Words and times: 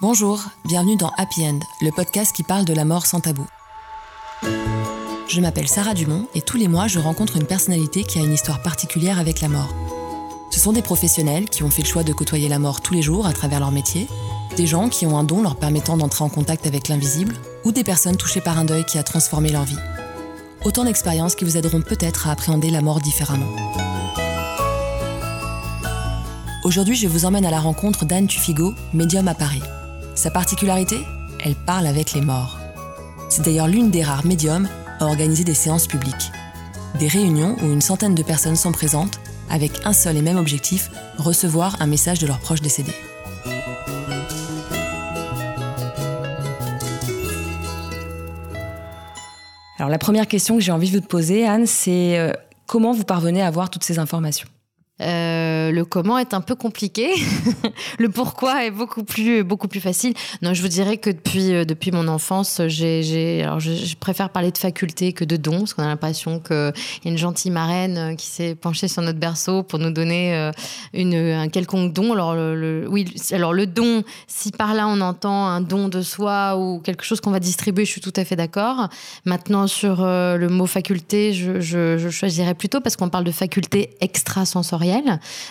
Bonjour, 0.00 0.44
bienvenue 0.64 0.94
dans 0.94 1.10
Happy 1.16 1.44
End, 1.44 1.58
le 1.80 1.90
podcast 1.90 2.32
qui 2.32 2.44
parle 2.44 2.64
de 2.64 2.72
la 2.72 2.84
mort 2.84 3.04
sans 3.04 3.18
tabou. 3.18 3.44
Je 5.26 5.40
m'appelle 5.40 5.66
Sarah 5.66 5.94
Dumont 5.94 6.28
et 6.36 6.40
tous 6.40 6.56
les 6.56 6.68
mois 6.68 6.86
je 6.86 7.00
rencontre 7.00 7.36
une 7.36 7.46
personnalité 7.46 8.04
qui 8.04 8.20
a 8.20 8.22
une 8.22 8.32
histoire 8.32 8.62
particulière 8.62 9.18
avec 9.18 9.40
la 9.40 9.48
mort. 9.48 9.74
Ce 10.52 10.60
sont 10.60 10.72
des 10.72 10.82
professionnels 10.82 11.50
qui 11.50 11.64
ont 11.64 11.70
fait 11.70 11.82
le 11.82 11.88
choix 11.88 12.04
de 12.04 12.12
côtoyer 12.12 12.48
la 12.48 12.60
mort 12.60 12.80
tous 12.80 12.94
les 12.94 13.02
jours 13.02 13.26
à 13.26 13.32
travers 13.32 13.58
leur 13.58 13.72
métier, 13.72 14.06
des 14.56 14.68
gens 14.68 14.88
qui 14.88 15.04
ont 15.04 15.18
un 15.18 15.24
don 15.24 15.42
leur 15.42 15.56
permettant 15.56 15.96
d'entrer 15.96 16.22
en 16.22 16.28
contact 16.28 16.68
avec 16.68 16.86
l'invisible, 16.86 17.34
ou 17.64 17.72
des 17.72 17.82
personnes 17.82 18.16
touchées 18.16 18.40
par 18.40 18.56
un 18.56 18.64
deuil 18.64 18.84
qui 18.84 18.98
a 18.98 19.02
transformé 19.02 19.50
leur 19.50 19.64
vie. 19.64 19.78
Autant 20.64 20.84
d'expériences 20.84 21.34
qui 21.34 21.44
vous 21.44 21.56
aideront 21.56 21.82
peut-être 21.82 22.28
à 22.28 22.30
appréhender 22.30 22.70
la 22.70 22.82
mort 22.82 23.00
différemment. 23.00 23.50
Aujourd'hui, 26.62 26.94
je 26.94 27.08
vous 27.08 27.24
emmène 27.24 27.46
à 27.46 27.50
la 27.50 27.58
rencontre 27.58 28.04
d'Anne 28.04 28.28
Tufigo, 28.28 28.74
médium 28.92 29.26
à 29.26 29.34
Paris. 29.34 29.62
Sa 30.18 30.32
particularité 30.32 30.96
Elle 31.38 31.54
parle 31.54 31.86
avec 31.86 32.12
les 32.12 32.20
morts. 32.20 32.58
C'est 33.28 33.44
d'ailleurs 33.44 33.68
l'une 33.68 33.92
des 33.92 34.02
rares 34.02 34.26
médiums 34.26 34.68
à 34.98 35.04
organiser 35.04 35.44
des 35.44 35.54
séances 35.54 35.86
publiques. 35.86 36.32
Des 36.98 37.06
réunions 37.06 37.54
où 37.62 37.66
une 37.66 37.80
centaine 37.80 38.16
de 38.16 38.22
personnes 38.24 38.56
sont 38.56 38.72
présentes 38.72 39.20
avec 39.48 39.70
un 39.84 39.92
seul 39.92 40.16
et 40.16 40.20
même 40.20 40.36
objectif, 40.36 40.90
recevoir 41.18 41.80
un 41.80 41.86
message 41.86 42.18
de 42.18 42.26
leurs 42.26 42.40
proches 42.40 42.62
décédés. 42.62 42.96
Alors 49.78 49.88
la 49.88 49.98
première 49.98 50.26
question 50.26 50.56
que 50.56 50.62
j'ai 50.62 50.72
envie 50.72 50.90
de 50.90 50.96
vous 50.96 51.06
poser, 51.06 51.46
Anne, 51.46 51.66
c'est 51.66 52.18
euh, 52.18 52.32
comment 52.66 52.90
vous 52.90 53.04
parvenez 53.04 53.40
à 53.40 53.46
avoir 53.46 53.70
toutes 53.70 53.84
ces 53.84 54.00
informations? 54.00 54.48
Euh, 55.00 55.70
le 55.70 55.84
comment 55.84 56.18
est 56.18 56.34
un 56.34 56.40
peu 56.40 56.56
compliqué. 56.56 57.10
le 57.98 58.08
pourquoi 58.08 58.64
est 58.64 58.70
beaucoup 58.70 59.04
plus 59.04 59.44
beaucoup 59.44 59.68
plus 59.68 59.80
facile. 59.80 60.14
Non, 60.42 60.54
je 60.54 60.62
vous 60.62 60.68
dirais 60.68 60.96
que 60.96 61.10
depuis 61.10 61.52
euh, 61.52 61.64
depuis 61.64 61.92
mon 61.92 62.08
enfance, 62.08 62.60
j'ai 62.66 63.42
alors 63.42 63.60
je, 63.60 63.94
préfère 63.96 64.30
parler 64.30 64.50
de 64.50 64.58
faculté 64.58 65.12
que 65.12 65.24
de 65.24 65.36
dons 65.36 65.60
parce 65.60 65.74
qu'on 65.74 65.84
a 65.84 65.88
l'impression 65.88 66.40
qu'il 66.40 66.72
y 67.04 67.08
a 67.08 67.10
une 67.10 67.18
gentille 67.18 67.52
marraine 67.52 67.98
euh, 67.98 68.14
qui 68.16 68.26
s'est 68.26 68.56
penchée 68.56 68.88
sur 68.88 69.02
notre 69.02 69.18
berceau 69.18 69.62
pour 69.62 69.78
nous 69.78 69.90
donner 69.90 70.50
une 70.92 71.14
un 71.14 71.48
quelconque 71.48 71.92
don. 71.92 72.12
Alors 72.12 72.34
le, 72.34 72.86
oui, 72.88 73.06
alors 73.30 73.52
le 73.52 73.66
don, 73.66 74.02
si 74.26 74.50
par 74.50 74.74
là 74.74 74.88
on 74.88 75.00
entend 75.00 75.46
un 75.46 75.60
don 75.60 75.88
de 75.88 76.02
soi 76.02 76.56
ou 76.58 76.80
quelque 76.80 77.04
chose 77.04 77.20
qu'on 77.20 77.30
va 77.30 77.40
distribuer, 77.40 77.84
je 77.84 77.92
suis 77.92 78.00
tout 78.00 78.12
à 78.16 78.24
fait 78.24 78.36
d'accord. 78.36 78.88
Maintenant 79.24 79.66
sur 79.68 80.04
le 80.04 80.46
mot 80.48 80.66
faculté, 80.66 81.32
je, 81.32 81.60
je, 81.60 81.98
je 81.98 82.08
choisirais 82.08 82.54
plutôt 82.54 82.80
parce 82.80 82.96
qu'on 82.96 83.08
parle 83.08 83.24
de 83.24 83.30
faculté 83.30 83.90
extrasensorielle 84.00 84.87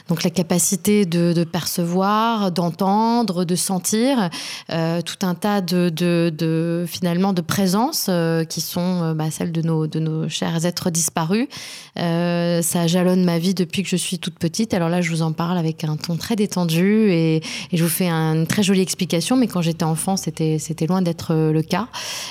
donc 0.07 0.23
la 0.23 0.29
capacité 0.29 1.05
de, 1.05 1.43
percevoir, 1.43 2.51
d'entendre, 2.51 3.45
de 3.45 3.55
sentir, 3.55 4.29
euh, 4.71 5.01
tout 5.01 5.25
un 5.25 5.35
tas 5.35 5.61
de, 5.61 6.85
finalement 6.87 7.33
de 7.33 7.41
présences 7.41 8.07
euh, 8.09 8.43
qui 8.43 8.61
sont 8.61 9.01
euh, 9.03 9.13
bah, 9.13 9.31
celles 9.31 9.51
de 9.51 9.61
nos, 9.61 10.29
chers 10.29 10.65
êtres 10.65 10.89
disparus. 10.89 11.47
ça 11.95 12.87
jalonne 12.87 13.23
ma 13.23 13.39
vie 13.39 13.53
depuis 13.53 13.83
que 13.83 13.89
je 13.89 13.95
suis 13.95 14.19
toute 14.19 14.39
petite. 14.39 14.73
Alors 14.73 14.89
là, 14.89 15.01
je 15.01 15.09
vous 15.09 15.21
en 15.21 15.31
parle 15.31 15.57
avec 15.57 15.83
un 15.83 15.97
ton 15.97 16.17
très 16.17 16.35
détendu 16.35 17.09
et, 17.11 17.41
je 17.73 17.83
vous 17.83 17.89
fais 17.89 18.09
une 18.09 18.47
très 18.47 18.63
jolie 18.63 18.81
explication. 18.81 19.35
Mais 19.35 19.47
quand 19.47 19.61
j'étais 19.61 19.83
enfant, 19.83 20.17
c'était 20.17 20.87
loin 20.87 21.01
d'être 21.01 21.33
le 21.33 21.61
cas. 21.61 21.87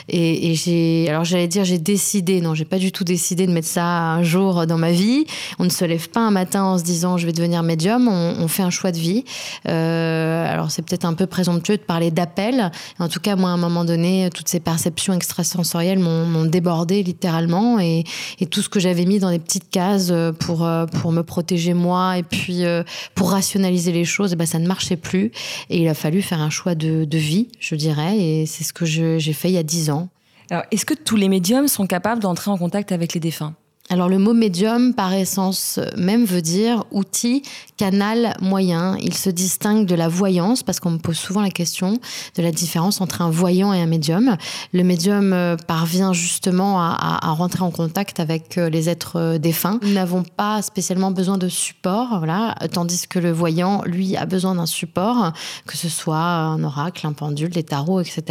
Et, 0.08 1.06
alors 1.08 1.24
j'allais 1.24 1.48
dire 1.48 1.64
j'ai 1.64 1.78
décidé, 1.78 2.40
non, 2.40 2.54
j'ai 2.54 2.64
pas 2.64 2.78
du 2.78 2.92
tout 2.92 3.04
décidé 3.04 3.46
de 3.46 3.52
mettre 3.52 3.68
ça 3.68 3.84
un 3.84 4.22
jour 4.22 4.66
dans 4.66 4.78
ma 4.78 4.90
vie. 4.90 5.27
On 5.58 5.64
ne 5.64 5.70
se 5.70 5.84
lève 5.84 6.08
pas 6.08 6.20
un 6.20 6.30
matin 6.30 6.64
en 6.64 6.78
se 6.78 6.84
disant 6.84 6.95
je 7.16 7.27
vais 7.27 7.33
devenir 7.33 7.62
médium, 7.62 8.08
on, 8.08 8.48
fait 8.48 8.62
un 8.62 8.70
choix 8.70 8.92
de 8.92 8.98
vie. 8.98 9.25
Euh, 9.69 10.52
alors 10.52 10.70
c'est 10.70 10.83
peut-être 10.83 11.05
un 11.05 11.14
peu 11.14 11.27
présomptueux 11.27 11.77
de 11.77 11.83
parler 11.83 12.11
d'appel. 12.11 12.70
En 12.98 13.08
tout 13.08 13.20
cas, 13.20 13.36
moi, 13.36 13.50
à 13.50 13.52
un 13.52 13.58
moment 13.58 13.84
donné, 13.84 14.30
toutes 14.34 14.48
ces 14.48 14.61
perceptions 14.61 15.12
extrasensorielles 15.12 15.98
m'ont 15.98 16.45
débordé 16.45 17.02
littéralement 17.02 17.79
et, 17.79 18.05
tout 18.51 18.62
ce 18.62 18.68
que 18.68 18.79
j'avais 18.79 19.05
mis 19.05 19.18
dans 19.18 19.30
des 19.30 19.40
petites 19.40 19.70
cases 19.70 20.12
pour, 20.39 20.64
euh, 20.64 20.86
pour 20.86 21.12
me 21.12 21.23
protéger 21.23 21.74
moi 21.74 22.17
et 22.17 22.23
puis 22.23 22.64
euh, 22.64 22.83
pour 23.14 23.33
rationaliser 23.33 23.92
les 23.92 24.05
choses, 24.05 24.33
eh 24.33 24.36
ben, 24.36 24.46
ça 24.46 24.58
ne 24.58 24.67
marchait 24.67 24.96
plus. 24.96 25.33
Et 25.68 25.83
il 25.83 25.89
a 25.89 25.95
fallu 25.95 26.23
faire 26.23 26.40
un 26.40 26.51
choix 26.51 26.74
de, 26.74 27.05
de 27.05 27.18
vie, 27.18 27.48
je 27.58 27.74
dirais. 27.74 28.18
Et 28.18 28.46
c'est 28.46 28.64
ce 28.64 28.73
que 28.73 28.84
j'ai 28.84 29.33
fait 29.33 29.48
il 29.48 29.55
y 29.55 29.58
a 29.58 29.63
dix 29.63 29.90
ans. 29.90 30.08
Alors, 30.51 30.64
est-ce 30.70 30.86
que 30.86 30.95
tous 30.95 31.17
les 31.17 31.28
médiums 31.28 31.67
sont 31.67 31.86
capables 31.86 32.23
d'entrer 32.23 32.51
en 32.51 32.57
contact 32.57 32.92
avec 32.92 33.14
les 33.14 33.20
défunts? 33.20 33.55
Alors 33.89 34.08
le 34.08 34.19
mot 34.19 34.35
médium, 34.35 34.95
par 34.95 35.13
essence 35.13 35.79
même, 35.97 36.24
veut 36.24 36.42
dire 36.42 36.85
outil, 36.91 37.42
canal, 37.77 38.36
moyen. 38.41 38.97
Il 39.01 39.14
se 39.14 39.30
distingue 39.30 39.86
de 39.86 39.95
la 39.95 40.08
voyance, 40.08 40.64
parce 40.64 40.80
qu'on 40.80 40.91
me 40.91 40.98
pose 40.98 41.17
souvent 41.17 41.41
la 41.41 41.51
question 41.51 42.01
de 42.36 42.42
la 42.42 42.51
différence 42.51 43.01
entre 43.01 43.23
un 43.23 43.30
voyant 43.30 43.73
et 43.73 43.80
un 43.80 43.86
médium. 43.86 44.36
Le 44.73 44.83
médium 44.83 45.33
euh, 45.33 45.57
parvient 45.57 46.13
justement 46.13 46.80
à, 46.80 47.30
rentrer 47.36 47.63
en 47.63 47.70
contact 47.70 48.19
avec 48.19 48.58
euh, 48.58 48.70
les 48.70 48.89
êtres 48.89 49.20
euh, 49.20 49.39
défunts. 49.39 49.79
Nous 49.83 49.92
n'avons 49.92 50.25
pas 50.25 50.63
spécialement 50.63 51.13
besoin 51.13 51.39
de 51.39 51.48
support, 51.48 52.19
voilà, 52.19 52.57
tandis 52.73 53.07
que 53.07 53.20
le 53.20 53.30
voyant, 53.30 53.83
lui, 53.85 54.17
a 54.17 54.27
besoin 54.27 54.57
d'un 54.57 54.67
support, 54.67 55.33
que 55.67 55.77
ce 55.77 55.89
soit 55.89 56.17
un 56.17 56.64
oracle, 56.64 57.07
un 57.07 57.13
pendule, 57.13 57.51
des 57.51 57.63
tarots, 57.63 58.01
etc. 58.01 58.25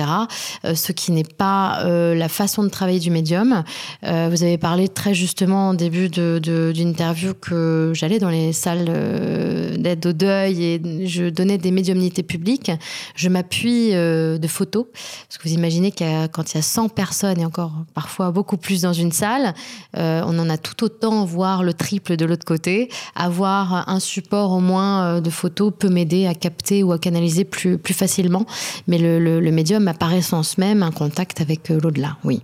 ce 0.64 0.92
qui 0.92 1.12
n'est 1.12 1.24
pas 1.24 1.84
la 1.86 2.30
façon 2.30 2.64
de 2.64 2.70
travailler 2.70 3.00
du 3.00 3.12
médium. 3.12 3.64
vous 4.02 4.44
avez 4.44 4.58
parlé 4.58 4.88
très 4.88 5.14
justement 5.14 5.45
en 5.54 5.74
début 5.74 6.10
d'interview 6.10 7.30
de, 7.30 7.34
que 7.34 7.92
j'allais 7.94 8.20
dans 8.20 8.30
les 8.30 8.54
salles 8.54 8.86
euh, 8.90 9.76
d'aide 9.78 10.06
au 10.06 10.14
deuil 10.14 10.64
et 10.64 11.08
je 11.08 11.30
donnais 11.30 11.58
des 11.58 11.72
médiumnités 11.72 12.24
publiques. 12.24 12.72
Je 13.16 13.30
m'appuie 13.30 13.94
euh, 13.94 14.38
de 14.38 14.48
photos. 14.48 14.86
Parce 14.94 15.38
que 15.38 15.48
vous 15.48 15.54
imaginez 15.54 15.92
que 15.92 16.28
quand 16.28 16.54
il 16.54 16.56
y 16.56 16.60
a 16.60 16.64
100 16.64 16.90
personnes 16.90 17.40
et 17.40 17.46
encore 17.46 17.74
parfois 17.94 18.32
beaucoup 18.32 18.58
plus 18.58 18.82
dans 18.82 18.94
une 18.94 19.12
salle, 19.12 19.54
euh, 19.98 20.22
on 20.26 20.38
en 20.40 20.50
a 20.50 20.58
tout 20.58 20.84
autant, 20.84 21.26
voire 21.26 21.64
le 21.64 21.74
triple 21.74 22.16
de 22.16 22.26
l'autre 22.26 22.46
côté. 22.46 22.90
Avoir 23.16 23.90
un 23.90 24.00
support 24.00 24.52
au 24.52 24.60
moins 24.60 25.22
de 25.22 25.30
photos 25.30 25.74
peut 25.78 25.90
m'aider 25.90 26.28
à 26.28 26.34
capter 26.34 26.84
ou 26.84 26.92
à 26.92 27.00
canaliser 27.00 27.46
plus, 27.46 27.78
plus 27.78 27.94
facilement. 27.94 28.46
Mais 28.88 28.98
le, 28.98 29.20
le, 29.20 29.40
le 29.40 29.52
médium 29.52 29.88
a 29.88 29.94
par 29.94 30.14
essence 30.14 30.58
même 30.58 30.84
un 30.84 30.92
contact 30.92 31.42
avec 31.42 31.70
l'au-delà, 31.70 32.18
oui. 32.24 32.42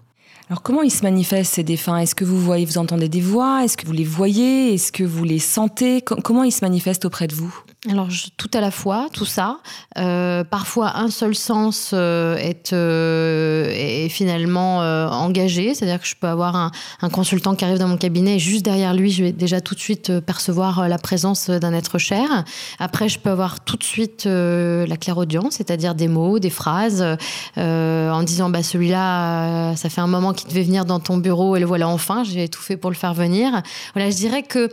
Alors 0.52 0.64
comment 0.64 0.82
ils 0.82 0.92
se 0.92 1.04
manifestent 1.04 1.54
ces 1.54 1.64
défunts? 1.64 1.98
Est-ce 2.00 2.14
que 2.14 2.26
vous 2.26 2.38
voyez, 2.38 2.66
vous 2.66 2.78
entendez 2.78 3.08
des 3.08 3.22
voix? 3.22 3.64
Est-ce 3.64 3.78
que 3.78 3.86
vous 3.86 3.94
les 3.94 4.04
voyez? 4.04 4.74
Est-ce 4.74 4.92
que 4.92 5.06
vous 5.06 5.24
les 5.24 5.40
sentez? 5.40 6.02
Comment 6.02 6.44
ils 6.44 6.52
se 6.52 6.66
manifestent 6.66 7.06
auprès 7.06 7.28
de 7.28 7.34
vous? 7.34 7.58
Alors 7.90 8.10
tout 8.38 8.50
à 8.54 8.62
la 8.62 8.70
fois, 8.70 9.08
tout 9.12 9.26
ça. 9.26 9.58
Euh, 9.98 10.44
parfois 10.44 10.98
un 10.98 11.10
seul 11.10 11.34
sens 11.34 11.92
euh, 11.94 12.38
est, 12.38 12.74
euh, 12.74 14.08
finalement 14.08 14.84
euh, 14.84 15.08
engagé, 15.08 15.74
c'est-à-dire 15.74 16.00
que 16.00 16.06
je 16.06 16.16
peux 16.16 16.28
avoir 16.28 16.56
un, 16.56 17.10
consultant 17.10 17.56
qui 17.56 17.66
arrive 17.66 17.80
dans 17.80 17.88
mon 17.88 17.98
cabinet 17.98 18.36
et 18.36 18.40
juste 18.40 18.64
derrière 18.64 18.94
lui, 18.94 19.10
je 19.10 19.24
vais 19.24 19.32
déjà 19.32 19.62
tout 19.62 19.74
de 19.74 19.80
suite 19.80 20.20
percevoir 20.20 20.88
la 20.88 21.00
présence 21.00 21.50
d'un 21.50 21.74
être 21.74 21.98
cher. 21.98 22.46
Après, 22.78 23.10
je 23.10 23.18
peux 23.18 23.32
avoir 23.32 23.62
tout 23.62 23.78
de 23.78 23.84
suite 23.84 24.26
la 24.26 24.98
clairaudience, 24.98 25.56
c'est-à-dire 25.56 25.96
des 25.96 26.08
mots, 26.08 26.38
des 26.38 26.52
phrases, 26.52 27.04
en 27.58 28.24
disant 28.24 28.50
bah 28.50 28.62
celui-là, 28.62 29.76
ça 29.76 29.90
fait 29.90 30.02
un 30.02 30.08
moment 30.08 30.34
qu'il 30.34 30.50
devait 30.50 30.64
venir 30.64 30.86
dans 30.86 31.00
ton 31.00 31.18
bureau 31.18 31.56
et 31.56 31.60
le 31.60 31.66
voilà 31.66 31.88
enfin. 31.88 32.24
J'ai 32.24 32.48
tout 32.48 32.62
fait 32.62 32.78
pour 32.78 32.92
le 32.92 32.96
faire 32.96 33.16
venir. 33.16 33.62
Voilà, 33.96 34.12
je 34.12 34.16
dirais 34.16 34.44
que 34.44 34.70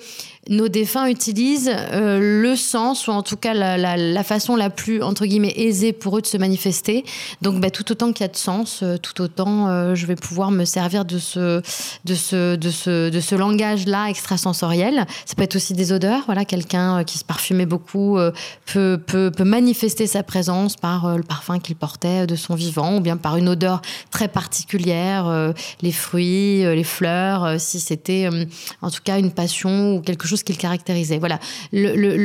nos 0.48 0.68
défunts 0.68 1.06
utilisent 1.06 1.74
le 1.92 2.54
sens, 2.54 2.97
ou 3.06 3.12
en 3.12 3.22
tout 3.22 3.36
cas 3.36 3.54
la, 3.54 4.25
façon 4.25 4.56
la 4.56 4.70
plus, 4.70 5.03
entre 5.03 5.26
guillemets, 5.26 5.54
aisée 5.56 5.92
pour 5.92 6.19
eux 6.19 6.20
de 6.20 6.26
se 6.26 6.36
manifester. 6.36 7.04
Donc, 7.42 7.60
bah, 7.60 7.70
tout 7.70 7.91
autant 7.92 8.12
qu'il 8.12 8.25
y 8.25 8.28
a 8.28 8.32
de 8.32 8.36
sens, 8.36 8.81
euh, 8.82 8.97
tout 8.97 9.20
autant 9.20 9.69
euh, 9.69 9.94
je 9.94 10.06
vais 10.06 10.16
pouvoir 10.16 10.50
me 10.50 10.64
servir 10.64 11.04
de 11.04 11.19
ce, 11.19 11.62
de 12.04 12.14
ce, 12.14 12.56
de 12.56 12.70
ce, 12.70 13.10
de 13.10 13.20
ce 13.20 13.34
langage-là 13.34 14.09
extrasensoriel. 14.09 15.06
Ça 15.26 15.34
peut 15.36 15.42
être 15.42 15.56
aussi 15.56 15.75
des 15.75 15.92
odeurs. 15.92 16.22
Voilà, 16.26 16.44
quelqu'un 16.44 17.04
qui 17.04 17.18
se 17.18 17.24
parfumait 17.24 17.66
beaucoup 17.66 18.18
peut, 18.66 19.00
peut, 19.06 19.30
peut, 19.30 19.45
manifester 19.45 20.06
sa 20.06 20.22
présence 20.22 20.77
par 20.77 21.16
le 21.16 21.22
parfum 21.22 21.59
qu'il 21.59 21.77
portait 21.77 22.27
de 22.27 22.36
son 22.36 22.54
vivant, 22.54 22.97
ou 22.97 23.00
bien 23.00 23.16
par 23.16 23.36
une 23.36 23.48
odeur 23.48 23.83
très 24.10 24.28
particulière, 24.28 25.53
les 25.83 25.92
fruits, 25.92 26.62
les 26.62 26.84
fleurs, 26.84 27.60
si 27.60 27.80
c'était 27.80 28.28
en 28.83 28.91
tout 28.91 29.00
cas 29.03 29.18
une 29.18 29.30
passion 29.30 29.95
ou 29.95 30.00
quelque 30.00 30.27
chose 30.27 30.42
qu'il 30.42 30.56
caractérisait. 30.56 31.18
Voilà. 31.18 31.39
Le, 31.72 31.95
le, 31.95 32.16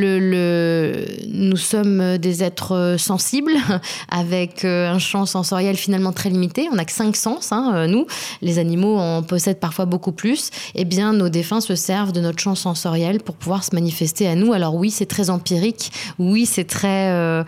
nous 1.27 1.57
sommes 1.57 2.17
des 2.17 2.43
êtres 2.43 2.95
sensibles 2.97 3.53
avec 4.09 4.65
euh, 4.65 4.89
un 4.89 4.99
champ 4.99 5.25
sensoriel 5.25 5.75
finalement 5.75 6.11
très 6.11 6.29
limité. 6.29 6.67
On 6.71 6.75
n'a 6.75 6.85
que 6.85 6.91
cinq 6.91 7.15
sens, 7.15 7.51
hein, 7.51 7.71
euh, 7.75 7.87
nous. 7.87 8.05
Les 8.41 8.59
animaux 8.59 8.97
en 8.97 9.23
possèdent 9.23 9.59
parfois 9.59 9.85
beaucoup 9.85 10.11
plus. 10.11 10.49
Eh 10.75 10.85
bien, 10.85 11.13
nos 11.13 11.29
défunts 11.29 11.61
se 11.61 11.75
servent 11.75 12.11
de 12.11 12.21
notre 12.21 12.39
champ 12.39 12.55
sensoriel 12.55 13.19
pour 13.21 13.35
pouvoir 13.35 13.63
se 13.63 13.73
manifester 13.73 14.27
à 14.27 14.35
nous. 14.35 14.53
Alors 14.53 14.75
oui, 14.75 14.91
c'est 14.91 15.05
très 15.05 15.29
empirique. 15.29 15.91
Oui, 16.19 16.45
c'est 16.45 16.65
très 16.65 17.09
euh, 17.09 17.43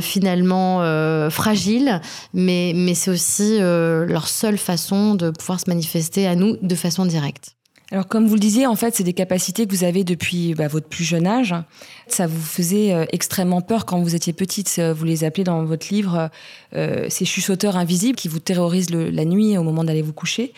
finalement 0.00 0.80
fragile, 1.30 2.00
mais, 2.34 2.72
mais 2.74 2.94
c'est 2.94 3.10
aussi 3.10 3.58
leur 3.58 4.28
seule 4.28 4.58
façon 4.58 5.14
de 5.14 5.30
pouvoir 5.30 5.60
se 5.60 5.68
manifester 5.68 6.26
à 6.26 6.34
nous 6.34 6.56
de 6.62 6.74
façon 6.74 7.06
directe. 7.06 7.55
Alors 7.92 8.08
comme 8.08 8.26
vous 8.26 8.34
le 8.34 8.40
disiez, 8.40 8.66
en 8.66 8.74
fait, 8.74 8.96
c'est 8.96 9.04
des 9.04 9.12
capacités 9.12 9.64
que 9.64 9.70
vous 9.70 9.84
avez 9.84 10.02
depuis 10.02 10.54
bah, 10.54 10.66
votre 10.66 10.88
plus 10.88 11.04
jeune 11.04 11.26
âge. 11.26 11.54
Ça 12.08 12.26
vous 12.26 12.40
faisait 12.40 12.92
euh, 12.92 13.04
extrêmement 13.12 13.60
peur 13.60 13.86
quand 13.86 14.00
vous 14.00 14.16
étiez 14.16 14.32
petite. 14.32 14.80
Vous 14.80 15.04
les 15.04 15.22
appelez 15.22 15.44
dans 15.44 15.64
votre 15.64 15.88
livre 15.90 16.30
euh, 16.74 17.06
ces 17.08 17.24
chuchoteurs 17.24 17.76
invisibles 17.76 18.16
qui 18.16 18.26
vous 18.26 18.40
terrorisent 18.40 18.90
la 18.90 19.24
nuit 19.24 19.56
au 19.56 19.62
moment 19.62 19.84
d'aller 19.84 20.02
vous 20.02 20.12
coucher. 20.12 20.52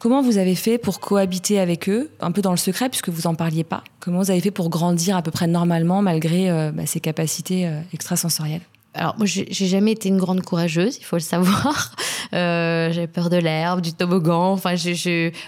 Comment 0.00 0.20
vous 0.20 0.36
avez 0.36 0.56
fait 0.56 0.76
pour 0.76 0.98
cohabiter 0.98 1.60
avec 1.60 1.88
eux, 1.88 2.10
un 2.20 2.32
peu 2.32 2.42
dans 2.42 2.50
le 2.50 2.56
secret 2.56 2.88
puisque 2.88 3.08
vous 3.08 3.28
en 3.28 3.36
parliez 3.36 3.64
pas? 3.64 3.84
Comment 4.00 4.18
vous 4.18 4.32
avez 4.32 4.40
fait 4.40 4.50
pour 4.50 4.68
grandir 4.68 5.16
à 5.16 5.22
peu 5.22 5.30
près 5.30 5.46
normalement 5.46 6.02
malgré 6.02 6.50
euh, 6.50 6.72
bah, 6.72 6.86
ces 6.86 6.98
capacités 6.98 7.70
extrasensorielles? 7.92 8.62
Alors 8.94 9.16
moi 9.16 9.26
j'ai 9.26 9.66
jamais 9.66 9.92
été 9.92 10.08
une 10.08 10.18
grande 10.18 10.42
courageuse, 10.42 10.98
il 10.98 11.04
faut 11.04 11.16
le 11.16 11.20
savoir. 11.20 11.96
Euh, 12.34 12.92
j'avais 12.92 13.06
peur 13.06 13.30
de 13.30 13.36
l'herbe, 13.36 13.80
du 13.80 13.92
toboggan. 13.92 14.52
Enfin, 14.52 14.74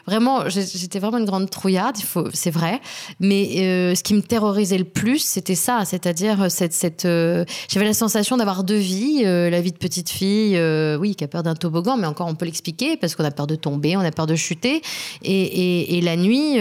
vraiment, 0.06 0.48
j'étais 0.48 0.98
vraiment 0.98 1.18
une 1.18 1.24
grande 1.24 1.50
trouillarde. 1.50 1.96
C'est 2.32 2.50
vrai. 2.50 2.80
Mais 3.20 3.48
euh, 3.58 3.94
ce 3.94 4.02
qui 4.02 4.14
me 4.14 4.22
terrorisait 4.22 4.78
le 4.78 4.84
plus, 4.84 5.18
c'était 5.18 5.54
ça, 5.54 5.84
c'est-à-dire 5.84 6.50
cette, 6.50 7.04
euh, 7.04 7.44
j'avais 7.68 7.86
la 7.86 7.94
sensation 7.94 8.36
d'avoir 8.36 8.62
deux 8.62 8.76
vies, 8.76 9.22
la 9.24 9.60
vie 9.60 9.72
de 9.72 9.78
petite 9.78 10.10
fille, 10.10 10.58
oui, 10.98 11.14
qui 11.14 11.24
a 11.24 11.28
peur 11.28 11.42
d'un 11.42 11.54
toboggan, 11.54 11.96
mais 11.96 12.06
encore 12.06 12.28
on 12.28 12.34
peut 12.34 12.44
l'expliquer 12.44 12.96
parce 12.96 13.14
qu'on 13.14 13.24
a 13.24 13.30
peur 13.30 13.46
de 13.46 13.56
tomber, 13.56 13.96
on 13.96 14.00
a 14.00 14.10
peur 14.10 14.26
de 14.26 14.36
chuter, 14.36 14.82
et, 15.22 16.00
la 16.02 16.16
nuit, 16.16 16.56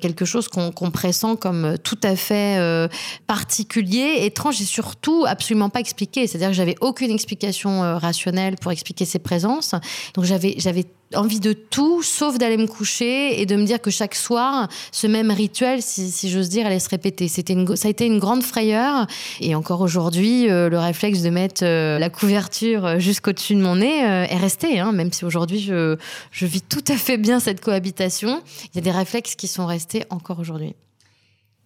quelque 0.00 0.24
chose 0.24 0.48
qu'on 0.48 0.90
pressent 0.90 1.36
comme 1.40 1.76
tout 1.82 1.98
à 2.02 2.16
fait 2.16 2.88
particulier, 3.26 4.24
étrange 4.24 4.60
et 4.60 4.64
surtout 4.64 5.24
absolument 5.26 5.68
pas 5.68 5.80
expliqué. 5.80 6.26
C'est-à-dire 6.26 6.48
que 6.48 6.54
j'avais 6.54 6.76
aucune 6.80 7.10
explication 7.10 7.98
rationnelle 7.98 8.56
pour 8.60 8.72
expliquer 8.72 9.04
ses 9.04 9.18
présences. 9.18 9.67
Donc 10.14 10.24
j'avais, 10.24 10.54
j'avais 10.58 10.86
envie 11.14 11.40
de 11.40 11.52
tout, 11.52 12.02
sauf 12.02 12.38
d'aller 12.38 12.56
me 12.56 12.66
coucher 12.66 13.40
et 13.40 13.46
de 13.46 13.56
me 13.56 13.64
dire 13.64 13.80
que 13.80 13.90
chaque 13.90 14.14
soir, 14.14 14.68
ce 14.92 15.06
même 15.06 15.30
rituel, 15.30 15.80
si, 15.82 16.30
j'ose 16.30 16.48
dire, 16.48 16.66
allait 16.66 16.78
se 16.78 16.88
répéter. 16.88 17.28
C'était 17.28 17.54
une, 17.54 17.76
ça 17.76 17.88
a 17.88 17.90
été 17.90 18.06
une 18.06 18.18
grande 18.18 18.42
frayeur. 18.42 19.06
Et 19.40 19.54
encore 19.54 19.80
aujourd'hui, 19.80 20.50
euh, 20.50 20.68
le 20.68 20.78
réflexe 20.78 21.22
de 21.22 21.30
mettre 21.30 21.64
euh, 21.64 21.98
la 21.98 22.10
couverture 22.10 23.00
jusqu'au-dessus 23.00 23.54
de 23.54 23.60
mon 23.60 23.76
nez 23.76 24.04
euh, 24.04 24.24
est 24.24 24.36
resté. 24.36 24.80
Hein, 24.80 24.92
même 24.92 25.12
si 25.12 25.24
aujourd'hui, 25.24 25.60
je, 25.60 25.96
je 26.30 26.46
vis 26.46 26.62
tout 26.62 26.84
à 26.88 26.96
fait 26.96 27.16
bien 27.16 27.40
cette 27.40 27.60
cohabitation, 27.60 28.42
il 28.64 28.76
y 28.76 28.78
a 28.78 28.82
des 28.82 28.90
réflexes 28.90 29.34
qui 29.34 29.48
sont 29.48 29.66
restés 29.66 30.04
encore 30.10 30.38
aujourd'hui. 30.38 30.74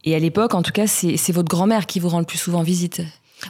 Et 0.05 0.15
à 0.15 0.19
l'époque, 0.19 0.55
en 0.55 0.63
tout 0.63 0.73
cas, 0.73 0.87
c'est, 0.87 1.17
c'est 1.17 1.33
votre 1.33 1.49
grand-mère 1.49 1.87
qui 1.87 2.01
vous 2.01 2.09
rend 2.09 2.19
le 2.19 2.25
plus 2.25 2.39
souvent 2.39 2.63
visite 2.63 3.03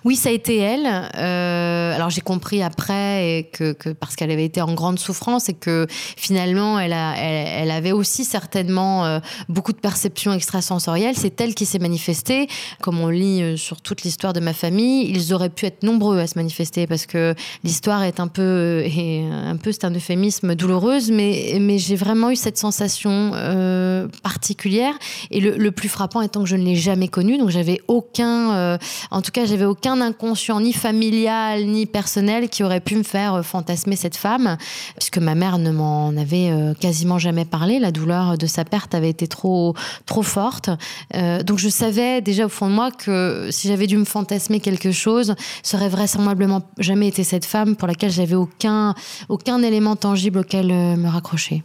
oui, 0.05 0.17
ça 0.17 0.31
a 0.31 0.33
été 0.33 0.57
elle. 0.57 0.87
Euh, 1.17 1.95
alors 1.95 2.11
j'ai 2.11 2.21
compris 2.21 2.63
après 2.63 3.49
que, 3.53 3.73
que 3.73 3.91
parce 3.91 4.17
qu'elle 4.17 4.31
avait 4.31 4.45
été 4.45 4.61
en 4.61 4.75
grande 4.75 4.99
souffrance 4.99 5.49
et 5.49 5.55
que 5.55 5.87
finalement 5.91 6.79
elle, 6.79 6.93
a, 6.93 7.15
elle, 7.17 7.71
avait 7.71 7.93
aussi 7.93 8.25
certainement 8.25 9.05
euh, 9.05 9.21
beaucoup 9.49 9.73
de 9.73 9.79
perceptions 9.79 10.33
extrasensorielles. 10.33 11.17
C'est 11.17 11.41
elle 11.41 11.55
qui 11.55 11.67
s'est 11.67 11.79
manifestée. 11.79 12.49
Comme 12.81 13.01
on 13.01 13.09
lit 13.09 13.43
euh, 13.43 13.57
sur 13.57 13.81
toute 13.81 14.03
l'histoire 14.03 14.33
de 14.33 14.41
ma 14.41 14.53
famille, 14.53 15.09
ils 15.09 15.33
auraient 15.33 15.51
pu 15.51 15.67
être 15.67 15.83
nombreux 15.83 16.19
à 16.19 16.27
se 16.27 16.39
manifester 16.39 16.87
parce 16.87 17.07
que 17.07 17.35
l'histoire 17.65 18.03
est 18.03 18.21
un 18.21 18.29
peu, 18.29 18.83
et 18.85 19.25
un 19.25 19.57
peu 19.57 19.73
c'est 19.73 19.85
un 19.85 19.95
euphémisme 19.95 20.55
douloureuse, 20.55 21.11
mais, 21.11 21.59
mais 21.61 21.79
j'ai 21.79 21.97
vraiment 21.97 22.31
eu 22.31 22.37
cette 22.37 22.59
sensation 22.59 23.33
euh, 23.35 24.09
particulière. 24.23 24.95
Et 25.31 25.41
le, 25.41 25.57
le, 25.57 25.73
plus 25.73 25.89
frappant 25.89 26.21
étant 26.21 26.43
que 26.43 26.49
je 26.49 26.57
ne 26.57 26.65
l'ai 26.65 26.77
jamais 26.77 27.09
connue, 27.09 27.39
donc 27.39 27.51
j'avais 27.51 27.81
aucun, 27.89 28.55
euh, 28.55 28.79
en 29.11 29.23
tout 29.23 29.31
cas 29.31 29.45
j'avais 29.47 29.65
aucun 29.65 29.82
aucun 29.83 30.01
inconscient, 30.01 30.61
ni 30.61 30.73
familial, 30.73 31.67
ni 31.67 31.87
personnel, 31.87 32.49
qui 32.49 32.63
aurait 32.63 32.79
pu 32.79 32.95
me 32.95 33.03
faire 33.03 33.35
euh, 33.35 33.43
fantasmer 33.43 33.97
cette 33.97 34.15
femme, 34.15 34.57
puisque 34.97 35.19
ma 35.19 35.35
mère 35.35 35.59
ne 35.59 35.73
m'en 35.73 36.11
avait 36.11 36.51
euh, 36.51 36.73
quasiment 36.73 37.19
jamais 37.19 37.45
parlé. 37.45 37.81
La 37.81 37.91
douleur 37.91 38.39
de 38.39 38.47
sa 38.47 38.65
perte 38.65 38.95
avait 38.95 39.11
été 39.11 39.27
trop, 39.27 39.75
trop 40.07 40.23
forte. 40.23 40.71
Euh, 41.17 41.43
donc 41.43 41.59
je 41.59 41.69
savais 41.69 42.21
déjà 42.21 42.47
au 42.47 42.49
fond 42.49 42.69
de 42.69 42.75
moi 42.75 42.93
que 42.93 43.49
si 43.51 43.67
j'avais 43.67 43.89
dû 43.89 43.97
me 43.97 44.05
fantasmer 44.05 44.61
quelque 44.61 44.93
chose, 44.93 45.35
ça 45.65 45.77
aurait 45.79 45.89
vraisemblablement 45.89 46.63
jamais 46.79 47.09
été 47.09 47.25
cette 47.25 47.45
femme 47.45 47.75
pour 47.75 47.89
laquelle 47.89 48.13
j'avais 48.13 48.37
aucun, 48.37 48.95
aucun 49.29 49.65
élément 49.65 49.97
tangible 49.97 50.39
auquel 50.39 50.69
me 50.69 51.09
raccrocher. 51.09 51.65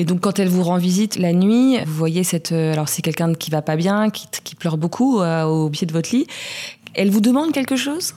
Et 0.00 0.04
donc, 0.04 0.20
quand 0.20 0.38
elle 0.38 0.48
vous 0.48 0.62
rend 0.62 0.78
visite 0.78 1.16
la 1.16 1.32
nuit, 1.32 1.76
vous 1.84 1.92
voyez 1.92 2.22
cette. 2.22 2.52
Alors, 2.52 2.88
c'est 2.88 3.02
quelqu'un 3.02 3.34
qui 3.34 3.50
va 3.50 3.62
pas 3.62 3.74
bien, 3.74 4.10
qui, 4.10 4.28
qui 4.44 4.54
pleure 4.54 4.76
beaucoup 4.76 5.20
au 5.20 5.68
pied 5.70 5.88
de 5.88 5.92
votre 5.92 6.14
lit. 6.14 6.28
Elle 6.94 7.10
vous 7.10 7.20
demande 7.20 7.52
quelque 7.52 7.76
chose? 7.76 8.14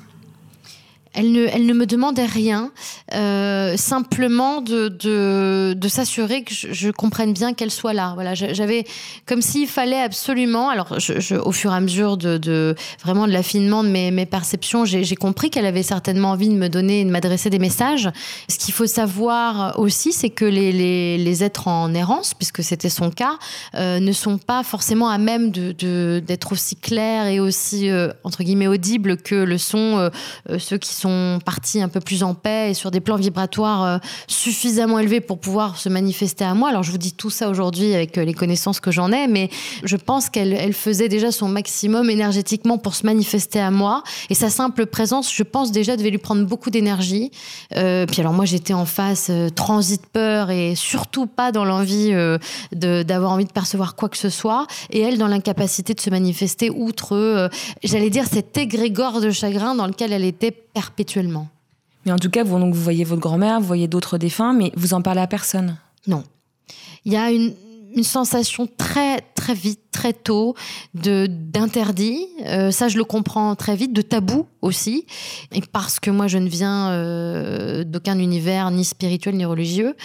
Elle 1.14 1.32
ne, 1.32 1.74
me 1.74 1.86
demandait 1.86 2.26
rien, 2.26 2.72
euh, 3.14 3.76
simplement 3.76 4.62
de, 4.62 5.76
s'assurer 5.90 6.44
que 6.44 6.54
je, 6.54 6.90
comprenne 6.90 7.34
bien 7.34 7.54
qu'elle 7.54 7.72
soit 7.72 7.92
là. 7.92 8.12
Voilà, 8.14 8.34
j'avais 8.34 8.86
comme 9.26 9.42
s'il 9.42 9.68
fallait 9.68 10.00
absolument. 10.00 10.70
Alors, 10.70 10.98
au 11.44 11.52
fur 11.52 11.74
et 11.74 11.76
à 11.76 11.80
mesure 11.82 12.16
de, 12.16 12.76
vraiment 13.04 13.28
de 13.28 13.34
l'affinement 13.34 13.84
de 13.84 13.90
mes, 13.90 14.26
perceptions, 14.26 14.86
j'ai 14.86 15.16
compris 15.16 15.50
qu'elle 15.50 15.66
avait 15.66 15.84
certainement 15.84 16.32
envie 16.32 16.48
de 16.48 16.54
me 16.54 16.70
donner, 16.70 17.04
de 17.04 17.10
m'adresser 17.10 17.50
des 17.50 17.60
messages. 17.60 18.10
Ce 18.48 18.58
qu'il 18.58 18.74
faut 18.74 18.88
savoir 18.88 19.78
aussi, 19.80 20.14
c'est 20.14 20.30
que 20.30 20.46
les, 20.46 21.44
êtres 21.44 21.68
en 21.68 21.94
errance, 21.94 22.34
puisque 22.34 22.64
c'était 22.64 22.90
son 22.90 23.10
cas, 23.10 23.38
euh, 23.76 24.00
ne 24.00 24.12
sont 24.12 24.38
pas 24.38 24.64
forcément 24.64 25.10
à 25.10 25.18
même 25.18 25.52
d'être 25.52 26.52
aussi 26.54 26.76
clairs 26.76 27.28
et 27.28 27.40
aussi 27.40 27.90
euh, 27.90 28.12
entre 28.24 28.44
guillemets 28.44 28.68
audibles 28.68 29.18
que 29.18 29.36
le 29.36 29.58
sont 29.58 30.10
ceux 30.58 30.78
qui 30.78 30.94
sont 30.94 31.01
partis 31.44 31.82
un 31.82 31.90
peu 31.90 32.00
plus 32.00 32.24
en 32.24 32.34
paix 32.34 32.72
et 32.72 32.74
sur 32.74 32.92
des 32.92 33.00
plans 33.00 33.16
vibratoires 33.16 33.84
euh, 33.84 33.98
suffisamment 34.28 35.00
élevés 35.00 35.22
pour 35.22 35.40
pouvoir 35.40 35.78
se 35.78 35.90
manifester 35.90 36.44
à 36.44 36.54
moi. 36.54 36.70
Alors 36.70 36.84
je 36.84 36.92
vous 36.92 36.98
dis 36.98 37.14
tout 37.14 37.30
ça 37.30 37.50
aujourd'hui 37.50 37.94
avec 37.94 38.18
euh, 38.18 38.24
les 38.24 38.34
connaissances 38.34 38.80
que 38.80 38.92
j'en 38.92 39.12
ai, 39.12 39.28
mais 39.28 39.50
je 39.84 39.96
pense 39.98 40.30
qu'elle 40.30 40.54
elle 40.54 40.74
faisait 40.74 41.10
déjà 41.10 41.32
son 41.32 41.48
maximum 41.48 42.10
énergétiquement 42.10 42.78
pour 42.78 42.96
se 42.96 43.06
manifester 43.06 43.60
à 43.60 43.72
moi. 43.72 44.04
Et 44.30 44.36
sa 44.36 44.50
simple 44.50 44.86
présence, 44.86 45.34
je 45.34 45.44
pense 45.44 45.72
déjà, 45.72 45.98
devait 45.98 46.10
lui 46.10 46.18
prendre 46.18 46.46
beaucoup 46.46 46.70
d'énergie. 46.70 47.32
Euh, 47.76 48.06
puis 48.06 48.22
alors 48.22 48.34
moi 48.34 48.46
j'étais 48.46 48.74
en 48.74 48.86
face 48.86 49.28
euh, 49.30 49.50
transit 49.50 50.06
peur 50.06 50.50
et 50.50 50.76
surtout 50.76 51.26
pas 51.26 51.52
dans 51.52 51.66
l'envie 51.66 52.12
d'avoir 52.72 53.32
envie 53.32 53.46
de 53.46 53.52
percevoir 53.52 53.96
quoi 53.96 54.10
que 54.10 54.18
ce 54.18 54.30
soit. 54.30 54.68
Et 54.90 55.02
elle 55.02 55.18
dans 55.18 55.28
l'incapacité 55.28 55.94
de 55.94 56.00
se 56.00 56.10
manifester 56.10 56.70
outre, 56.70 57.50
j'allais 57.84 58.10
dire, 58.10 58.26
cet 58.32 58.58
égrégore 58.58 59.22
de 59.22 59.32
chagrin 59.32 59.76
dans 59.76 59.88
lequel 59.88 60.14
elle 60.14 60.26
était 60.26 60.56
perpétuellement. 60.92 61.48
Mais 62.06 62.12
en 62.12 62.18
tout 62.18 62.30
cas, 62.30 62.44
vous, 62.44 62.60
donc, 62.60 62.74
vous 62.74 62.82
voyez 62.82 63.04
votre 63.06 63.22
grand-mère, 63.22 63.62
vous 63.62 63.68
voyez 63.68 63.88
d'autres 63.88 64.18
défunts, 64.18 64.54
mais 64.54 64.72
vous 64.76 64.94
en 64.94 65.02
parlez 65.02 65.22
à 65.22 65.28
personne 65.28 65.78
Non. 66.06 66.24
Il 67.06 67.14
y 67.14 67.16
a 67.18 67.32
une, 67.32 67.54
une 67.96 68.04
sensation 68.04 68.68
très 68.78 69.22
très 69.36 69.54
vite, 69.54 69.81
très 70.02 70.14
tôt, 70.14 70.56
de 70.96 71.28
d'interdit. 71.30 72.26
Euh, 72.48 72.72
ça, 72.72 72.88
je 72.88 72.98
le 72.98 73.04
comprends 73.04 73.56
très 73.56 73.76
vite, 73.76 73.94
de 73.94 74.02
tabou 74.02 74.48
aussi. 74.64 75.06
Et 75.52 75.62
parce 75.62 76.00
que 76.00 76.10
moi, 76.10 76.26
je 76.26 76.40
ne 76.40 76.50
viens 76.50 76.90
euh, 76.90 77.84
d'aucun 77.84 78.18
univers 78.18 78.72
ni 78.72 78.84
spirituel 78.84 79.36
ni 79.36 79.46
religieux. 79.46 79.96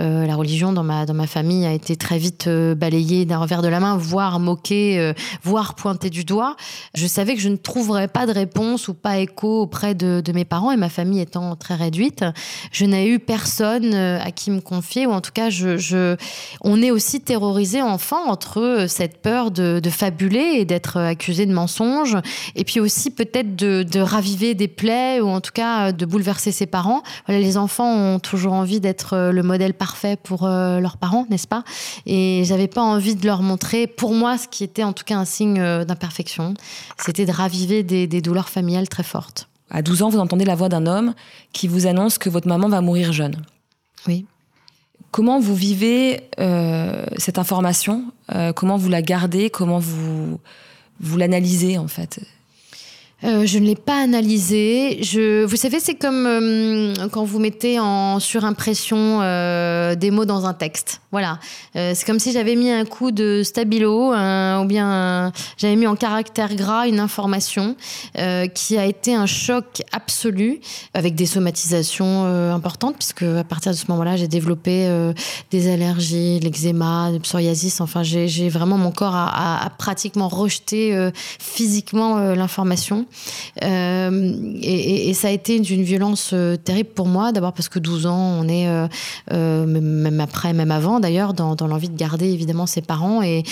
Euh, 0.00 0.26
la 0.26 0.34
religion 0.34 0.72
dans 0.72 0.82
ma 0.82 1.06
dans 1.06 1.14
ma 1.14 1.28
famille 1.28 1.64
a 1.66 1.72
été 1.72 1.94
très 1.94 2.18
vite 2.18 2.48
balayée 2.48 3.26
d'un 3.26 3.38
revers 3.38 3.62
de 3.62 3.68
la 3.68 3.78
main, 3.78 3.96
voire 3.96 4.40
moquée, 4.40 5.12
voire 5.44 5.76
pointée 5.76 6.10
du 6.10 6.24
doigt. 6.24 6.56
Je 6.94 7.06
savais 7.06 7.36
que 7.36 7.40
je 7.40 7.48
ne 7.48 7.56
trouverais 7.56 8.08
pas 8.08 8.26
de 8.26 8.32
réponse 8.32 8.88
ou 8.88 8.94
pas 8.94 9.18
écho 9.18 9.62
auprès 9.62 9.94
de, 9.94 10.20
de 10.20 10.32
mes 10.32 10.44
parents 10.44 10.72
et 10.72 10.76
ma 10.76 10.88
famille 10.88 11.20
étant 11.20 11.54
très 11.54 11.76
réduite, 11.76 12.24
je 12.72 12.84
n'ai 12.86 13.06
eu 13.08 13.20
personne 13.20 13.94
à 13.94 14.30
qui 14.32 14.50
me 14.50 14.60
confier 14.60 15.06
ou 15.06 15.12
en 15.12 15.20
tout 15.20 15.32
cas, 15.32 15.48
je, 15.48 15.76
je 15.76 16.16
on 16.62 16.82
est 16.82 16.90
aussi 16.90 17.20
terrorisé 17.20 17.82
enfant 17.82 18.28
entre 18.28 18.86
cette 18.88 19.22
peur 19.22 19.43
de, 19.50 19.80
de 19.82 19.90
fabuler 19.90 20.56
et 20.58 20.64
d'être 20.64 20.98
accusé 20.98 21.46
de 21.46 21.52
mensonge, 21.52 22.16
et 22.54 22.64
puis 22.64 22.80
aussi 22.80 23.10
peut-être 23.10 23.56
de, 23.56 23.82
de, 23.82 24.00
raviver 24.00 24.54
des 24.54 24.68
plaies 24.68 25.20
ou 25.20 25.28
en 25.28 25.40
tout 25.40 25.52
cas 25.52 25.92
de 25.92 26.06
bouleverser 26.06 26.52
ses 26.52 26.66
parents. 26.66 27.02
Voilà, 27.26 27.40
les 27.40 27.56
enfants 27.56 27.92
ont 27.92 28.18
toujours 28.18 28.52
envie 28.52 28.80
d'être 28.80 29.30
le 29.30 29.42
modèle 29.42 29.74
parfait 29.74 30.16
pour 30.16 30.44
euh, 30.44 30.80
leurs 30.80 30.96
parents, 30.96 31.26
n'est-ce 31.30 31.48
pas? 31.48 31.64
Et 32.06 32.42
j'avais 32.44 32.68
pas 32.68 32.82
envie 32.82 33.14
de 33.14 33.26
leur 33.26 33.42
montrer, 33.42 33.86
pour 33.86 34.12
moi, 34.14 34.38
ce 34.38 34.48
qui 34.48 34.64
était 34.64 34.84
en 34.84 34.92
tout 34.92 35.04
cas 35.04 35.16
un 35.16 35.24
signe 35.24 35.60
euh, 35.60 35.84
d'imperfection, 35.84 36.54
c'était 36.98 37.26
de 37.26 37.32
raviver 37.32 37.82
des, 37.82 38.06
des 38.06 38.20
douleurs 38.20 38.48
familiales 38.48 38.88
très 38.88 39.02
fortes. 39.02 39.48
À 39.70 39.82
12 39.82 40.02
ans, 40.02 40.08
vous 40.08 40.18
entendez 40.18 40.44
la 40.44 40.54
voix 40.54 40.68
d'un 40.68 40.86
homme 40.86 41.14
qui 41.52 41.68
vous 41.68 41.86
annonce 41.86 42.18
que 42.18 42.30
votre 42.30 42.48
maman 42.48 42.68
va 42.68 42.80
mourir 42.80 43.12
jeune. 43.12 43.36
Oui. 44.06 44.26
Comment 45.14 45.38
vous 45.38 45.54
vivez 45.54 46.22
euh, 46.40 47.06
cette 47.18 47.38
information? 47.38 48.02
Euh, 48.34 48.52
Comment 48.52 48.76
vous 48.76 48.88
la 48.88 49.00
gardez? 49.00 49.48
Comment 49.48 49.78
vous, 49.78 50.40
vous 50.98 51.16
l'analysez 51.16 51.78
en 51.78 51.86
fait? 51.86 52.18
Euh, 53.24 53.46
je 53.46 53.58
ne 53.58 53.66
l'ai 53.66 53.74
pas 53.74 54.02
analysé. 54.02 54.98
Je, 55.02 55.44
vous 55.44 55.56
savez, 55.56 55.80
c'est 55.80 55.94
comme 55.94 56.26
euh, 56.26 56.94
quand 57.10 57.24
vous 57.24 57.38
mettez 57.38 57.80
en 57.80 58.20
surimpression 58.20 59.20
euh, 59.22 59.94
des 59.94 60.10
mots 60.10 60.26
dans 60.26 60.46
un 60.46 60.52
texte. 60.52 61.00
Voilà. 61.10 61.38
c'est 61.74 62.04
comme 62.04 62.18
si 62.18 62.32
j'avais 62.32 62.56
mis 62.56 62.72
un 62.72 62.84
coup 62.84 63.12
de 63.12 63.42
stabilo 63.44 64.12
ou 64.12 64.64
bien 64.64 65.32
j'avais 65.56 65.76
mis 65.76 65.86
en 65.86 65.94
caractère 65.94 66.52
gras 66.56 66.88
une 66.88 66.98
information 66.98 67.76
qui 68.52 68.76
a 68.76 68.84
été 68.84 69.14
un 69.14 69.26
choc 69.26 69.82
absolu 69.92 70.58
avec 70.92 71.14
des 71.14 71.26
somatisations 71.26 72.24
importantes 72.52 72.96
puisque 72.96 73.22
à 73.22 73.44
partir 73.44 73.70
de 73.70 73.76
ce 73.76 73.84
moment-là, 73.90 74.16
j'ai 74.16 74.26
développé 74.26 74.90
des 75.52 75.72
allergies, 75.72 76.40
l'eczéma, 76.40 77.12
le 77.12 77.20
psoriasis. 77.20 77.80
Enfin, 77.80 78.02
j'ai 78.02 78.48
vraiment 78.48 78.76
mon 78.76 78.90
corps 78.90 79.14
a, 79.14 79.64
a 79.64 79.70
pratiquement 79.70 80.26
rejeté 80.26 81.10
physiquement 81.38 82.34
l'information. 82.34 83.06
Euh, 83.62 84.56
et, 84.62 85.14
ça 85.14 85.28
a 85.28 85.30
été 85.30 85.60
d'une 85.60 85.82
violence 85.82 86.30
euh, 86.32 86.56
terrible 86.56 86.90
pour 86.90 87.06
moi, 87.06 87.32
d'abord 87.32 87.52
parce 87.52 87.68
que 87.68 87.78
12 87.78 88.06
ans, 88.06 88.38
on 88.40 88.48
est, 88.48 88.66
euh, 89.32 89.66
même 89.66 90.20
après, 90.20 90.52
même 90.52 90.70
avant 90.70 91.00
d'ailleurs, 91.00 91.34
dans, 91.34 91.56
l'envie 91.66 91.88
de 91.88 91.96
garder 91.96 92.30
évidemment 92.30 92.66
ses 92.66 92.82
parents. 92.82 93.22
Et, 93.22 93.42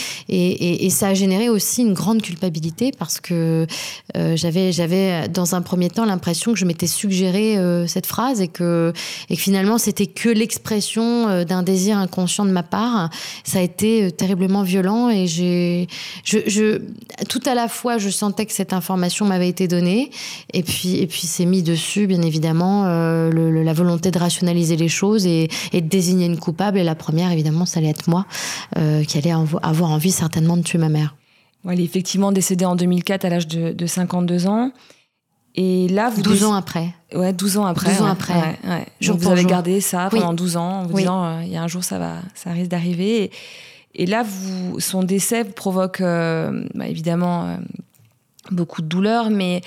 ça 0.90 1.08
a 1.08 1.14
généré 1.14 1.48
aussi 1.48 1.82
une 1.82 1.94
grande 1.94 2.20
culpabilité 2.20 2.92
parce 2.96 3.20
que 3.20 3.66
j'avais, 4.14 5.28
dans 5.28 5.54
un 5.54 5.62
premier 5.62 5.88
temps 5.88 6.04
l'impression 6.04 6.52
que 6.52 6.58
je 6.58 6.64
m'étais 6.64 6.86
suggéré 6.86 7.56
cette 7.86 8.06
phrase 8.06 8.40
et 8.40 8.48
que, 8.48 8.92
finalement 9.34 9.78
c'était 9.78 10.06
que 10.06 10.28
l'expression 10.28 11.44
d'un 11.44 11.62
désir 11.62 11.96
inconscient 11.96 12.44
de 12.44 12.50
ma 12.50 12.62
part. 12.62 13.10
Ça 13.44 13.58
a 13.58 13.62
été 13.62 14.12
terriblement 14.12 14.62
violent 14.62 15.08
et 15.08 15.26
j'ai, 15.26 15.88
tout 17.28 17.40
à 17.46 17.54
la 17.54 17.68
fois, 17.68 17.98
je 17.98 18.10
sentais 18.10 18.46
que 18.46 18.52
cette 18.52 18.72
information 18.72 19.26
m'avait 19.26 19.41
été 19.46 19.68
donnée. 19.68 20.10
Et 20.52 20.62
puis, 20.62 20.96
et 20.96 21.06
puis 21.06 21.22
c'est 21.22 21.44
mis 21.44 21.62
dessus, 21.62 22.06
bien 22.06 22.22
évidemment, 22.22 22.84
euh, 22.86 23.30
la 23.32 23.72
volonté 23.72 24.10
de 24.10 24.18
rationaliser 24.18 24.76
les 24.76 24.88
choses 24.88 25.26
et, 25.26 25.48
de 25.72 25.80
désigner 25.80 26.26
une 26.26 26.38
coupable. 26.38 26.78
Et 26.78 26.84
la 26.84 26.94
première, 26.94 27.30
évidemment, 27.32 27.66
ça 27.66 27.80
allait 27.80 27.90
être 27.90 28.08
moi, 28.08 28.26
euh, 28.76 29.04
qui 29.04 29.18
allait 29.18 29.32
avoir 29.62 29.90
envie 29.90 30.12
certainement 30.12 30.56
de 30.56 30.62
tuer 30.62 30.78
ma 30.78 30.88
mère. 30.88 31.14
elle 31.68 31.80
est 31.80 31.84
effectivement 31.84 32.32
décédée 32.32 32.64
en 32.64 32.76
2004 32.76 33.24
à 33.24 33.28
l'âge 33.28 33.48
de, 33.48 33.86
52 33.86 34.46
ans. 34.46 34.72
Et 35.54 35.86
là, 35.88 36.08
vous 36.08 36.22
12 36.22 36.44
ans 36.44 36.54
après. 36.54 36.94
Ouais, 37.14 37.32
12 37.34 37.58
ans 37.58 37.66
après. 37.66 37.90
12 37.90 38.02
ans 38.02 38.06
après. 38.06 38.58
vous 39.00 39.28
avez 39.28 39.44
gardé 39.44 39.82
ça 39.82 40.08
pendant 40.10 40.32
12 40.32 40.56
ans, 40.56 40.80
en 40.80 40.86
vous 40.86 40.96
disant, 40.96 41.24
euh, 41.24 41.42
il 41.44 41.52
y 41.52 41.56
a 41.56 41.62
un 41.62 41.68
jour, 41.68 41.84
ça 41.84 41.98
va, 41.98 42.16
ça 42.34 42.52
risque 42.52 42.70
d'arriver. 42.70 43.30
Et, 43.94 44.06
là, 44.06 44.22
vous, 44.22 44.80
son 44.80 45.02
décès 45.02 45.42
vous 45.42 45.52
provoque 45.52 46.00
bah, 46.00 46.88
évidemment 46.88 47.58
beaucoup 48.50 48.82
de 48.82 48.86
douleur, 48.86 49.30
mais 49.30 49.60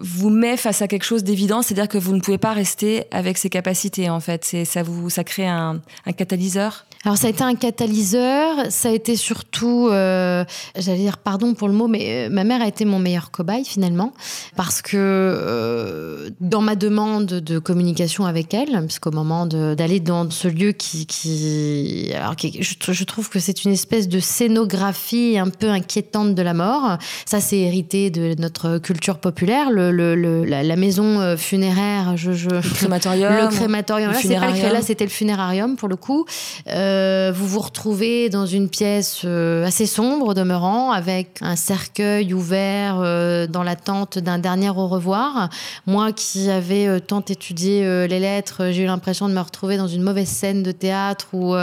vous 0.00 0.30
met 0.30 0.56
face 0.56 0.82
à 0.82 0.88
quelque 0.88 1.04
chose 1.04 1.24
d'évident, 1.24 1.62
c'est-à-dire 1.62 1.88
que 1.88 1.98
vous 1.98 2.14
ne 2.14 2.20
pouvez 2.20 2.38
pas 2.38 2.52
rester 2.52 3.06
avec 3.10 3.38
ses 3.38 3.48
capacités 3.48 4.10
en 4.10 4.20
fait. 4.20 4.44
C'est 4.44 4.64
ça 4.64 4.82
vous 4.82 5.10
ça 5.10 5.24
crée 5.24 5.46
un, 5.46 5.80
un 6.06 6.12
catalyseur. 6.12 6.84
Alors 7.04 7.16
ça 7.16 7.28
a 7.28 7.30
été 7.30 7.44
un 7.44 7.54
catalyseur, 7.54 8.56
ça 8.70 8.88
a 8.88 8.92
été 8.92 9.14
surtout, 9.14 9.88
euh, 9.88 10.44
j'allais 10.76 10.98
dire 10.98 11.18
pardon 11.18 11.54
pour 11.54 11.68
le 11.68 11.74
mot, 11.74 11.86
mais 11.86 12.26
euh, 12.26 12.28
ma 12.28 12.42
mère 12.42 12.60
a 12.60 12.66
été 12.66 12.84
mon 12.84 12.98
meilleur 12.98 13.30
cobaye 13.30 13.64
finalement, 13.64 14.12
parce 14.56 14.82
que 14.82 14.96
euh, 14.96 16.30
dans 16.40 16.60
ma 16.60 16.74
demande 16.74 17.26
de 17.26 17.58
communication 17.60 18.26
avec 18.26 18.52
elle, 18.52 18.84
puisqu'au 18.86 19.12
moment 19.12 19.46
d'aller 19.46 20.00
dans 20.00 20.28
ce 20.30 20.48
lieu 20.48 20.72
qui, 20.72 21.06
qui, 21.06 22.10
alors 22.14 22.34
je, 22.38 23.04
trouve 23.04 23.30
que 23.30 23.38
c'est 23.38 23.64
une 23.64 23.72
espèce 23.72 24.08
de 24.08 24.18
scénographie 24.18 25.38
un 25.38 25.50
peu 25.50 25.68
inquiétante 25.70 26.34
de 26.34 26.42
la 26.42 26.54
mort. 26.54 26.98
Ça 27.26 27.40
c'est 27.40 27.58
hérité 27.58 28.10
de 28.10 28.34
notre 28.40 28.78
culture 28.78 29.18
populaire, 29.18 29.70
le, 29.70 29.92
le, 29.92 30.44
la, 30.44 30.76
maison 30.76 31.36
funéraire, 31.36 32.16
je, 32.16 32.32
je, 32.32 32.48
le 32.48 32.60
crématorium, 32.60 33.32
le 33.42 33.48
crématorium. 33.48 34.12
Là, 34.12 34.72
là 34.72 34.82
c'était 34.82 35.04
le 35.04 35.10
funérarium 35.10 35.76
pour 35.76 35.88
le 35.88 35.96
coup. 35.96 36.26
Euh, 36.66 36.87
vous 37.32 37.46
vous 37.46 37.60
retrouvez 37.60 38.28
dans 38.28 38.46
une 38.46 38.68
pièce 38.68 39.22
euh, 39.24 39.64
assez 39.64 39.86
sombre 39.86 40.34
demeurant, 40.34 40.90
avec 40.90 41.38
un 41.40 41.56
cercueil 41.56 42.34
ouvert 42.34 43.00
euh, 43.00 43.46
dans 43.46 43.62
l'attente 43.62 44.18
d'un 44.18 44.38
dernier 44.38 44.70
au 44.70 44.86
revoir. 44.86 45.48
Moi 45.86 46.12
qui 46.12 46.50
avais 46.50 47.00
tant 47.00 47.24
étudié 47.24 48.06
les 48.08 48.18
lettres, 48.18 48.70
j'ai 48.70 48.82
eu 48.82 48.86
l'impression 48.86 49.28
de 49.28 49.34
me 49.34 49.40
retrouver 49.40 49.76
dans 49.76 49.88
une 49.88 50.02
mauvaise 50.02 50.28
scène 50.28 50.62
de 50.62 50.72
théâtre 50.72 51.28
ou 51.32 51.54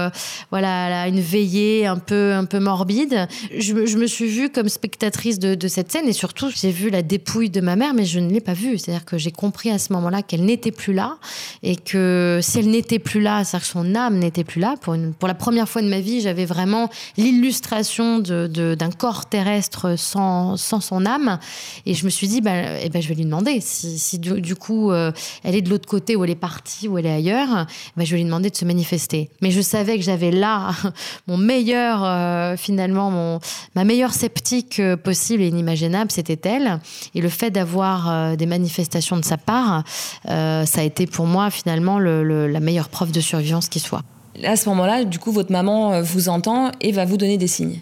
voilà 0.51 1.07
une 1.07 1.19
veillée 1.19 1.85
un 1.85 1.97
peu 1.97 2.33
un 2.33 2.45
peu 2.45 2.59
morbide. 2.59 3.27
Je, 3.57 3.73
me 3.73 4.07
suis 4.07 4.27
vue 4.27 4.49
comme 4.49 4.69
spectatrice 4.69 5.39
de, 5.39 5.55
de 5.55 5.67
cette 5.67 5.91
scène 5.91 6.07
et 6.07 6.13
surtout 6.13 6.49
j'ai 6.49 6.71
vu 6.71 6.89
la 6.89 7.01
dépouille 7.01 7.49
de 7.49 7.61
ma 7.61 7.75
mère, 7.75 7.93
mais 7.93 8.05
je 8.05 8.19
ne 8.19 8.29
l'ai 8.29 8.41
pas 8.41 8.53
vue. 8.53 8.77
C'est-à-dire 8.77 9.05
que 9.05 9.17
j'ai 9.17 9.31
compris 9.31 9.71
à 9.71 9.79
ce 9.79 9.93
moment-là 9.93 10.21
qu'elle 10.21 10.45
n'était 10.45 10.71
plus 10.71 10.93
là 10.93 11.17
et 11.63 11.75
que 11.75 12.39
si 12.41 12.59
elle 12.59 12.69
n'était 12.69 12.99
plus 12.99 13.21
là, 13.21 13.43
c'est-à-dire 13.43 13.67
que 13.67 13.71
son 13.71 13.95
âme 13.95 14.19
n'était 14.19 14.43
plus 14.43 14.59
là 14.59 14.75
pour 14.81 14.93
une 14.93 15.13
pour 15.19 15.27
la 15.27 15.33
première 15.33 15.67
fois 15.67 15.81
de 15.81 15.87
ma 15.87 15.99
vie, 15.99 16.21
j'avais 16.21 16.45
vraiment 16.45 16.89
l'illustration 17.17 18.19
d'un 18.19 18.91
corps 18.91 19.25
terrestre 19.25 19.95
sans, 19.97 20.57
sans, 20.57 20.81
son 20.81 21.05
âme. 21.05 21.39
Et 21.85 21.93
je 21.93 22.05
me 22.05 22.09
suis 22.09 22.27
dit, 22.27 22.41
bah, 22.41 22.79
eh 22.81 22.89
ben, 22.89 23.01
je 23.01 23.07
vais 23.07 23.15
lui 23.15 23.25
demander 23.25 23.59
si, 23.61 23.97
si 23.97 24.19
du, 24.19 24.55
coup 24.55 24.91
euh, 24.91 25.11
elle 25.43 25.55
est 25.55 25.61
de 25.61 25.69
l'autre 25.69 25.87
côté 25.87 26.15
ou 26.15 26.23
elle 26.23 26.29
est 26.29 26.35
partie 26.35 26.87
ou 26.87 26.97
elle 26.97 27.05
est 27.05 27.13
ailleurs, 27.13 27.65
bah, 27.95 28.03
je 28.03 28.11
vais 28.11 28.17
lui 28.17 28.25
demander 28.25 28.49
de 28.49 28.55
se 28.55 28.65
manifester. 28.65 29.29
Mais 29.41 29.51
je 29.51 29.61
savais 29.61 29.97
que 29.97 30.03
j'avais 30.03 30.31
là 30.31 30.71
mon 31.27 31.37
meilleur, 31.37 32.03
euh, 32.03 32.57
finalement, 32.57 33.11
mon, 33.11 33.39
ma 33.75 33.83
meilleure 33.83 34.13
sceptique 34.13 34.79
euh, 34.79 34.97
possible 34.97 35.43
et 35.43 35.47
inimaginable, 35.47 36.11
c'était 36.11 36.49
elle. 36.49 36.79
Et 37.13 37.21
le 37.21 37.29
fait 37.29 37.51
d'avoir 37.51 38.35
des 38.37 38.45
manifestations 38.45 39.17
de 39.17 39.25
sa 39.25 39.37
part, 39.37 39.83
ça 40.25 40.63
a 40.75 40.83
été 40.83 41.07
pour 41.07 41.25
moi 41.25 41.49
finalement 41.49 41.99
la 41.99 42.59
meilleure 42.59 42.89
preuve 42.89 43.11
de 43.11 43.21
survivance 43.21 43.69
qui 43.69 43.79
soit 43.79 44.03
à 44.43 44.55
ce 44.55 44.69
moment-là, 44.69 45.03
du 45.03 45.19
coup, 45.19 45.31
votre 45.31 45.51
maman 45.51 45.93
euh, 45.93 46.01
vous 46.01 46.29
entend 46.29 46.71
et 46.81 46.91
va 46.91 47.05
vous 47.05 47.17
donner 47.17 47.37
des 47.37 47.47
signes. 47.47 47.79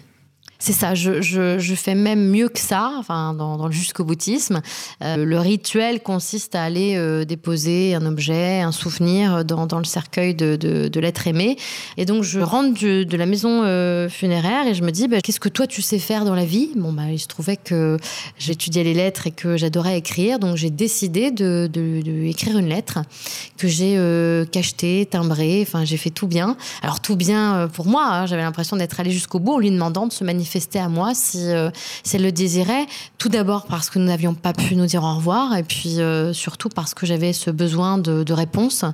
C'est 0.66 0.72
ça, 0.72 0.94
je, 0.94 1.74
fais 1.76 1.94
même 1.94 2.30
mieux 2.30 2.48
que 2.48 2.58
ça, 2.58 2.94
enfin, 2.98 3.34
dans, 3.34 3.66
le 3.66 3.70
jusqu'au 3.70 4.02
boutisme. 4.02 4.62
Euh, 5.02 5.22
le 5.22 5.38
rituel 5.38 6.02
consiste 6.02 6.54
à 6.54 6.62
aller 6.62 6.94
euh, 6.96 7.26
déposer 7.26 7.94
un 7.94 8.06
objet, 8.06 8.62
un 8.62 8.72
souvenir 8.72 9.44
dans, 9.44 9.78
le 9.78 9.84
cercueil 9.84 10.34
de, 10.34 10.98
l'être 10.98 11.26
aimé. 11.26 11.58
Et 11.98 12.06
donc, 12.06 12.22
je 12.22 12.40
rentre 12.40 12.80
de 12.82 13.16
la 13.18 13.26
maison 13.26 13.60
euh, 13.62 14.08
funéraire 14.08 14.66
et 14.66 14.72
je 14.72 14.82
me 14.82 14.90
dis, 14.90 15.06
bah, 15.06 15.20
qu'est-ce 15.22 15.38
que 15.38 15.50
toi 15.50 15.66
tu 15.66 15.82
sais 15.82 15.98
faire 15.98 16.24
dans 16.24 16.34
la 16.34 16.46
vie? 16.46 16.70
Bon, 16.76 16.94
bah, 16.94 17.10
il 17.12 17.18
se 17.18 17.28
trouvait 17.28 17.58
que 17.58 17.98
j'étudiais 18.38 18.84
les 18.84 18.94
lettres 18.94 19.26
et 19.26 19.32
que 19.32 19.58
j'adorais 19.58 19.98
écrire, 19.98 20.38
donc 20.38 20.56
j'ai 20.56 20.70
décidé 20.70 21.30
de, 21.30 21.68
écrire 22.26 22.56
une 22.56 22.70
lettre 22.70 23.00
que 23.58 23.68
j'ai 23.68 24.00
cachetée, 24.50 25.04
timbrée, 25.10 25.60
enfin, 25.60 25.84
j'ai 25.84 25.98
fait 25.98 26.08
tout 26.08 26.26
bien. 26.26 26.56
Alors, 26.80 27.00
tout 27.00 27.16
bien 27.16 27.68
pour 27.70 27.84
moi, 27.84 28.06
hein, 28.06 28.24
j'avais 28.24 28.40
l'impression 28.40 28.78
d'être 28.78 28.98
allée 28.98 29.10
jusqu'au 29.10 29.40
bout 29.40 29.52
en 29.52 29.58
lui 29.58 29.70
demandant 29.70 30.06
de 30.06 30.12
se 30.14 30.24
manifester 30.24 30.53
à 30.74 30.88
moi 30.88 31.12
si, 31.14 31.50
euh, 31.50 31.70
si 32.02 32.16
elle 32.16 32.22
le 32.22 32.32
désirait. 32.32 32.86
Tout 33.18 33.28
d'abord 33.28 33.66
parce 33.66 33.90
que 33.90 33.98
nous 33.98 34.06
n'avions 34.06 34.34
pas 34.34 34.52
pu 34.52 34.76
nous 34.76 34.86
dire 34.86 35.02
au 35.02 35.14
revoir, 35.16 35.56
et 35.56 35.62
puis 35.62 36.00
euh, 36.00 36.32
surtout 36.32 36.68
parce 36.68 36.94
que 36.94 37.06
j'avais 37.06 37.32
ce 37.32 37.50
besoin 37.50 37.98
de, 37.98 38.32
réponse. 38.32 38.84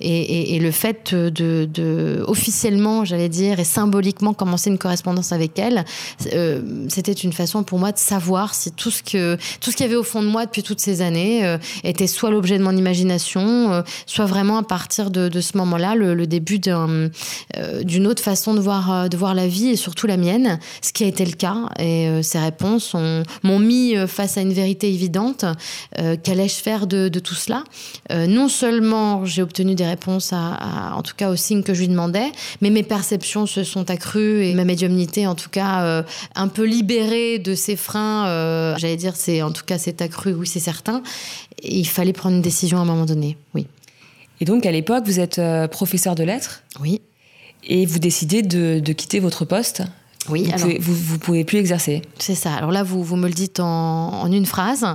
Et, 0.00 0.58
le 0.58 0.70
fait 0.70 1.14
de, 1.14 2.24
officiellement, 2.26 3.04
j'allais 3.04 3.28
dire, 3.28 3.60
et 3.60 3.64
symboliquement 3.64 4.34
commencer 4.34 4.70
une 4.70 4.78
correspondance 4.78 5.32
avec 5.32 5.58
elle, 5.58 5.84
euh, 6.32 6.62
c'était 6.88 7.12
une 7.12 7.32
façon 7.32 7.62
pour 7.62 7.78
moi 7.78 7.92
de 7.92 7.98
savoir 7.98 8.54
si 8.54 8.72
tout 8.72 8.90
ce 8.90 9.02
que 9.02 9.36
tout 9.60 9.70
ce 9.70 9.76
qu'il 9.76 9.86
y 9.86 9.88
avait 9.88 9.96
au 9.96 10.02
fond 10.02 10.22
de 10.22 10.28
moi 10.28 10.46
depuis 10.46 10.62
toutes 10.62 10.80
ces 10.80 11.00
années 11.00 11.56
était 11.84 12.06
soit 12.06 12.30
l'objet 12.30 12.58
de 12.58 12.64
mon 12.64 12.76
imagination, 12.76 13.84
soit 14.06 14.26
vraiment 14.26 14.58
à 14.58 14.62
partir 14.62 15.10
de, 15.10 15.40
ce 15.40 15.56
moment-là 15.58 15.94
le, 15.94 16.14
le 16.14 16.26
début 16.26 16.58
d'une 16.58 18.06
autre 18.06 18.22
façon 18.22 18.54
de 18.54 18.60
voir 18.60 19.08
de 19.08 19.16
voir 19.16 19.34
la 19.34 19.46
vie 19.46 19.68
et 19.68 19.76
surtout 19.76 20.06
la 20.06 20.16
mienne, 20.16 20.58
ce 20.82 20.92
qui 20.92 21.04
a 21.04 21.07
été 21.08 21.24
le 21.24 21.32
cas. 21.32 21.68
Et 21.78 22.08
euh, 22.08 22.22
ces 22.22 22.38
réponses 22.38 22.94
m'ont 23.42 23.58
mis 23.58 23.96
euh, 23.96 24.06
face 24.06 24.36
à 24.38 24.42
une 24.42 24.52
vérité 24.52 24.88
évidente. 24.92 25.44
Euh, 25.98 26.16
qu'allais-je 26.22 26.56
faire 26.56 26.86
de, 26.86 27.08
tout 27.08 27.34
cela? 27.34 27.64
Non 28.10 28.48
seulement 28.48 29.24
j'ai 29.24 29.42
obtenu 29.42 29.74
des 29.74 29.86
réponses, 29.86 30.32
à, 30.32 30.94
en 30.94 31.02
tout 31.02 31.14
cas 31.16 31.30
aux 31.30 31.36
signes 31.36 31.62
que 31.62 31.74
je 31.74 31.80
lui 31.80 31.88
demandais, 31.88 32.26
mais 32.60 32.70
mes 32.70 32.82
perceptions 32.82 33.46
se 33.46 33.64
sont 33.64 33.90
accrues 33.90 34.44
et 34.44 34.54
ma 34.54 34.64
médiumnité, 34.64 35.26
en 35.26 35.34
tout 35.34 35.50
cas, 35.50 36.04
un 36.34 36.48
peu 36.48 36.64
libérée 36.64 37.38
de 37.38 37.54
ces 37.54 37.76
freins. 37.76 38.76
J'allais 38.78 38.96
dire, 38.96 39.16
c'est 39.16 39.42
en 39.42 39.50
tout 39.50 39.64
cas, 39.64 39.78
c'est 39.78 40.00
accru, 40.00 40.32
oui, 40.32 40.46
c'est 40.46 40.60
certain. 40.60 41.02
il 41.62 41.86
fallait 41.86 42.12
prendre 42.12 42.36
une 42.36 42.42
décision 42.42 42.78
à 42.78 42.82
un 42.82 42.84
moment 42.84 43.04
donné, 43.04 43.36
oui. 43.54 43.66
Et 44.40 44.44
donc, 44.44 44.64
à 44.64 44.70
l'époque, 44.70 45.04
vous 45.06 45.20
êtes 45.20 45.40
professeur 45.70 46.14
de 46.14 46.22
lettres? 46.22 46.62
Oui. 46.80 47.00
Et 47.64 47.84
vous 47.84 47.98
décidez 47.98 48.42
de 48.42 48.92
quitter 48.92 49.18
votre 49.18 49.44
poste? 49.44 49.82
Oui, 50.28 50.44
vous, 50.44 50.52
alors, 50.52 50.66
pouvez, 50.66 50.78
vous, 50.78 51.18
pouvez 51.18 51.44
plus 51.44 51.58
exercer. 51.58 52.02
C'est 52.18 52.34
ça. 52.34 52.52
Alors 52.52 52.70
là, 52.70 52.82
vous, 52.82 53.02
vous 53.02 53.16
me 53.16 53.28
le 53.28 53.34
dites 53.34 53.60
en, 53.60 54.30
une 54.30 54.46
phrase. 54.46 54.86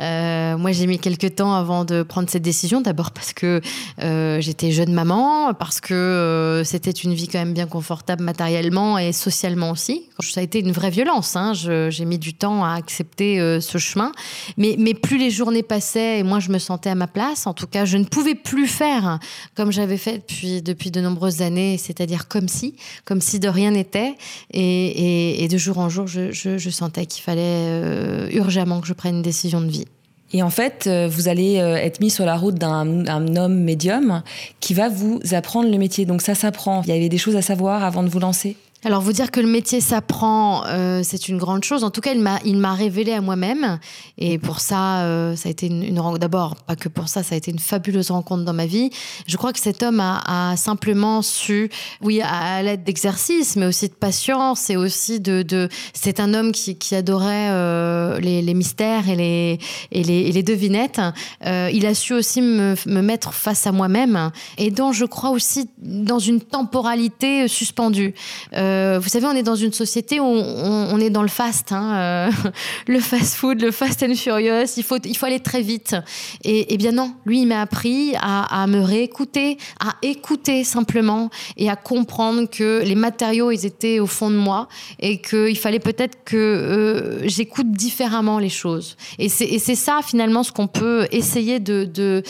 Euh, 0.00 0.58
moi, 0.58 0.72
j'ai 0.72 0.86
mis 0.86 0.98
quelques 0.98 1.36
temps 1.36 1.54
avant 1.54 1.84
de 1.84 2.02
prendre 2.02 2.28
cette 2.28 2.42
décision. 2.42 2.80
D'abord 2.80 3.12
parce 3.12 3.32
que 3.32 3.60
euh, 4.02 4.40
j'étais 4.40 4.70
jeune 4.70 4.92
maman, 4.92 5.54
parce 5.54 5.80
que 5.80 5.94
euh, 5.94 6.64
c'était 6.64 6.90
une 6.90 7.14
vie 7.14 7.28
quand 7.28 7.38
même 7.38 7.54
bien 7.54 7.66
confortable 7.66 8.22
matériellement 8.22 8.98
et 8.98 9.12
socialement 9.12 9.70
aussi. 9.70 10.08
Ça 10.20 10.40
a 10.40 10.42
été 10.42 10.60
une 10.60 10.72
vraie 10.72 10.90
violence. 10.90 11.36
Hein. 11.36 11.52
J'ai 11.54 12.04
mis 12.04 12.18
du 12.18 12.34
temps 12.34 12.64
à 12.64 12.74
accepter 12.74 13.38
ce 13.60 13.78
chemin. 13.78 14.12
Mais, 14.56 14.76
mais 14.78 14.94
plus 14.94 15.18
les 15.18 15.30
journées 15.30 15.62
passaient 15.62 16.18
et 16.18 16.22
moi, 16.22 16.38
je 16.38 16.50
me 16.50 16.58
sentais 16.58 16.90
à 16.90 16.94
ma 16.94 17.06
place. 17.06 17.46
En 17.46 17.54
tout 17.54 17.66
cas, 17.66 17.84
je 17.84 17.96
ne 17.96 18.04
pouvais 18.04 18.34
plus 18.34 18.66
faire 18.66 19.18
comme 19.54 19.72
j'avais 19.72 19.96
fait 19.96 20.18
depuis, 20.18 20.62
depuis 20.62 20.90
de 20.90 21.00
nombreuses 21.00 21.42
années, 21.42 21.78
c'est-à-dire 21.78 22.28
comme 22.28 22.48
si, 22.48 22.76
comme 23.04 23.20
si 23.20 23.40
de 23.40 23.48
rien 23.48 23.72
n'était. 23.72 24.14
Et 24.52 24.71
et, 24.72 25.48
de 25.48 25.58
jour 25.58 25.78
en 25.78 25.88
jour, 25.88 26.06
je, 26.06 26.70
sentais 26.70 27.06
qu'il 27.06 27.22
fallait 27.22 27.42
euh, 27.42 28.28
urgemment 28.32 28.80
que 28.80 28.86
je 28.86 28.92
prenne 28.92 29.16
une 29.16 29.22
décision 29.22 29.60
de 29.60 29.70
vie. 29.70 29.86
Et 30.34 30.42
en 30.42 30.50
fait, 30.50 30.86
euh, 30.86 31.08
vous 31.08 31.28
allez 31.28 31.58
euh, 31.58 31.76
être 31.76 32.00
mis 32.00 32.10
sur 32.10 32.24
la 32.24 32.36
route 32.36 32.54
d'un 32.54 33.36
homme 33.36 33.58
médium 33.58 34.22
qui 34.60 34.72
va 34.72 34.88
vous 34.88 35.20
apprendre 35.32 35.70
le 35.70 35.76
métier. 35.76 36.06
Donc 36.06 36.22
ça 36.22 36.34
s'apprend. 36.34 36.82
Il 36.82 36.88
y 36.88 36.92
avait 36.92 37.10
des 37.10 37.18
choses 37.18 37.36
à 37.36 37.42
savoir 37.42 37.84
avant 37.84 38.02
de 38.02 38.08
vous 38.08 38.20
lancer? 38.20 38.56
Alors 38.84 39.00
vous 39.00 39.12
dire 39.12 39.30
que 39.30 39.38
le 39.38 39.46
métier 39.46 39.80
s'apprend, 39.80 40.64
euh, 40.66 41.02
c'est 41.04 41.28
une 41.28 41.38
grande 41.38 41.62
chose. 41.62 41.84
En 41.84 41.90
tout 41.90 42.00
cas, 42.00 42.14
il 42.44 42.56
m'a 42.56 42.74
révélé 42.74 43.12
à 43.12 43.20
moi-même, 43.20 43.78
et 44.18 44.38
pour 44.38 44.58
ça, 44.58 45.02
euh, 45.02 45.36
ça 45.36 45.48
a 45.48 45.52
été 45.52 45.66
une, 45.66 45.84
une 45.84 46.18
d'abord 46.18 46.56
pas 46.56 46.74
que 46.74 46.88
pour 46.88 47.08
ça, 47.08 47.22
ça 47.22 47.36
a 47.36 47.38
été 47.38 47.52
une 47.52 47.60
fabuleuse 47.60 48.10
rencontre 48.10 48.44
dans 48.44 48.52
ma 48.52 48.66
vie. 48.66 48.90
Je 49.28 49.36
crois 49.36 49.52
que 49.52 49.60
cet 49.60 49.84
homme 49.84 50.00
a, 50.00 50.50
a 50.50 50.56
simplement 50.56 51.22
su, 51.22 51.70
oui, 52.00 52.20
à, 52.22 52.60
l'aide 52.62 52.82
d'exercice, 52.82 53.54
mais 53.54 53.66
aussi 53.66 53.88
de 53.88 53.94
patience, 53.94 54.68
et 54.68 54.76
aussi 54.76 55.20
de, 55.20 55.42
de 55.42 55.68
c'est 55.94 56.18
un 56.18 56.34
homme 56.34 56.50
qui, 56.50 56.76
qui 56.76 56.96
adorait 56.96 57.50
euh, 57.50 58.18
les, 58.18 58.42
les, 58.42 58.54
mystères 58.54 59.08
et 59.08 59.14
les 59.14 59.58
et 59.92 60.02
les, 60.02 60.22
et 60.22 60.32
les 60.32 60.42
devinettes. 60.42 61.00
Euh, 61.46 61.70
il 61.72 61.86
a 61.86 61.94
su 61.94 62.14
aussi 62.14 62.42
me, 62.42 62.74
me 62.86 63.00
mettre 63.00 63.32
face 63.32 63.64
à 63.64 63.70
moi-même, 63.70 64.32
et 64.58 64.72
dont 64.72 64.90
je 64.90 65.04
crois 65.04 65.30
aussi 65.30 65.70
dans 65.78 66.18
une 66.18 66.40
temporalité 66.40 67.46
suspendue. 67.46 68.14
Euh, 68.54 68.71
euh, 68.72 68.98
vous 68.98 69.08
savez, 69.08 69.26
on 69.26 69.32
est 69.32 69.42
dans 69.42 69.56
une 69.56 69.72
société 69.72 70.20
où 70.20 70.24
on, 70.24 70.98
est 70.98 71.10
dans 71.10 71.22
le 71.22 71.28
fast, 71.28 71.72
hein, 71.72 71.94
euh, 71.94 72.50
le 72.86 73.00
fast 73.00 73.34
food, 73.34 73.60
le 73.60 73.70
fast 73.70 74.02
and 74.02 74.14
furious. 74.14 74.74
Il 74.76 74.82
faut, 74.82 74.98
il 75.04 75.16
faut 75.16 75.26
aller 75.26 75.40
très 75.40 75.62
vite. 75.62 75.96
Et, 76.44 76.76
bien 76.76 76.92
non, 76.92 77.14
lui, 77.24 77.42
il 77.42 77.46
m'a 77.46 77.60
appris 77.60 78.14
à, 78.20 78.66
me 78.66 78.80
réécouter, 78.80 79.58
à 79.80 79.94
écouter 80.02 80.64
simplement 80.64 81.30
et 81.56 81.68
à 81.68 81.76
comprendre 81.76 82.48
que 82.48 82.82
les 82.84 82.94
matériaux, 82.94 83.50
ils 83.50 83.66
étaient 83.66 83.98
au 83.98 84.06
fond 84.06 84.30
de 84.30 84.36
moi 84.36 84.68
et 85.00 85.20
qu'il 85.20 85.58
fallait 85.58 85.78
peut-être 85.78 86.24
que 86.24 86.36
euh, 86.36 87.28
j'écoute 87.28 87.70
différemment 87.70 88.38
les 88.38 88.48
choses. 88.48 88.96
Et 89.18 89.28
c'est 89.28 89.74
ça 89.74 90.00
finalement 90.04 90.42
ce 90.42 90.52
qu'on 90.52 90.66
peut 90.66 91.06
essayer 91.10 91.60
de 91.60 92.22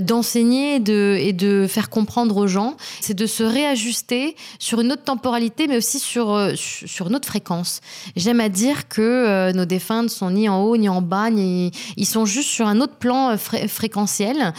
d'enseigner 0.00 0.80
de, 0.80 1.16
et 1.20 1.32
de 1.32 1.66
faire 1.68 1.90
comprendre 1.90 2.36
aux 2.36 2.46
gens, 2.46 2.76
c'est 3.00 3.14
de 3.14 3.26
se 3.26 3.42
réajuster 3.42 4.36
sur 4.58 4.80
une 4.80 4.92
autre 4.92 5.04
temporalité, 5.04 5.66
mais 5.66 5.76
aussi 5.76 5.85
sur, 5.94 6.32
euh, 6.32 6.52
sur 6.56 7.10
notre 7.10 7.28
fréquence. 7.28 7.80
J'aime 8.16 8.40
à 8.40 8.48
dire 8.48 8.88
que 8.88 9.00
euh, 9.00 9.52
nos 9.52 9.64
défunts 9.64 10.02
ne 10.02 10.08
sont 10.08 10.30
ni 10.30 10.48
en 10.48 10.62
haut 10.62 10.76
ni 10.76 10.88
en 10.88 11.02
bas, 11.02 11.30
ni, 11.30 11.70
ils 11.96 12.06
sont 12.06 12.26
juste 12.26 12.48
sur 12.48 12.66
un 12.66 12.80
autre 12.80 12.96
plan 12.96 13.30
euh, 13.30 13.36
fréquentiel, 13.36 14.52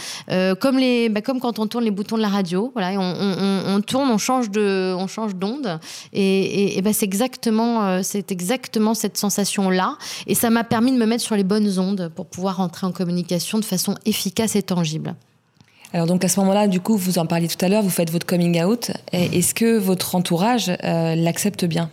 comme, 0.59 0.77
les, 0.77 1.09
bah, 1.09 1.21
comme 1.21 1.39
quand 1.39 1.59
on 1.59 1.67
tourne 1.67 1.83
les 1.83 1.91
boutons 1.91 2.17
de 2.17 2.21
la 2.21 2.29
radio. 2.29 2.71
Voilà, 2.73 2.99
on, 2.99 3.75
on, 3.75 3.81
tourne, 3.81 4.09
on 4.09 4.17
change 4.17 4.49
de, 4.49 4.93
on 4.97 5.07
change 5.07 5.35
d'onde, 5.35 5.79
et, 6.13 6.77
et, 6.77 6.81
bah, 6.81 6.93
c'est 6.93 7.05
exactement, 7.05 8.01
c'est 8.03 8.31
exactement 8.31 8.93
cette 8.93 9.17
sensation-là. 9.17 9.97
Et 10.25 10.35
ça 10.35 10.49
m'a 10.49 10.63
permis 10.63 10.91
de 10.91 10.97
me 10.97 11.05
mettre 11.05 11.23
sur 11.23 11.35
les 11.35 11.43
bonnes 11.43 11.79
ondes 11.79 12.11
pour 12.15 12.25
pouvoir 12.27 12.59
entrer 12.59 12.87
en 12.87 12.91
communication 12.91 13.59
de 13.59 13.65
façon 13.65 13.95
efficace 14.05 14.55
et 14.55 14.63
tangible. 14.63 15.15
Alors 15.93 16.05
donc 16.05 16.23
à 16.23 16.27
ce 16.27 16.39
moment-là, 16.41 16.67
du 16.67 16.79
coup, 16.79 16.97
vous 16.97 17.17
en 17.17 17.25
parliez 17.25 17.47
tout 17.47 17.63
à 17.63 17.69
l'heure, 17.69 17.81
vous 17.81 17.89
faites 17.89 18.11
votre 18.11 18.25
coming 18.25 18.61
out. 18.63 18.91
Est-ce 19.13 19.53
que 19.53 19.77
votre 19.77 20.15
entourage 20.15 20.69
euh, 20.83 21.15
l'accepte 21.15 21.65
bien? 21.65 21.89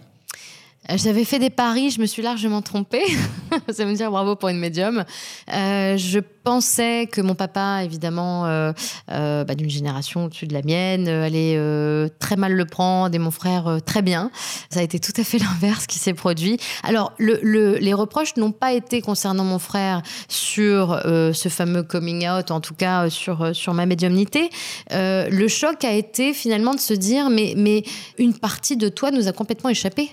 J'avais 0.91 1.25
fait 1.25 1.39
des 1.39 1.51
paris, 1.51 1.91
je 1.91 2.01
me 2.01 2.07
suis 2.07 2.23
largement 2.23 2.63
trompée. 2.63 3.05
Ça 3.73 3.85
me 3.85 3.95
dire 3.95 4.11
bravo 4.11 4.37
pour 4.37 4.49
une 4.49 4.59
médium. 4.59 5.05
Euh, 5.53 5.97
je 5.97 6.21
pensais 6.45 7.09
que 7.11 7.23
mon 7.23 7.35
papa, 7.35 7.83
évidemment, 7.83 8.47
euh, 8.47 8.73
euh 9.11 9.45
bah, 9.45 9.55
d'une 9.55 9.71
génération 9.71 10.27
au-dessus 10.27 10.47
de 10.47 10.53
la 10.53 10.63
mienne, 10.63 11.09
euh, 11.09 11.25
allait 11.25 11.55
euh, 11.57 12.09
très 12.19 12.37
mal 12.37 12.53
le 12.53 12.65
prendre 12.67 13.15
et 13.15 13.19
mon 13.19 13.31
frère 13.31 13.79
très 13.85 14.03
bien. 14.03 14.31
Ça 14.71 14.81
a 14.81 14.83
été 14.83 15.01
tout 15.01 15.13
à 15.17 15.25
fait 15.25 15.39
l'inverse 15.63 15.87
qui 15.87 15.99
s'est 15.99 16.15
produit. 16.15 16.59
Alors, 16.83 17.13
le, 17.19 17.41
le, 17.43 17.77
les 17.79 17.95
reproches 17.95 18.37
n'ont 18.37 18.53
pas 18.53 18.75
été 18.75 19.01
concernant 19.01 19.45
mon 19.45 19.59
frère 19.59 20.03
sur 20.29 21.01
ce 21.05 21.49
fameux 21.49 21.83
coming 21.83 22.29
out, 22.29 22.51
en 22.51 22.61
tout 22.61 22.75
cas 22.75 23.09
sur, 23.09 23.57
sur 23.57 23.73
ma 23.73 23.87
médiumnité. 23.87 24.51
le 24.91 25.49
choc 25.49 25.83
a 25.85 25.93
été 25.93 26.35
finalement 26.35 26.75
de 26.75 26.81
se 26.81 26.93
dire, 26.93 27.31
mais, 27.31 27.55
mais 27.57 27.85
une 28.19 28.35
partie 28.35 28.77
de 28.77 28.89
toi 28.89 29.11
nous 29.11 29.29
a 29.29 29.33
complètement 29.33 29.71
échappé 29.71 30.11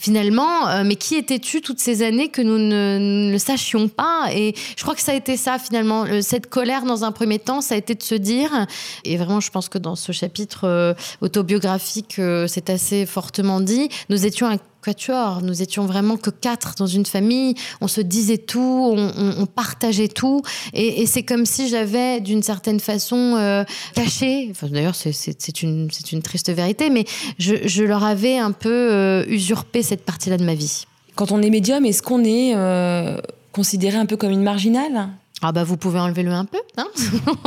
finalement, 0.00 0.66
euh, 0.68 0.82
mais 0.84 0.96
qui 0.96 1.16
étais-tu 1.16 1.60
toutes 1.60 1.78
ces 1.78 2.02
années 2.02 2.28
que 2.28 2.40
nous 2.40 2.56
ne, 2.56 3.30
le 3.30 3.38
sachions 3.38 3.88
pas? 3.88 4.28
Et 4.34 4.54
je 4.76 4.82
crois 4.82 4.94
que 4.94 5.02
ça 5.02 5.12
a 5.12 5.14
été 5.14 5.36
ça 5.36 5.58
finalement, 5.58 6.06
cette 6.22 6.48
colère 6.48 6.84
dans 6.84 7.04
un 7.04 7.12
premier 7.12 7.38
temps, 7.38 7.60
ça 7.60 7.74
a 7.74 7.78
été 7.78 7.94
de 7.94 8.02
se 8.02 8.14
dire, 8.14 8.66
et 9.04 9.18
vraiment 9.18 9.40
je 9.40 9.50
pense 9.50 9.68
que 9.68 9.76
dans 9.78 9.96
ce 9.96 10.12
chapitre 10.12 10.64
euh, 10.64 10.94
autobiographique, 11.20 12.18
euh, 12.18 12.46
c'est 12.46 12.70
assez 12.70 13.04
fortement 13.04 13.60
dit, 13.60 13.90
nous 14.08 14.24
étions 14.24 14.46
un 14.46 14.56
quatuor. 14.82 15.42
Nous 15.42 15.62
étions 15.62 15.86
vraiment 15.86 16.16
que 16.16 16.30
quatre 16.30 16.74
dans 16.76 16.86
une 16.86 17.06
famille. 17.06 17.54
On 17.80 17.88
se 17.88 18.00
disait 18.00 18.38
tout, 18.38 18.94
on, 18.96 19.46
partageait 19.46 20.08
tout. 20.08 20.42
Et, 20.72 21.06
c'est 21.06 21.22
comme 21.22 21.46
si 21.46 21.68
j'avais, 21.68 22.20
d'une 22.20 22.42
certaine 22.42 22.80
façon, 22.80 23.36
euh, 23.36 23.64
caché. 23.94 24.52
D'ailleurs, 24.62 24.94
c'est 24.94 25.62
une, 25.62 25.88
triste 26.22 26.50
vérité, 26.50 26.90
mais 26.90 27.04
je, 27.38 27.82
leur 27.82 28.04
avais 28.04 28.38
un 28.38 28.52
peu 28.52 28.92
euh, 28.92 29.24
usurpé 29.28 29.82
cette 29.82 30.04
partie-là 30.04 30.36
de 30.36 30.44
ma 30.44 30.54
vie. 30.54 30.84
Quand 31.14 31.32
on 31.32 31.42
est 31.42 31.50
médium, 31.50 31.84
est-ce 31.84 32.02
qu'on 32.02 32.24
est, 32.24 32.54
euh, 32.54 33.18
considéré 33.52 33.96
un 33.96 34.06
peu 34.06 34.16
comme 34.16 34.30
une 34.30 34.42
marginale? 34.42 35.08
Ah 35.42 35.52
bah 35.52 35.64
vous 35.64 35.78
pouvez 35.78 35.98
enlever 35.98 36.22
le 36.22 36.32
un 36.32 36.44
peu. 36.44 36.58
Hein 36.76 36.88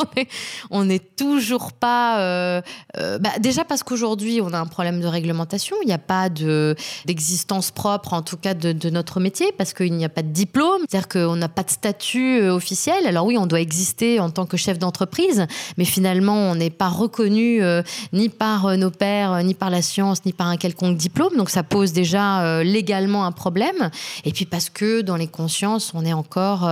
on 0.72 0.86
n'est 0.86 1.00
toujours 1.00 1.74
pas. 1.74 2.20
Euh, 2.22 2.62
euh, 2.98 3.20
bah 3.20 3.30
déjà 3.40 3.64
parce 3.64 3.84
qu'aujourd'hui 3.84 4.42
on 4.42 4.52
a 4.52 4.60
un 4.60 4.66
problème 4.66 5.00
de 5.00 5.06
réglementation. 5.06 5.76
Il 5.84 5.88
n'y 5.88 5.94
a 5.94 6.00
pas 6.00 6.30
de 6.30 6.76
d'existence 7.06 7.70
propre, 7.70 8.14
en 8.14 8.24
tout 8.24 8.38
cas 8.38 8.56
de, 8.56 8.72
de 8.72 8.90
notre 8.90 9.20
métier, 9.20 9.52
parce 9.58 9.74
qu'il 9.74 9.94
n'y 9.94 10.06
a 10.06 10.10
pas 10.10 10.24
de 10.24 10.30
diplôme, 10.30 10.82
c'est-à-dire 10.90 11.08
qu'on 11.08 11.36
n'a 11.36 11.50
pas 11.50 11.64
de 11.64 11.70
statut 11.70 12.42
euh, 12.42 12.56
officiel. 12.56 13.06
Alors 13.06 13.28
oui, 13.28 13.38
on 13.38 13.46
doit 13.46 13.62
exister 13.62 14.20
en 14.20 14.32
tant 14.32 14.48
que 14.48 14.58
chef 14.58 14.80
d'entreprise, 14.80 15.46
mais 15.78 15.86
finalement 15.86 16.36
on 16.36 16.56
n'est 16.56 16.72
pas 16.72 16.90
reconnu 16.90 17.62
euh, 17.62 17.84
ni 18.12 18.30
par 18.30 18.76
nos 18.76 18.92
pairs, 18.92 19.44
ni 19.44 19.54
par 19.54 19.70
la 19.70 19.84
science, 19.84 20.26
ni 20.26 20.34
par 20.34 20.48
un 20.48 20.58
quelconque 20.58 20.98
diplôme. 20.98 21.36
Donc 21.38 21.52
ça 21.52 21.62
pose 21.62 21.94
déjà 21.94 22.64
légalement 22.64 23.26
un 23.26 23.32
problème. 23.32 23.92
Et 24.26 24.32
puis 24.32 24.46
parce 24.46 24.70
que 24.70 25.02
dans 25.02 25.16
les 25.16 25.28
consciences, 25.28 25.92
on 25.94 26.04
est 26.06 26.14
encore 26.14 26.68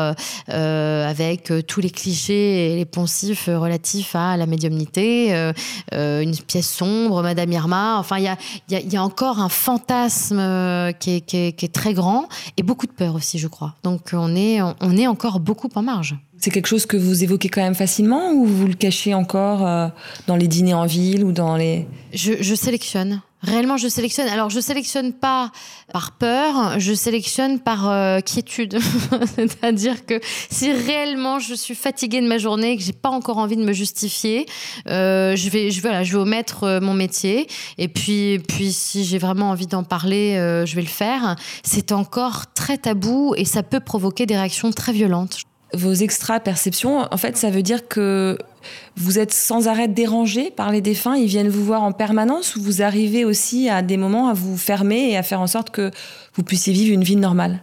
avec 1.12 1.52
euh, 1.52 1.62
tous 1.62 1.82
les 1.82 1.90
clichés 1.90 2.72
et 2.72 2.76
les 2.78 2.86
poncifs 2.86 3.50
euh, 3.50 3.60
relatifs 3.60 4.16
à 4.16 4.38
la 4.38 4.46
médiumnité, 4.46 5.36
euh, 5.36 5.52
une 5.92 6.36
pièce 6.36 6.70
sombre, 6.70 7.22
Madame 7.22 7.52
Irma. 7.52 7.98
Enfin, 8.00 8.18
il 8.18 8.24
y 8.24 8.28
a, 8.28 8.38
y 8.80 8.96
a, 8.96 9.04
encore 9.04 9.40
un 9.40 9.50
fantasme 9.50 10.38
qui 11.00 11.18
est, 11.18 11.22
qui, 11.22 11.38
est, 11.38 11.52
qui 11.52 11.66
est, 11.66 11.74
très 11.74 11.94
grand 11.94 12.30
et 12.56 12.64
beaucoup 12.64 12.88
de 12.88 12.92
peur 12.92 13.16
aussi, 13.16 13.40
je 13.40 13.48
crois. 13.48 13.76
Donc, 13.84 14.12
on 14.14 14.36
est, 14.36 14.62
on 14.62 14.98
est 14.98 15.08
encore 15.08 15.40
beaucoup 15.40 15.70
en 15.76 15.82
marge. 15.82 16.16
C'est 16.38 16.50
quelque 16.50 16.68
chose 16.68 16.86
que 16.86 16.98
vous 16.98 17.24
évoquez 17.24 17.50
quand 17.50 17.62
même 17.62 17.76
facilement 17.76 18.32
ou 18.32 18.46
vous 18.46 18.68
le 18.68 18.74
cachez 18.74 19.14
encore 19.14 19.92
dans 20.28 20.36
les 20.36 20.48
dîners 20.48 20.74
en 20.74 20.86
ville 20.86 21.24
ou 21.24 21.32
dans 21.32 21.56
les... 21.56 21.88
Je, 22.14 22.34
je 22.40 22.56
sélectionne. 22.56 23.22
Réellement, 23.44 23.78
je 23.78 23.88
sélectionne. 23.88 24.28
Alors, 24.28 24.52
je 24.52 24.60
sélectionne 24.60 25.14
pas 25.14 25.52
par 25.92 26.12
peur, 26.12 26.80
je 26.80 26.94
sélectionne 26.94 27.60
par 27.60 27.90
euh, 27.90 28.20
quiétude. 28.20 28.78
C'est-à-dire 29.36 30.06
que 30.06 30.20
si 30.50 30.72
réellement 30.72 31.40
je 31.40 31.56
suis 31.56 31.74
fatiguée 31.74 32.22
de 32.22 32.28
ma 32.28 32.38
journée, 32.38 32.78
que 32.78 32.84
j'ai 32.84 32.94
pas 32.94 33.10
encore 33.10 33.40
envie 33.40 33.58
de 33.58 33.64
me 33.64 33.74
justifier, 33.74 34.46
euh, 34.88 35.36
je 35.36 35.50
vais, 35.50 35.72
je 35.72 35.82
voilà, 35.82 36.04
je 36.04 36.12
vais 36.12 36.22
omettre 36.22 36.66
euh, 36.66 36.82
mon 36.82 36.94
métier. 36.94 37.48
Et 37.80 37.88
puis, 37.88 38.40
puis 38.48 38.72
si 38.72 39.04
j'ai 39.06 39.18
vraiment 39.18 39.50
envie 39.50 39.68
d'en 39.68 39.84
parler, 39.84 40.36
je 40.66 40.76
vais 40.76 40.82
le 40.82 40.88
faire. 40.88 41.36
C'est 41.64 41.92
encore 41.92 42.54
très 42.54 42.78
tabou 42.78 43.34
et 43.38 43.46
ça 43.46 43.64
peut 43.64 43.80
provoquer 43.80 44.26
des 44.26 44.36
réactions 44.36 44.72
très 44.72 44.92
violentes 44.92 45.40
vos 45.74 45.94
extra-perceptions, 45.94 47.08
en 47.10 47.18
fait, 47.18 47.38
ça 47.38 47.50
veut 47.50 47.64
dire 47.64 47.88
que 47.88 48.38
vous 48.96 49.20
êtes 49.20 49.34
sans 49.34 49.68
arrêt 49.68 49.88
dérangé 49.88 50.52
par 50.52 50.72
les 50.72 50.82
défunts, 50.82 51.16
ils 51.16 51.28
viennent 51.28 51.50
vous 51.50 51.64
voir 51.64 51.84
en 51.84 51.92
permanence 51.92 52.56
ou 52.56 52.62
vous 52.62 52.82
arrivez 52.82 53.26
aussi 53.26 53.70
à 53.70 53.82
des 53.82 53.98
moments 53.98 54.28
à 54.30 54.34
vous 54.34 54.58
fermer 54.58 55.12
et 55.12 55.18
à 55.18 55.24
faire 55.24 55.42
en 55.42 55.48
sorte 55.48 55.70
que 55.70 55.92
vous 56.36 56.44
puissiez 56.44 56.74
vivre 56.74 56.94
une 56.94 57.04
vie 57.04 57.16
normale? 57.16 57.62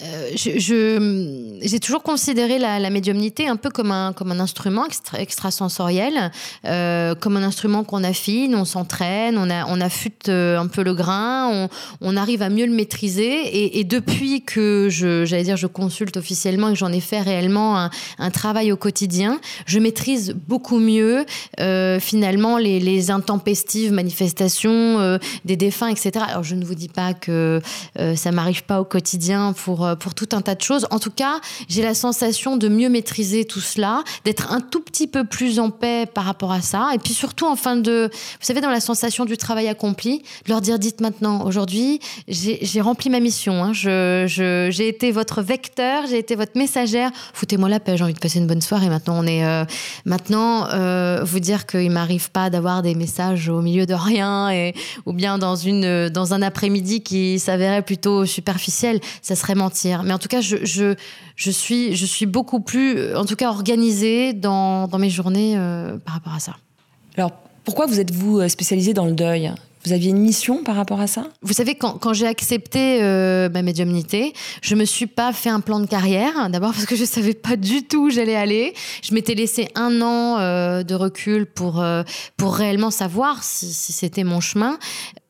Euh, 0.00 0.30
je, 0.34 1.58
j'ai 1.60 1.80
toujours 1.80 2.02
considéré 2.02 2.58
la, 2.58 2.90
médiumnité 2.90 3.46
un 3.46 3.56
peu 3.56 3.68
comme 3.68 3.90
un, 3.90 4.12
comme 4.12 4.32
un 4.32 4.40
instrument 4.40 4.86
extrasensoriel, 5.18 6.30
euh, 6.64 7.14
comme 7.14 7.36
un 7.36 7.42
instrument 7.42 7.84
qu'on 7.84 8.02
affine, 8.02 8.54
on 8.54 8.64
s'entraîne, 8.64 9.36
on, 9.36 9.50
a, 9.50 9.66
on 9.66 9.80
affûte 9.80 10.28
euh, 10.28 10.58
un 10.58 10.66
peu 10.66 10.82
le 10.82 10.94
grain, 10.94 11.48
on, 11.52 11.68
on 12.00 12.16
arrive 12.16 12.42
à 12.42 12.48
mieux 12.48 12.66
le 12.66 12.72
maîtriser. 12.72 13.78
Et, 13.78 13.84
depuis 13.84 14.42
que 14.42 14.88
je, 14.90 15.24
j'allais 15.24 15.42
dire, 15.42 15.56
je 15.56 15.66
consulte 15.66 16.16
officiellement 16.16 16.68
et 16.68 16.72
que 16.72 16.78
j'en 16.78 16.92
ai 16.92 17.00
fait 17.00 17.20
réellement 17.20 17.78
un, 17.78 17.90
un, 18.18 18.30
travail 18.30 18.72
au 18.72 18.76
quotidien, 18.76 19.40
je 19.66 19.78
maîtrise 19.78 20.34
beaucoup 20.48 20.78
mieux 20.78 21.26
euh, 21.60 22.00
finalement 22.00 22.58
les, 22.58 22.80
les, 22.80 23.10
intempestives 23.10 23.92
manifestations 23.92 25.00
euh, 25.00 25.18
des 25.44 25.56
défunts, 25.56 25.88
etc. 25.88 26.24
Alors 26.28 26.44
je 26.44 26.54
ne 26.54 26.64
vous 26.64 26.74
dis 26.74 26.88
pas 26.88 27.14
que 27.14 27.60
euh, 27.98 28.16
ça 28.16 28.32
m'arrive 28.32 28.64
pas 28.64 28.80
au 28.80 28.84
quotidien 28.84 29.52
pour, 29.52 29.81
pour 30.00 30.14
tout 30.14 30.28
un 30.32 30.40
tas 30.40 30.54
de 30.54 30.62
choses. 30.62 30.86
En 30.90 30.98
tout 30.98 31.10
cas, 31.10 31.40
j'ai 31.68 31.82
la 31.82 31.94
sensation 31.94 32.56
de 32.56 32.68
mieux 32.68 32.88
maîtriser 32.88 33.44
tout 33.44 33.60
cela, 33.60 34.02
d'être 34.24 34.52
un 34.52 34.60
tout 34.60 34.80
petit 34.80 35.06
peu 35.06 35.24
plus 35.24 35.58
en 35.58 35.70
paix 35.70 36.06
par 36.12 36.24
rapport 36.24 36.52
à 36.52 36.60
ça. 36.60 36.90
Et 36.94 36.98
puis 36.98 37.12
surtout, 37.12 37.46
en 37.46 37.56
fin 37.56 37.76
de, 37.76 38.10
vous 38.12 38.46
savez, 38.46 38.60
dans 38.60 38.70
la 38.70 38.80
sensation 38.80 39.24
du 39.24 39.36
travail 39.36 39.68
accompli, 39.68 40.22
leur 40.46 40.60
dire, 40.60 40.78
dites 40.78 41.00
maintenant, 41.00 41.44
aujourd'hui, 41.44 42.00
j'ai 42.28 42.80
rempli 42.80 43.10
ma 43.10 43.20
mission. 43.20 43.64
Hein. 43.64 43.72
J'ai 43.72 44.88
été 44.88 45.10
votre 45.10 45.42
vecteur, 45.42 46.06
j'ai 46.08 46.18
été 46.18 46.34
votre 46.34 46.56
messagère. 46.56 47.10
Foutez-moi 47.34 47.68
la 47.68 47.80
paix, 47.80 47.96
j'ai 47.96 48.04
envie 48.04 48.14
de 48.14 48.18
passer 48.18 48.38
une 48.38 48.46
bonne 48.46 48.62
soirée. 48.62 48.88
Maintenant, 48.88 49.18
on 49.18 49.26
est, 49.26 49.44
euh, 49.44 49.64
maintenant, 50.04 50.68
euh, 50.72 51.22
vous 51.24 51.40
dire 51.40 51.66
qu'il 51.66 51.90
m'arrive 51.90 52.30
pas 52.30 52.50
d'avoir 52.50 52.82
des 52.82 52.94
messages 52.94 53.48
au 53.48 53.62
milieu 53.62 53.86
de 53.86 53.94
rien 53.94 54.50
et, 54.50 54.74
ou 55.06 55.12
bien 55.12 55.38
dans 55.38 55.56
une, 55.56 56.08
dans 56.08 56.34
un 56.34 56.42
après-midi 56.42 57.02
qui 57.02 57.38
s'avérait 57.38 57.82
plutôt 57.82 58.26
superficiel, 58.26 59.00
ça 59.22 59.36
serait 59.36 59.54
mentir. 59.54 59.71
Mais 60.04 60.12
en 60.12 60.18
tout 60.18 60.28
cas, 60.28 60.40
je, 60.40 60.58
je 60.64 60.94
je 61.36 61.50
suis, 61.50 61.96
je 61.96 62.06
suis 62.06 62.26
beaucoup 62.26 62.60
plus, 62.60 63.14
en 63.16 63.24
tout 63.24 63.36
cas, 63.36 63.48
organisée 63.48 64.32
dans, 64.32 64.86
dans 64.86 64.98
mes 64.98 65.10
journées 65.10 65.54
euh, 65.56 65.98
par 65.98 66.14
rapport 66.14 66.34
à 66.34 66.40
ça. 66.40 66.56
Alors, 67.16 67.32
pourquoi 67.64 67.86
vous 67.86 68.00
êtes-vous 68.00 68.40
euh, 68.40 68.48
spécialisée 68.48 68.94
dans 68.94 69.06
le 69.06 69.12
deuil? 69.12 69.52
Vous 69.84 69.92
aviez 69.92 70.10
une 70.10 70.18
mission 70.18 70.62
par 70.62 70.76
rapport 70.76 71.00
à 71.00 71.08
ça? 71.08 71.24
Vous 71.42 71.54
savez, 71.54 71.74
quand, 71.74 71.98
quand 71.98 72.12
j'ai 72.12 72.28
accepté 72.28 73.02
euh, 73.02 73.48
ma 73.48 73.62
médiumnité, 73.62 74.32
je 74.62 74.76
me 74.76 74.84
suis 74.84 75.08
pas 75.08 75.32
fait 75.32 75.50
un 75.50 75.58
plan 75.58 75.80
de 75.80 75.86
carrière. 75.86 76.50
D'abord 76.50 76.72
parce 76.72 76.86
que 76.86 76.94
je 76.94 77.04
savais 77.04 77.34
pas 77.34 77.56
du 77.56 77.82
tout 77.82 78.06
où 78.06 78.10
j'allais 78.10 78.36
aller. 78.36 78.74
Je 79.02 79.12
m'étais 79.12 79.34
laissé 79.34 79.68
un 79.74 80.00
an 80.00 80.36
de 80.84 80.94
recul 80.94 81.46
pour 81.46 81.84
pour 82.36 82.54
réellement 82.54 82.92
savoir 82.92 83.42
si, 83.42 83.72
si 83.72 83.92
c'était 83.92 84.22
mon 84.22 84.40
chemin 84.40 84.78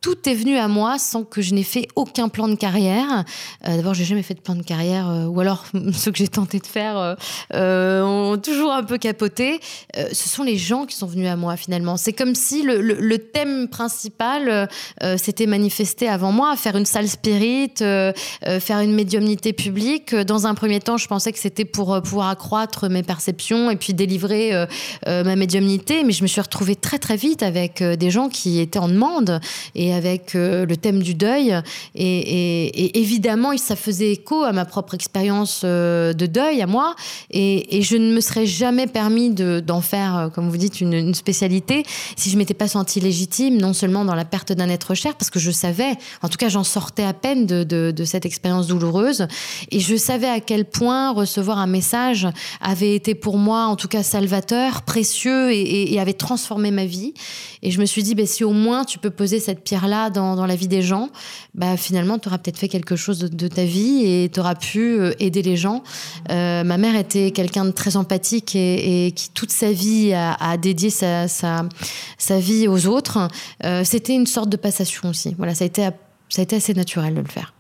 tout 0.02 0.28
est 0.28 0.34
venu 0.34 0.58
à 0.58 0.68
moi 0.68 0.98
sans 0.98 1.22
que 1.22 1.40
je 1.40 1.54
n'ai 1.54 1.62
fait 1.62 1.86
aucun 1.94 2.28
plan 2.28 2.48
de 2.48 2.56
carrière. 2.56 3.24
Euh, 3.66 3.76
D'abord, 3.76 3.94
j'ai 3.94 4.04
jamais 4.04 4.24
fait 4.24 4.34
de 4.34 4.40
plan 4.40 4.56
de 4.56 4.62
carrière, 4.62 5.08
euh, 5.08 5.26
ou 5.26 5.40
alors 5.40 5.64
ceux 5.94 6.10
que 6.10 6.18
j'ai 6.18 6.28
tenté 6.28 6.58
de 6.58 6.66
faire 6.66 6.98
euh, 6.98 7.14
euh, 7.54 8.02
ont 8.02 8.36
toujours 8.36 8.72
un 8.72 8.82
peu 8.82 8.98
capoté. 8.98 9.60
Euh, 9.96 10.08
ce 10.12 10.28
sont 10.28 10.42
les 10.42 10.58
gens 10.58 10.86
qui 10.86 10.96
sont 10.96 11.06
venus 11.06 11.28
à 11.28 11.36
moi 11.36 11.56
finalement. 11.56 11.96
C'est 11.96 12.12
comme 12.12 12.34
si 12.34 12.62
le, 12.62 12.82
le, 12.82 13.18
thème 13.18 13.68
principal 13.68 14.68
s'était 15.16 15.46
manifesté 15.46 16.08
avant 16.08 16.32
moi, 16.32 16.56
faire 16.56 16.76
une 16.76 16.86
salle 16.86 17.06
spirit, 17.06 17.72
faire 17.76 18.80
une 18.80 18.94
médiumnité 18.94 19.52
publique. 19.52 20.14
Dans 20.14 20.46
un 20.48 20.54
premier 20.54 20.80
temps, 20.80 20.96
je 20.96 21.06
pensais 21.06 21.30
que 21.30 21.38
c'était 21.38 21.64
pour 21.64 22.02
pouvoir 22.02 22.28
accroître 22.28 22.88
mes 22.90 23.04
perceptions 23.04 23.70
et 23.70 23.76
puis 23.76 23.94
délivrer 23.94 24.66
ma 25.06 25.36
médiumnité, 25.36 26.02
mais 26.02 26.12
je 26.12 26.22
me 26.22 26.26
suis 26.26 26.40
retrouvée 26.40 26.74
très 26.74 26.98
très 26.98 27.16
vite 27.16 27.44
avec 27.44 27.82
des 27.82 28.10
gens 28.10 28.28
qui 28.28 28.58
étaient 28.58 28.80
en 28.80 28.88
demande 28.88 29.40
et 29.74 29.91
avec 29.92 30.34
euh, 30.34 30.66
le 30.66 30.76
thème 30.76 31.02
du 31.02 31.14
deuil. 31.14 31.54
Et, 31.94 32.98
évidemment, 32.98 33.56
ça 33.56 33.76
faisait 33.76 34.12
écho 34.12 34.42
à 34.42 34.52
ma 34.52 34.64
propre 34.64 34.94
expérience 34.94 35.62
euh, 35.64 36.12
de 36.12 36.26
deuil, 36.26 36.62
à 36.62 36.66
moi. 36.66 36.94
Et, 37.30 37.82
je 37.82 37.96
ne 37.96 38.14
me 38.14 38.20
serais 38.20 38.46
jamais 38.46 38.86
permis 38.86 39.30
d'en 39.30 39.80
faire, 39.80 40.16
euh, 40.16 40.28
comme 40.28 40.48
vous 40.48 40.56
dites, 40.56 40.80
une, 40.80 41.12
spécialité 41.14 41.84
si 42.16 42.30
je 42.30 42.38
m'étais 42.38 42.54
pas 42.54 42.68
sentie 42.68 43.00
légitime, 43.00 43.58
non 43.58 43.72
seulement 43.72 44.04
dans 44.04 44.14
la 44.14 44.24
perte 44.24 44.52
d'un 44.52 44.68
être 44.68 44.94
cher, 44.94 45.14
parce 45.14 45.30
que 45.30 45.38
je 45.38 45.50
savais, 45.50 45.94
en 46.22 46.28
tout 46.28 46.38
cas, 46.38 46.48
j'en 46.48 46.64
sortais 46.64 47.04
à 47.04 47.12
peine 47.12 47.46
de, 47.46 47.64
de 47.64 48.04
cette 48.04 48.24
expérience 48.24 48.66
douloureuse. 48.66 49.26
Et 49.70 49.80
je 49.80 49.96
savais 49.96 50.28
à 50.28 50.40
quel 50.40 50.64
point 50.64 51.12
recevoir 51.12 51.58
un 51.58 51.66
message 51.66 52.28
avait 52.60 52.94
été 52.94 53.14
pour 53.14 53.38
moi, 53.38 53.66
en 53.66 53.76
tout 53.76 53.88
cas, 53.88 54.02
salvateur, 54.02 54.82
précieux 54.82 55.52
et, 55.52 55.98
avait 55.98 56.12
transformé 56.12 56.70
ma 56.70 56.84
vie. 56.84 57.14
Et 57.62 57.70
je 57.70 57.80
me 57.80 57.86
suis 57.86 58.02
dit, 58.02 58.14
ben, 58.14 58.26
si 58.26 58.44
au 58.44 58.52
moins 58.52 58.84
tu 58.84 58.98
peux 58.98 59.10
poser 59.10 59.40
cette 59.40 59.62
pierre 59.62 59.81
là 59.88 60.10
dans, 60.10 60.46
la 60.46 60.56
vie 60.56 60.68
des 60.68 60.82
gens, 60.82 61.10
bah, 61.54 61.76
finalement, 61.76 62.18
tu 62.18 62.28
auras 62.28 62.38
peut-être 62.38 62.58
fait 62.58 62.68
quelque 62.68 62.96
chose 62.96 63.18
de, 63.18 63.48
ta 63.48 63.64
vie 63.64 64.04
et 64.04 64.30
tu 64.32 64.40
auras 64.40 64.54
pu 64.54 64.80
euh, 64.80 65.12
aider 65.18 65.42
les 65.42 65.56
gens. 65.56 65.82
Euh, 66.30 66.64
ma 66.64 66.78
mère 66.78 66.96
était 66.96 67.30
quelqu'un 67.30 67.64
de 67.64 67.70
très 67.70 67.96
empathique 67.96 68.54
et, 68.56 69.12
qui, 69.14 69.30
toute 69.30 69.50
sa 69.50 69.72
vie, 69.72 70.12
a, 70.14 70.56
dédié 70.56 70.90
sa, 70.90 71.28
sa, 71.28 72.38
vie 72.38 72.68
aux 72.68 72.86
autres. 72.86 73.28
Euh, 73.64 73.82
c'était 73.84 74.14
une 74.14 74.26
sorte 74.26 74.48
de 74.48 74.56
passation 74.56 75.08
aussi. 75.10 75.34
Voilà, 75.36 75.54
ça 75.54 75.64
a 75.64 75.90
ça 76.28 76.40
a 76.40 76.44
été 76.44 76.56
assez 76.56 76.72
naturel 76.72 77.14
de 77.14 77.20
le 77.20 77.28
faire. 77.28 77.52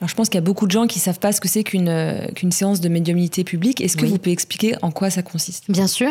Alors, 0.00 0.10
je 0.10 0.14
pense 0.14 0.28
qu'il 0.28 0.34
y 0.34 0.38
a 0.38 0.42
beaucoup 0.42 0.66
de 0.66 0.72
gens 0.72 0.86
qui 0.86 0.98
savent 0.98 1.18
pas 1.18 1.32
ce 1.32 1.40
que 1.40 1.48
c'est 1.48 1.64
qu'une 1.64 1.88
euh, 1.88 2.26
qu'une 2.34 2.52
séance 2.52 2.82
de 2.82 2.88
médiumnité 2.90 3.44
publique. 3.44 3.80
Est-ce 3.80 3.96
que 3.96 4.04
vous 4.04 4.18
pouvez 4.18 4.32
expliquer 4.32 4.74
en 4.82 4.90
quoi 4.90 5.08
ça 5.08 5.22
consiste? 5.22 5.70
Bien 5.70 5.86
sûr. 5.86 6.10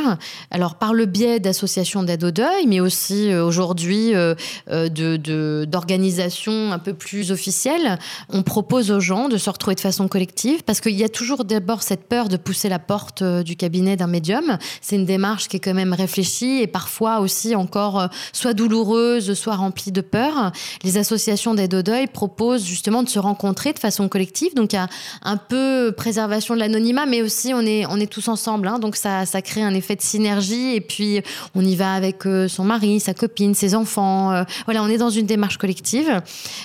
Alors, 0.50 0.76
par 0.76 0.92
le 0.96 1.06
biais 1.06 1.40
d'associations 1.40 2.02
d'aide 2.02 2.24
au 2.24 2.32
deuil, 2.32 2.66
mais 2.66 2.80
aussi 2.80 3.32
euh, 3.32 3.46
aujourd'hui 3.46 4.16
euh, 4.16 4.34
de 4.68 5.66
d'organisations 5.66 6.72
un 6.72 6.80
peu 6.80 6.96
plus 6.96 7.32
officielles, 7.32 8.00
on 8.30 8.42
propose 8.42 8.90
aux 8.90 9.00
gens 9.00 9.30
de 9.30 9.38
se 9.38 9.52
retrouver 9.52 9.76
de 9.76 9.82
façon 9.82 10.08
collective 10.08 10.64
parce 10.64 10.82
qu'il 10.82 10.96
y 10.96 11.04
a 11.04 11.10
toujours 11.10 11.46
d'abord 11.46 11.84
cette 11.84 12.08
peur 12.10 12.28
de 12.28 12.38
pousser 12.38 12.70
la 12.70 12.80
porte 12.80 13.22
du 13.22 13.56
cabinet 13.56 13.98
d'un 13.98 14.08
médium. 14.08 14.58
C'est 14.82 14.96
une 14.96 15.06
démarche 15.06 15.48
qui 15.48 15.58
est 15.58 15.60
quand 15.60 15.76
même 15.76 15.94
réfléchie 15.94 16.60
et 16.60 16.68
parfois 16.68 17.20
aussi 17.20 17.54
encore 17.54 18.10
soit 18.34 18.54
douloureuse, 18.54 19.36
soit 19.36 19.56
remplie 19.56 19.92
de 19.92 20.02
peur. 20.02 20.52
Les 20.84 20.98
associations 20.98 21.54
d'aide 21.54 21.76
au 21.76 21.84
deuil 21.84 22.08
proposent 22.08 22.66
justement 22.66 23.04
de 23.04 23.10
se 23.10 23.20
rencontrer 23.20 23.75
de 23.76 23.80
façon 23.80 24.10
collective. 24.10 24.56
Donc, 24.56 24.74
il 24.74 24.78
y 24.78 24.80
a 24.80 24.88
un 25.22 25.38
peu 25.38 25.94
préservation 25.96 26.56
de 26.56 26.60
l'anonymat, 26.60 27.06
mais 27.06 27.22
aussi 27.22 27.54
on 27.54 27.62
est, 27.62 27.86
on 27.86 28.00
est 28.00 28.12
tous 28.12 28.28
ensemble. 28.28 28.68
Hein. 28.68 28.80
donc, 28.80 28.96
ça, 28.96 29.26
ça 29.28 29.42
crée 29.42 29.62
un 29.62 29.74
effet 29.76 29.96
de 29.96 30.02
synergie. 30.02 30.74
Et 30.74 30.82
puis, 30.82 31.22
on 31.54 31.64
y 31.64 31.76
va 31.76 31.94
avec 31.94 32.26
euh, 32.26 32.48
son 32.48 32.64
mari, 32.64 33.00
sa 33.00 33.14
copine, 33.14 33.54
ses 33.54 33.76
enfants. 33.76 34.32
Euh, 34.32 34.44
voilà, 34.66 34.84
on 34.84 34.88
est 34.88 34.98
dans 34.98 35.10
une 35.10 35.26
démarche 35.26 35.58
collective. 35.58 36.22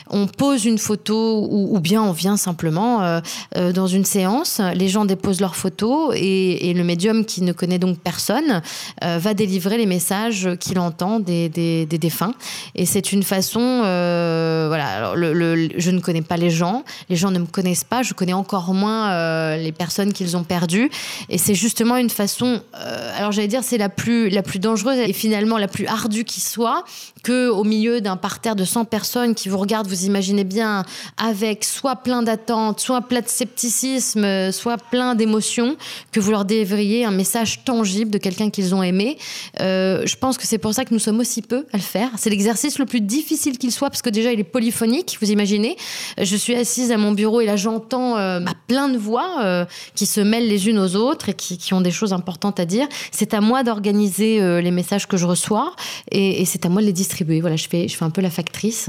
On 0.09 0.27
pose 0.27 0.65
une 0.65 0.79
photo 0.79 1.47
ou, 1.51 1.79
bien 1.81 2.03
on 2.03 2.13
vient 2.13 2.37
simplement 2.37 3.03
euh, 3.03 3.73
dans 3.73 3.87
une 3.87 4.05
séance. 4.05 4.61
Les 4.75 4.89
gens 4.89 5.05
déposent 5.05 5.41
leurs 5.41 5.57
photos 5.57 6.15
et, 6.17 6.73
le 6.81 6.85
médium 6.85 7.25
qui 7.25 7.43
ne 7.43 7.53
connaît 7.53 7.79
donc 7.79 7.99
personne 7.99 8.63
va 9.03 9.35
délivrer 9.35 9.77
les 9.77 9.87
messages 9.87 10.49
qu'il 10.61 10.79
entend 10.79 11.19
des, 11.19 11.49
des, 11.49 11.87
défunts. 11.87 12.33
Et 12.75 12.87
c'est 12.87 13.13
une 13.13 13.23
façon, 13.23 13.81
voilà, 13.81 14.87
alors 14.87 15.17
je 15.17 15.91
ne 15.91 16.01
connais 16.01 16.23
pas 16.23 16.37
les 16.37 16.51
gens, 16.51 16.85
les 17.09 17.17
gens 17.17 17.31
ne 17.31 17.39
me 17.39 17.47
connaissent 17.47 17.85
pas, 17.85 18.03
je 18.03 18.15
connais 18.15 18.33
encore 18.33 18.75
moins 18.75 19.11
euh, 19.11 19.57
les 19.57 19.73
personnes 19.73 20.13
qu'ils 20.13 20.37
ont 20.37 20.45
perdues. 20.45 20.91
Et 21.29 21.39
c'est 21.39 21.55
justement 21.55 21.97
une 21.97 22.11
façon, 22.11 22.61
euh, 22.77 23.19
alors 23.19 23.33
j'allais 23.33 23.49
dire, 23.49 23.65
c'est 23.65 23.79
la 23.79 23.89
plus, 23.89 24.29
la 24.29 24.43
plus 24.43 24.59
dangereuse 24.59 24.99
et 24.99 25.13
finalement 25.13 25.59
la 25.59 25.69
plus 25.69 25.87
ardue 25.87 26.25
qui 26.25 26.41
soit, 26.41 26.85
que 27.23 27.49
au 27.49 27.65
milieu 27.65 28.01
d'un 28.01 28.17
parterre 28.17 28.57
de 28.57 28.65
100 28.65 28.85
personnes 28.87 29.35
qui 29.35 29.49
vous 29.49 29.59
regardent, 29.59 29.89
vous 29.89 30.05
imaginez 30.05 30.45
bien, 30.45 30.85
avec 31.17 31.65
soit 31.65 31.97
plein 31.97 32.23
d'attentes, 32.23 32.81
soit 32.81 33.03
plein 33.03 33.21
de 33.21 33.29
scepticisme, 33.29 34.53
soit 34.53 34.79
plein 34.79 35.15
d'émotions, 35.15 35.77
que 36.13 36.21
vous 36.21 36.31
leur 36.31 36.45
dévriez 36.45 37.05
un 37.05 37.11
message 37.11 37.65
tangible 37.65 38.11
de 38.11 38.19
quelqu'un 38.19 38.51
qu'ils 38.51 38.75
ont 38.75 38.83
aimé. 38.83 39.19
Euh, 39.61 40.03
je 40.07 40.17
pense 40.17 40.39
que 40.39 40.47
c'est 40.47 40.59
pour 40.59 40.75
ça 40.75 40.85
que 40.85 40.95
nous 40.95 41.01
sommes 41.01 41.21
aussi 41.21 41.43
peu 41.43 41.67
à 41.73 41.77
le 41.77 41.83
faire. 41.83 42.11
C'est 42.17 42.31
l'exercice 42.31 42.79
le 42.79 42.87
plus 42.87 43.01
difficile 43.01 43.59
qu'il 43.59 43.73
soit, 43.73 43.91
parce 43.91 44.03
que 44.03 44.11
déjà 44.11 44.33
il 44.33 44.41
est 44.41 44.45
polyphonique, 44.45 45.19
vous 45.21 45.31
imaginez. 45.31 45.77
Je 46.19 46.37
suis 46.37 46.55
assise 46.55 46.90
à 46.93 46.99
mon 46.99 47.13
bureau 47.13 47.41
et 47.41 47.47
là 47.47 47.57
j'entends 47.57 48.17
euh, 48.17 48.41
bah, 48.41 48.53
plein 48.67 48.89
de 48.89 48.99
voix 48.99 49.43
euh, 49.43 49.65
qui 49.95 50.07
se 50.07 50.21
mêlent 50.21 50.49
les 50.49 50.69
unes 50.69 50.79
aux 50.79 50.97
autres 50.97 51.29
et 51.29 51.35
qui, 51.35 51.75
ont 51.75 51.81
des 51.81 51.91
choses 51.91 52.13
importantes 52.13 52.59
à 52.59 52.65
dire. 52.65 52.89
C'est 53.13 53.35
à 53.35 53.41
moi 53.41 53.63
d'organiser 53.63 54.41
euh, 54.41 54.61
les 54.61 54.71
messages 54.71 55.07
que 55.07 55.17
je 55.17 55.27
reçois 55.27 55.73
et, 56.11 56.45
c'est 56.45 56.67
à 56.67 56.69
moi 56.69 56.81
de 56.81 56.87
les 56.87 56.93
distribuer. 56.93 57.41
Voilà, 57.41 57.57
je 57.57 57.69
fais, 57.69 57.87
je 57.87 57.97
fais 57.97 58.05
un 58.05 58.11
peu 58.11 58.21
la 58.21 58.31
factrice. 58.31 58.89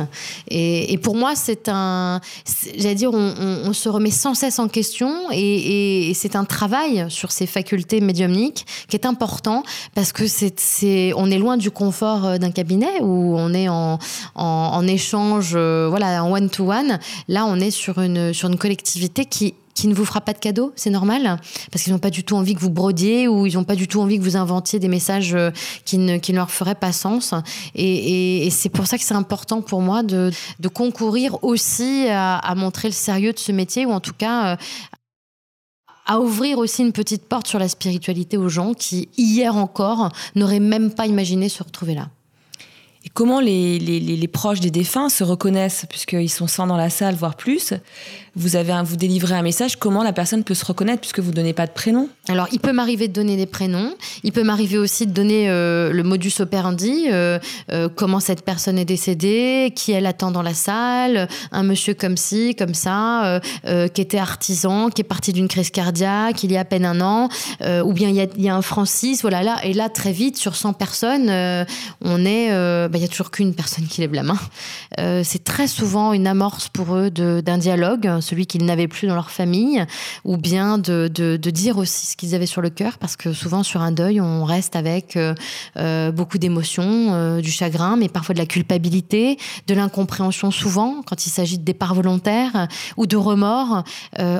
Et, 0.49 0.97
pour 0.97 1.15
moi, 1.15 1.35
c'est 1.35 1.69
un, 1.69 2.21
j'allais 2.77 2.95
dire, 2.95 3.11
on, 3.13 3.73
se 3.73 3.89
remet 3.89 4.11
sans 4.11 4.33
cesse 4.33 4.59
en 4.59 4.67
question 4.67 5.13
et, 5.31 6.11
c'est 6.15 6.35
un 6.35 6.45
travail 6.45 7.05
sur 7.09 7.31
ces 7.31 7.45
facultés 7.45 8.01
médiumniques 8.01 8.65
qui 8.87 8.95
est 8.95 9.05
important 9.05 9.63
parce 9.95 10.11
que 10.11 10.25
c'est, 10.27 11.13
on 11.15 11.29
est 11.29 11.37
loin 11.37 11.57
du 11.57 11.71
confort 11.71 12.39
d'un 12.39 12.51
cabinet 12.51 13.01
où 13.01 13.35
on 13.37 13.53
est 13.53 13.69
en, 13.69 13.99
en, 14.35 14.45
en 14.45 14.87
échange, 14.87 15.55
voilà, 15.55 16.23
en 16.23 16.31
one 16.31 16.49
to 16.49 16.71
one. 16.71 16.99
Là, 17.27 17.45
on 17.45 17.59
est 17.59 17.71
sur 17.71 17.90
sur 17.91 18.01
une, 18.01 18.33
sur 18.33 18.49
une 18.49 18.57
collectivité 18.57 19.25
qui, 19.25 19.53
qui 19.73 19.87
ne 19.87 19.93
vous 19.93 20.05
fera 20.05 20.21
pas 20.21 20.33
de 20.33 20.39
cadeau, 20.39 20.71
c'est 20.75 20.89
normal, 20.89 21.39
parce 21.71 21.83
qu'ils 21.83 21.93
n'ont 21.93 21.99
pas 21.99 22.09
du 22.09 22.23
tout 22.23 22.35
envie 22.35 22.53
que 22.55 22.59
vous 22.59 22.69
brodiez 22.69 23.27
ou 23.27 23.45
ils 23.45 23.55
n'ont 23.55 23.63
pas 23.63 23.75
du 23.75 23.87
tout 23.87 23.99
envie 23.99 24.17
que 24.17 24.23
vous 24.23 24.37
inventiez 24.37 24.79
des 24.79 24.87
messages 24.87 25.33
euh, 25.33 25.51
qui 25.85 25.97
ne, 25.97 26.17
qui 26.17 26.31
ne 26.31 26.37
leur 26.37 26.51
feraient 26.51 26.75
pas 26.75 26.91
sens. 26.91 27.33
Et, 27.75 28.49
c'est 28.51 28.69
pour 28.69 28.87
ça 28.87 28.97
que 28.97 29.03
c'est 29.03 29.15
important 29.15 29.61
pour 29.61 29.81
moi 29.81 30.03
de, 30.03 30.31
de 30.59 30.67
concourir 30.67 31.43
aussi 31.43 32.07
à, 32.09 32.37
à, 32.37 32.55
montrer 32.55 32.89
le 32.89 32.93
sérieux 32.93 33.33
de 33.33 33.39
ce 33.39 33.51
métier 33.51 33.85
ou 33.85 33.91
en 33.91 33.99
tout 33.99 34.13
cas 34.17 34.53
euh, 34.53 34.55
à 36.05 36.19
ouvrir 36.19 36.57
aussi 36.57 36.81
une 36.81 36.91
petite 36.91 37.25
porte 37.25 37.47
sur 37.47 37.59
la 37.59 37.69
spiritualité 37.69 38.37
aux 38.37 38.49
gens 38.49 38.73
qui, 38.73 39.09
hier 39.17 39.55
encore, 39.55 40.09
n'auraient 40.35 40.59
même 40.59 40.93
pas 40.93 41.07
imaginé 41.07 41.47
se 41.49 41.63
retrouver 41.63 41.95
là. 41.95 42.09
Comment 43.13 43.39
les, 43.41 44.29
proches 44.31 44.61
des 44.61 44.71
défunts 44.71 45.09
se 45.09 45.23
reconnaissent, 45.23 45.85
puisqu'ils 45.89 46.29
sont 46.29 46.47
100 46.47 46.67
dans 46.67 46.77
la 46.77 46.89
salle, 46.89 47.15
voire 47.15 47.35
plus? 47.35 47.73
Vous 48.35 48.55
avez 48.55 48.71
vous 48.85 48.95
délivrez 48.95 49.35
un 49.35 49.41
message, 49.41 49.75
comment 49.75 50.03
la 50.03 50.13
personne 50.13 50.45
peut 50.45 50.53
se 50.53 50.63
reconnaître, 50.63 51.01
puisque 51.01 51.19
vous 51.19 51.31
ne 51.31 51.35
donnez 51.35 51.51
pas 51.51 51.67
de 51.67 51.71
prénom? 51.71 52.07
Alors, 52.29 52.47
il 52.53 52.59
peut 52.59 52.71
m'arriver 52.71 53.09
de 53.09 53.13
donner 53.13 53.35
des 53.35 53.45
prénoms, 53.45 53.93
il 54.23 54.31
peut 54.31 54.43
m'arriver 54.43 54.77
aussi 54.77 55.05
de 55.05 55.11
donner 55.11 55.49
euh, 55.49 55.91
le 55.91 56.03
modus 56.03 56.39
operandi, 56.39 57.07
euh, 57.09 57.39
euh, 57.71 57.89
comment 57.93 58.21
cette 58.21 58.45
personne 58.45 58.77
est 58.77 58.85
décédée, 58.85 59.73
qui 59.75 59.91
elle 59.91 60.05
attend 60.05 60.31
dans 60.31 60.43
la 60.43 60.53
salle, 60.53 61.27
un 61.51 61.63
monsieur 61.63 61.93
comme 61.93 62.15
ci, 62.15 62.55
comme 62.55 62.73
ça, 62.73 63.41
qui 63.93 64.01
était 64.01 64.17
artisan, 64.17 64.89
qui 64.89 65.01
est 65.01 65.05
parti 65.05 65.33
d'une 65.33 65.47
crise 65.47 65.69
cardiaque 65.69 66.43
il 66.43 66.51
y 66.51 66.57
a 66.57 66.61
à 66.61 66.65
peine 66.65 66.85
un 66.85 67.01
an, 67.01 67.27
ou 67.83 67.91
bien 67.93 68.09
il 68.09 68.41
y, 68.41 68.49
a, 68.49 68.55
un 68.55 68.61
Francis, 68.61 69.21
voilà, 69.21 69.43
là, 69.43 69.57
et 69.63 69.73
là, 69.73 69.89
très 69.89 70.11
vite, 70.11 70.37
sur 70.37 70.55
100 70.55 70.73
personnes, 70.73 71.29
on 72.01 72.25
est 72.25 72.49
bah, 72.87 72.97
il 72.97 73.01
y 73.01 73.05
a 73.05 73.07
toujours 73.07 73.31
qu'une 73.31 73.53
personne 73.53 73.85
qui 73.87 74.01
lève 74.01 74.13
la 74.13 74.23
main. 74.23 74.39
C'est 75.23 75.43
très 75.43 75.67
souvent 75.67 76.13
une 76.13 76.27
amorce 76.27 76.69
pour 76.69 76.95
eux 76.95 77.09
d'un 77.09 77.57
dialogue, 77.57 78.20
celui 78.21 78.45
qu'ils 78.45 78.65
n'avaient 78.65 78.87
plus 78.87 79.07
dans 79.07 79.15
leur 79.15 79.31
famille, 79.31 79.83
ou 80.23 80.37
bien 80.37 80.77
de, 80.77 81.07
dire 81.51 81.77
aussi 81.77 82.07
ce 82.07 82.15
qu'ils 82.15 82.35
avaient 82.35 82.45
sur 82.45 82.61
le 82.61 82.69
cœur, 82.69 82.97
parce 82.97 83.15
que 83.15 83.33
souvent 83.33 83.63
sur 83.63 83.81
un 83.81 83.91
deuil, 83.91 84.21
on 84.21 84.45
reste 84.45 84.75
avec 84.75 85.17
euh, 85.17 85.33
euh 85.77 86.11
beaucoup 86.11 86.37
d'émotions, 86.37 87.13
euh, 87.13 87.41
du 87.41 87.51
chagrin, 87.51 87.95
mais 87.97 88.09
parfois 88.09 88.33
de 88.33 88.39
la 88.39 88.45
culpabilité, 88.45 89.37
de 89.67 89.73
l'incompréhension 89.73 90.51
souvent 90.51 91.01
quand 91.05 91.25
il 91.25 91.29
s'agit 91.29 91.57
de 91.57 91.63
départ 91.63 91.93
volontaire 91.93 92.67
ou 92.97 93.05
de 93.07 93.17
remords. 93.17 93.83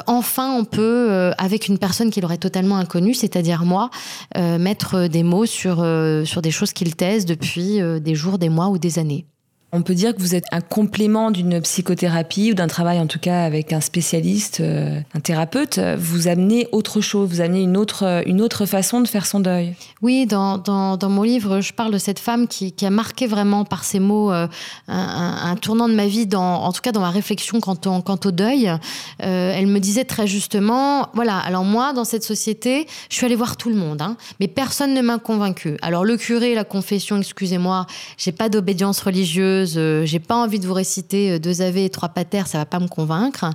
Enfin, 0.07 0.53
on 0.53 0.65
peut, 0.65 1.31
avec 1.37 1.67
une 1.67 1.77
personne 1.77 2.11
qui 2.11 2.21
leur 2.21 2.31
est 2.31 2.37
totalement 2.37 2.77
inconnue, 2.77 3.13
c'est-à-dire 3.13 3.65
moi, 3.65 3.89
mettre 4.35 5.07
des 5.07 5.23
mots 5.23 5.45
sur, 5.45 5.85
sur 6.25 6.41
des 6.41 6.51
choses 6.51 6.73
qu'ils 6.73 6.95
taisent 6.95 7.25
depuis 7.25 7.79
des 8.01 8.15
jours 8.15 8.37
des 8.37 8.49
mois 8.49 8.69
ou 8.69 8.77
des 8.77 8.99
années. 8.99 9.25
On 9.73 9.83
peut 9.83 9.93
dire 9.93 10.13
que 10.13 10.19
vous 10.19 10.35
êtes 10.35 10.43
un 10.51 10.59
complément 10.59 11.31
d'une 11.31 11.61
psychothérapie 11.61 12.51
ou 12.51 12.55
d'un 12.55 12.67
travail 12.67 12.99
en 12.99 13.07
tout 13.07 13.19
cas 13.19 13.43
avec 13.45 13.71
un 13.71 13.79
spécialiste, 13.79 14.59
euh, 14.59 14.99
un 15.15 15.19
thérapeute. 15.21 15.79
Vous 15.97 16.27
amenez 16.27 16.67
autre 16.73 16.99
chose, 16.99 17.29
vous 17.29 17.39
amenez 17.39 17.61
une 17.61 17.77
autre, 17.77 18.23
une 18.25 18.41
autre 18.41 18.65
façon 18.65 18.99
de 18.99 19.07
faire 19.07 19.25
son 19.25 19.39
deuil. 19.39 19.73
Oui, 20.01 20.25
dans, 20.25 20.57
dans, 20.57 21.09
mon 21.09 21.23
livre, 21.23 21.61
je 21.61 21.71
parle 21.71 21.93
de 21.93 21.97
cette 21.97 22.19
femme 22.19 22.49
qui, 22.49 22.73
qui 22.73 22.85
a 22.85 22.89
marqué 22.89 23.27
vraiment 23.27 23.63
par 23.63 23.85
ses 23.85 23.99
mots 23.99 24.33
euh, 24.33 24.47
un, 24.89 25.55
tournant 25.55 25.87
de 25.87 25.93
ma 25.93 26.07
vie, 26.07 26.27
en 26.33 26.71
tout 26.73 26.81
cas 26.81 26.91
dans 26.91 27.01
ma 27.01 27.09
réflexion 27.09 27.61
quant 27.61 27.77
au, 27.85 28.27
au 28.27 28.31
deuil. 28.31 28.67
Euh, 28.67 29.53
elle 29.55 29.67
me 29.67 29.79
disait 29.79 30.05
très 30.05 30.27
justement, 30.27 31.07
voilà, 31.13 31.37
alors 31.37 31.63
moi, 31.63 31.93
dans 31.93 32.05
cette 32.05 32.23
société, 32.23 32.87
je 33.09 33.15
suis 33.15 33.25
allée 33.25 33.35
voir 33.35 33.55
tout 33.55 33.69
le 33.69 33.75
monde, 33.75 34.01
hein, 34.01 34.17
mais 34.41 34.47
personne 34.49 34.93
ne 34.93 35.01
m'a 35.01 35.17
convaincue. 35.17 35.77
Alors 35.81 36.03
le 36.03 36.17
curé, 36.17 36.55
la 36.55 36.65
confession, 36.65 37.17
excusez-moi, 37.17 37.85
j'ai 38.17 38.33
pas 38.33 38.49
d'obédience 38.49 38.99
religieuse 38.99 39.60
euh, 39.75 40.05
j'ai 40.05 40.19
pas 40.19 40.35
envie 40.35 40.59
de 40.59 40.67
vous 40.67 40.73
réciter 40.73 41.31
euh, 41.31 41.39
deux 41.39 41.61
AV 41.61 41.77
et 41.77 41.89
trois 41.89 42.09
patères, 42.09 42.47
ça 42.47 42.57
va 42.57 42.65
pas 42.65 42.79
me 42.79 42.87
convaincre. 42.87 43.45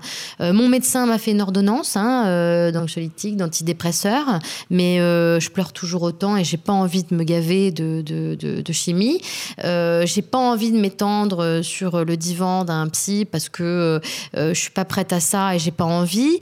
Euh, 0.41 0.53
mon 0.53 0.69
médecin 0.69 1.07
m'a 1.07 1.19
fait 1.19 1.33
une 1.33 1.41
ordonnance, 1.41 1.97
hein, 1.97 2.71
d'anxiolytique, 2.73 3.37
d'antidépresseur, 3.37 4.39
mais 4.71 4.97
je 4.99 5.51
pleure 5.51 5.73
toujours 5.73 6.03
autant 6.03 6.37
et 6.37 6.45
j'ai 6.45 6.57
pas 6.57 6.73
envie 6.73 7.05
de 7.05 7.15
me 7.15 7.25
gaver 7.25 7.71
de, 7.71 8.03
de, 8.03 8.73
chimie. 8.73 9.21
j'ai 9.63 10.23
pas 10.23 10.39
envie 10.39 10.73
de 10.73 10.79
m'étendre 10.79 11.61
sur 11.63 12.05
le 12.05 12.17
divan 12.17 12.65
d'un 12.65 12.89
psy 12.89 13.25
parce 13.25 13.49
que 13.49 14.01
je 14.35 14.55
suis 14.55 14.71
pas 14.71 14.85
prête 14.85 15.13
à 15.13 15.21
ça 15.21 15.55
et 15.55 15.59
j'ai 15.59 15.71
pas 15.71 15.85
envie. 15.85 16.39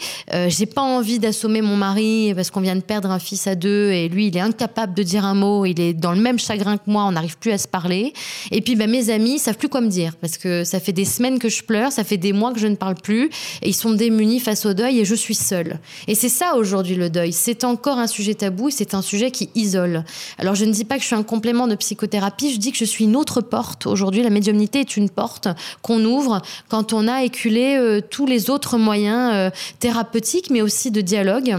j'ai 0.48 0.66
pas 0.66 0.83
envie 0.83 1.18
d'assommer 1.18 1.62
mon 1.62 1.77
mari 1.77 2.33
parce 2.35 2.50
qu'on 2.50 2.61
vient 2.61 2.77
de 2.77 2.83
perdre 2.83 3.11
un 3.11 3.18
fils 3.18 3.46
à 3.46 3.55
deux 3.55 3.90
et 3.90 4.09
lui 4.09 4.29
il 4.29 4.37
est 4.37 4.40
incapable 4.40 4.94
de 4.94 5.03
dire 5.03 5.24
un 5.24 5.35
mot, 5.35 5.64
il 5.64 5.81
est 5.81 5.94
dans 5.94 6.12
le 6.12 6.20
même 6.20 6.38
chagrin 6.38 6.77
que 6.77 6.90
moi, 6.90 7.05
on 7.05 7.12
n'arrive 7.12 7.38
plus 7.38 7.53
à 7.53 7.59
se 7.59 7.68
parler. 7.68 8.12
Et 8.50 8.61
puis 8.61 8.77
bah, 8.77 8.87
mes 8.87 9.11
amis, 9.11 9.38
ça 9.38 9.53
plus 9.56 9.68
quoi 9.68 9.80
me 9.80 9.88
dire 9.88 10.16
parce 10.16 10.38
que 10.38 10.64
ça 10.64 10.80
fait 10.80 10.92
des 10.92 11.04
semaines 11.04 11.38
que 11.38 11.48
je 11.48 11.62
pleure, 11.62 11.92
ça 11.92 12.04
fait 12.04 12.16
des 12.16 12.32
mois 12.32 12.52
que 12.52 12.58
je 12.58 12.66
ne 12.66 12.76
parle 12.76 12.94
plus 12.94 13.26
et 13.62 13.68
ils 13.68 13.74
sont 13.74 13.92
démunis 13.92 14.40
face 14.40 14.66
au 14.66 14.74
deuil 14.74 15.00
et 15.00 15.04
je 15.04 15.14
suis 15.14 15.34
seule. 15.34 15.78
Et 16.08 16.14
c'est 16.14 16.28
ça 16.28 16.56
aujourd'hui 16.56 16.94
le 16.94 17.10
deuil. 17.10 17.32
C'est 17.32 17.64
encore 17.64 17.98
un 17.98 18.06
sujet 18.06 18.34
tabou 18.34 18.68
et 18.68 18.72
c'est 18.72 18.94
un 18.94 19.02
sujet 19.02 19.30
qui 19.30 19.50
isole. 19.54 20.04
Alors 20.38 20.54
je 20.54 20.64
ne 20.64 20.72
dis 20.72 20.84
pas 20.84 20.96
que 20.96 21.02
je 21.02 21.06
suis 21.06 21.16
un 21.16 21.22
complément 21.22 21.66
de 21.66 21.74
psychothérapie, 21.74 22.52
je 22.52 22.58
dis 22.58 22.72
que 22.72 22.78
je 22.78 22.84
suis 22.84 23.04
une 23.04 23.16
autre 23.16 23.40
porte. 23.40 23.86
Aujourd'hui, 23.86 24.22
la 24.22 24.30
médiumnité 24.30 24.80
est 24.80 24.96
une 24.96 25.10
porte 25.10 25.48
qu'on 25.82 26.04
ouvre 26.04 26.42
quand 26.68 26.92
on 26.92 27.08
a 27.08 27.24
éculé 27.24 27.76
euh, 27.76 28.00
tous 28.00 28.26
les 28.26 28.50
autres 28.50 28.78
moyens 28.78 29.32
euh, 29.34 29.50
thérapeutiques 29.78 30.50
mais 30.50 30.62
aussi 30.62 30.90
de 30.90 31.00
dialogue 31.00 31.56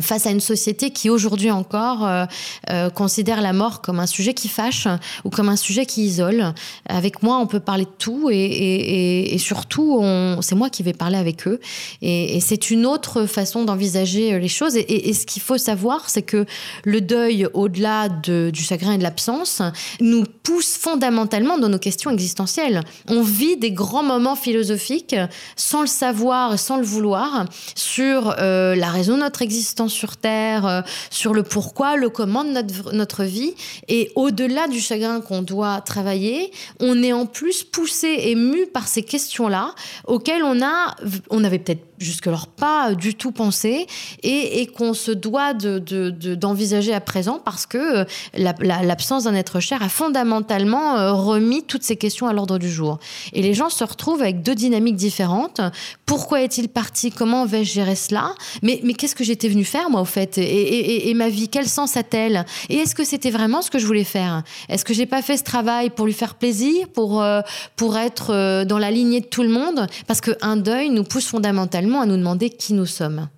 face 0.00 0.26
à 0.26 0.30
une 0.30 0.40
société 0.40 0.90
qui 0.90 1.10
aujourd'hui 1.10 1.50
encore 1.50 2.06
euh, 2.06 2.24
euh, 2.70 2.90
considère 2.90 3.40
la 3.40 3.52
mort 3.52 3.82
comme 3.82 4.00
un 4.00 4.06
sujet 4.06 4.34
qui 4.34 4.48
fâche 4.48 4.88
ou 5.24 5.30
comme 5.30 5.48
un 5.48 5.56
sujet 5.56 5.86
qui 5.86 6.04
isole. 6.04 6.54
Avec 6.88 7.22
moi, 7.22 7.38
on 7.38 7.46
peut 7.46 7.60
parler 7.60 7.84
de 7.84 7.90
tout 7.98 8.30
et, 8.30 8.36
et, 8.36 9.34
et 9.34 9.38
surtout, 9.38 10.02
c'est 10.40 10.54
moi 10.54 10.70
qui 10.70 10.82
vais 10.82 10.92
parler 10.92 11.16
avec 11.16 11.46
eux. 11.46 11.60
Et, 12.00 12.36
et 12.36 12.40
c'est 12.40 12.70
une 12.70 12.86
autre 12.86 13.26
façon 13.26 13.64
d'envisager 13.64 14.38
les 14.38 14.48
choses. 14.48 14.76
Et, 14.76 15.12
ce 15.12 15.26
qu'il 15.26 15.42
faut 15.42 15.58
savoir, 15.58 16.08
c'est 16.08 16.22
que 16.22 16.46
le 16.84 17.00
deuil, 17.00 17.46
au-delà 17.52 18.08
de, 18.08 18.50
du 18.52 18.62
chagrin 18.62 18.92
et 18.92 18.98
de 18.98 19.02
l'absence, 19.02 19.62
nous 20.00 20.24
pousse 20.42 20.76
fondamentalement 20.76 21.58
dans 21.58 21.68
nos 21.68 21.78
questions 21.78 22.10
existentielles. 22.10 22.82
On 23.08 23.22
vit 23.22 23.56
des 23.56 23.72
grands 23.72 24.02
moments 24.02 24.36
philosophiques 24.36 25.16
sans 25.56 25.82
le 25.82 25.86
savoir, 25.86 26.58
sans 26.58 26.76
le 26.76 26.84
vouloir, 26.84 27.46
sur 27.74 28.34
euh, 28.38 28.74
la 28.74 28.90
raison 28.90 29.16
de 29.16 29.22
notre 29.22 29.42
existence 29.42 29.81
sur 29.88 30.16
Terre, 30.16 30.66
euh, 30.66 30.80
sur 31.10 31.34
le 31.34 31.42
pourquoi, 31.42 31.96
le 31.96 32.08
comment 32.08 32.44
de 32.44 32.50
notre, 32.50 32.92
notre 32.92 33.24
vie. 33.24 33.54
Et 33.88 34.10
au-delà 34.14 34.68
du 34.68 34.80
chagrin 34.80 35.20
qu'on 35.20 35.42
doit 35.42 35.80
travailler, 35.80 36.52
on 36.80 37.02
est 37.02 37.12
en 37.12 37.26
plus 37.26 37.64
poussé 37.64 38.16
et 38.24 38.34
mu 38.34 38.66
par 38.66 38.88
ces 38.88 39.02
questions-là 39.02 39.74
auxquelles 40.06 40.42
on 40.42 40.62
a, 40.62 40.96
on 41.30 41.44
avait 41.44 41.58
peut-être 41.58 41.84
jusque-là 42.04 42.32
pas 42.56 42.94
du 42.94 43.14
tout 43.14 43.32
pensé 43.32 43.86
et, 44.22 44.66
qu'on 44.66 44.94
se 44.94 45.10
doit 45.10 45.54
d'envisager 45.54 46.88
de, 46.88 46.92
de, 46.92 46.96
à 46.96 47.00
présent 47.00 47.40
parce 47.44 47.66
que 47.66 47.98
euh, 47.98 48.04
l'absence 48.34 49.24
d'un 49.24 49.34
être 49.34 49.60
cher 49.60 49.82
a 49.82 49.88
fondamentalement 49.88 50.96
euh, 50.96 51.12
remis 51.12 51.62
toutes 51.62 51.82
ces 51.82 51.96
questions 51.96 52.26
à 52.26 52.32
l'ordre 52.32 52.58
du 52.58 52.70
jour. 52.70 52.98
Et 53.32 53.42
les 53.42 53.54
gens 53.54 53.68
se 53.68 53.84
retrouvent 53.84 54.22
avec 54.22 54.42
deux 54.42 54.54
dynamiques 54.54 54.96
différentes. 54.96 55.60
Pourquoi 56.06 56.42
est-il 56.42 56.68
parti? 56.68 57.10
Comment 57.10 57.44
vais-je 57.46 57.72
gérer 57.72 57.96
cela? 57.96 58.34
Mais, 58.62 58.80
mais 58.84 58.94
qu'est-ce 58.94 59.14
que 59.14 59.24
j'étais 59.24 59.48
venu 59.48 59.64
faire 59.64 59.90
moi 59.90 60.00
au 60.00 60.06
fait? 60.06 60.38
Et, 60.38 60.42
et, 60.42 61.10
et, 61.10 61.14
ma 61.14 61.28
vie, 61.28 61.48
quel 61.48 61.68
sens 61.68 61.96
a-t-elle? 61.96 62.44
Et 62.68 62.76
est-ce 62.76 62.94
que 62.94 63.04
c'était 63.04 63.30
vraiment 63.30 63.62
ce 63.62 63.70
que 63.70 63.78
je 63.78 63.86
voulais 63.86 64.04
faire? 64.04 64.42
Est-ce 64.68 64.84
que 64.84 64.94
j'ai 64.94 65.06
pas 65.06 65.22
fait 65.22 65.36
ce 65.36 65.44
travail 65.44 65.90
pour 65.90 66.06
lui 66.06 66.12
faire 66.12 66.34
plaisir, 66.34 66.88
pour, 66.88 67.22
euh, 67.22 67.40
pour 67.76 67.96
être 67.96 68.64
dans 68.64 68.78
la 68.78 68.90
lignée 68.90 69.20
de 69.20 69.26
tout 69.26 69.42
le 69.42 69.48
monde? 69.48 69.86
Parce 70.06 70.20
qu'un 70.20 70.56
deuil 70.56 70.90
nous 70.90 71.04
pousse 71.04 71.26
fondamentalement 71.26 71.91
à 72.00 72.06
nous 72.06 72.16
demander 72.16 72.50
qui 72.50 72.74
nous 72.74 72.86
sommes. 72.86 73.28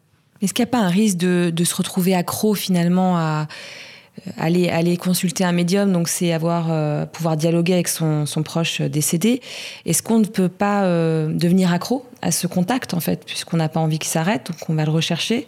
Est-ce 0.42 0.52
qu'il 0.52 0.64
n'y 0.64 0.68
a 0.68 0.72
pas 0.72 0.80
un 0.80 0.88
risque 0.88 1.16
de, 1.16 1.64
se 1.64 1.74
retrouver 1.74 2.14
accro 2.14 2.54
finalement 2.54 3.16
à 3.16 3.46
euh, 4.26 4.30
aller, 4.36 4.68
aller 4.68 4.96
consulter 4.96 5.44
un 5.44 5.52
médium, 5.52 5.92
donc 5.92 6.08
c'est 6.08 6.32
avoir 6.32 6.66
euh, 6.70 7.06
pouvoir 7.06 7.36
dialoguer 7.36 7.72
avec 7.72 7.88
son, 7.88 8.26
son 8.26 8.42
proche 8.42 8.80
décédé. 8.80 9.40
Est-ce 9.86 10.02
qu'on 10.02 10.18
ne 10.18 10.26
peut 10.26 10.48
pas 10.48 10.84
euh, 10.84 11.32
devenir 11.32 11.72
accro 11.72 12.06
à 12.22 12.30
ce 12.30 12.46
contact 12.46 12.94
en 12.94 13.00
fait, 13.00 13.24
puisqu'on 13.24 13.56
n'a 13.56 13.68
pas 13.68 13.80
envie 13.80 13.98
qu'il 13.98 14.10
s'arrête, 14.10 14.50
donc 14.50 14.68
on 14.68 14.74
va 14.74 14.84
le 14.84 14.90
rechercher? 14.90 15.46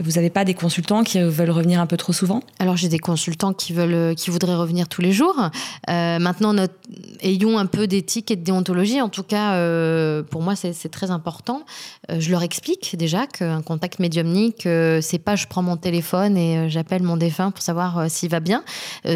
Vous 0.00 0.12
n'avez 0.12 0.30
pas 0.30 0.44
des 0.44 0.54
consultants 0.54 1.02
qui 1.02 1.20
veulent 1.20 1.50
revenir 1.50 1.80
un 1.80 1.86
peu 1.86 1.96
trop 1.96 2.12
souvent? 2.12 2.42
Alors 2.58 2.76
j'ai 2.76 2.88
des 2.88 2.98
consultants 2.98 3.52
qui 3.52 3.72
veulent, 3.72 4.14
qui 4.14 4.30
voudraient 4.30 4.54
revenir 4.54 4.88
tous 4.88 5.02
les 5.02 5.12
jours. 5.12 5.36
Euh, 5.88 6.18
maintenant, 6.18 6.54
ayons 7.20 7.58
un 7.58 7.66
peu 7.66 7.86
d'éthique 7.86 8.30
et 8.30 8.36
de 8.36 8.42
déontologie. 8.42 9.00
En 9.00 9.08
tout 9.08 9.22
cas, 9.22 9.54
euh, 9.54 10.22
pour 10.22 10.42
moi, 10.42 10.54
c'est 10.56 10.88
très 10.90 11.10
important. 11.10 11.64
Euh, 12.10 12.16
je 12.20 12.30
leur 12.30 12.42
explique 12.42 12.96
déjà 12.96 13.26
qu'un 13.26 13.62
contact 13.62 13.98
médiumnique, 13.98 14.62
c'est 15.00 15.18
pas 15.18 15.36
je 15.36 15.46
prends 15.46 15.62
mon 15.62 15.76
téléphone 15.76 16.36
et 16.36 16.68
j'appelle 16.68 17.02
mon 17.02 17.16
défunt 17.16 17.50
pour 17.50 17.62
savoir 17.62 18.10
s'il 18.10 18.30
va 18.30 18.40
bien. 18.40 18.64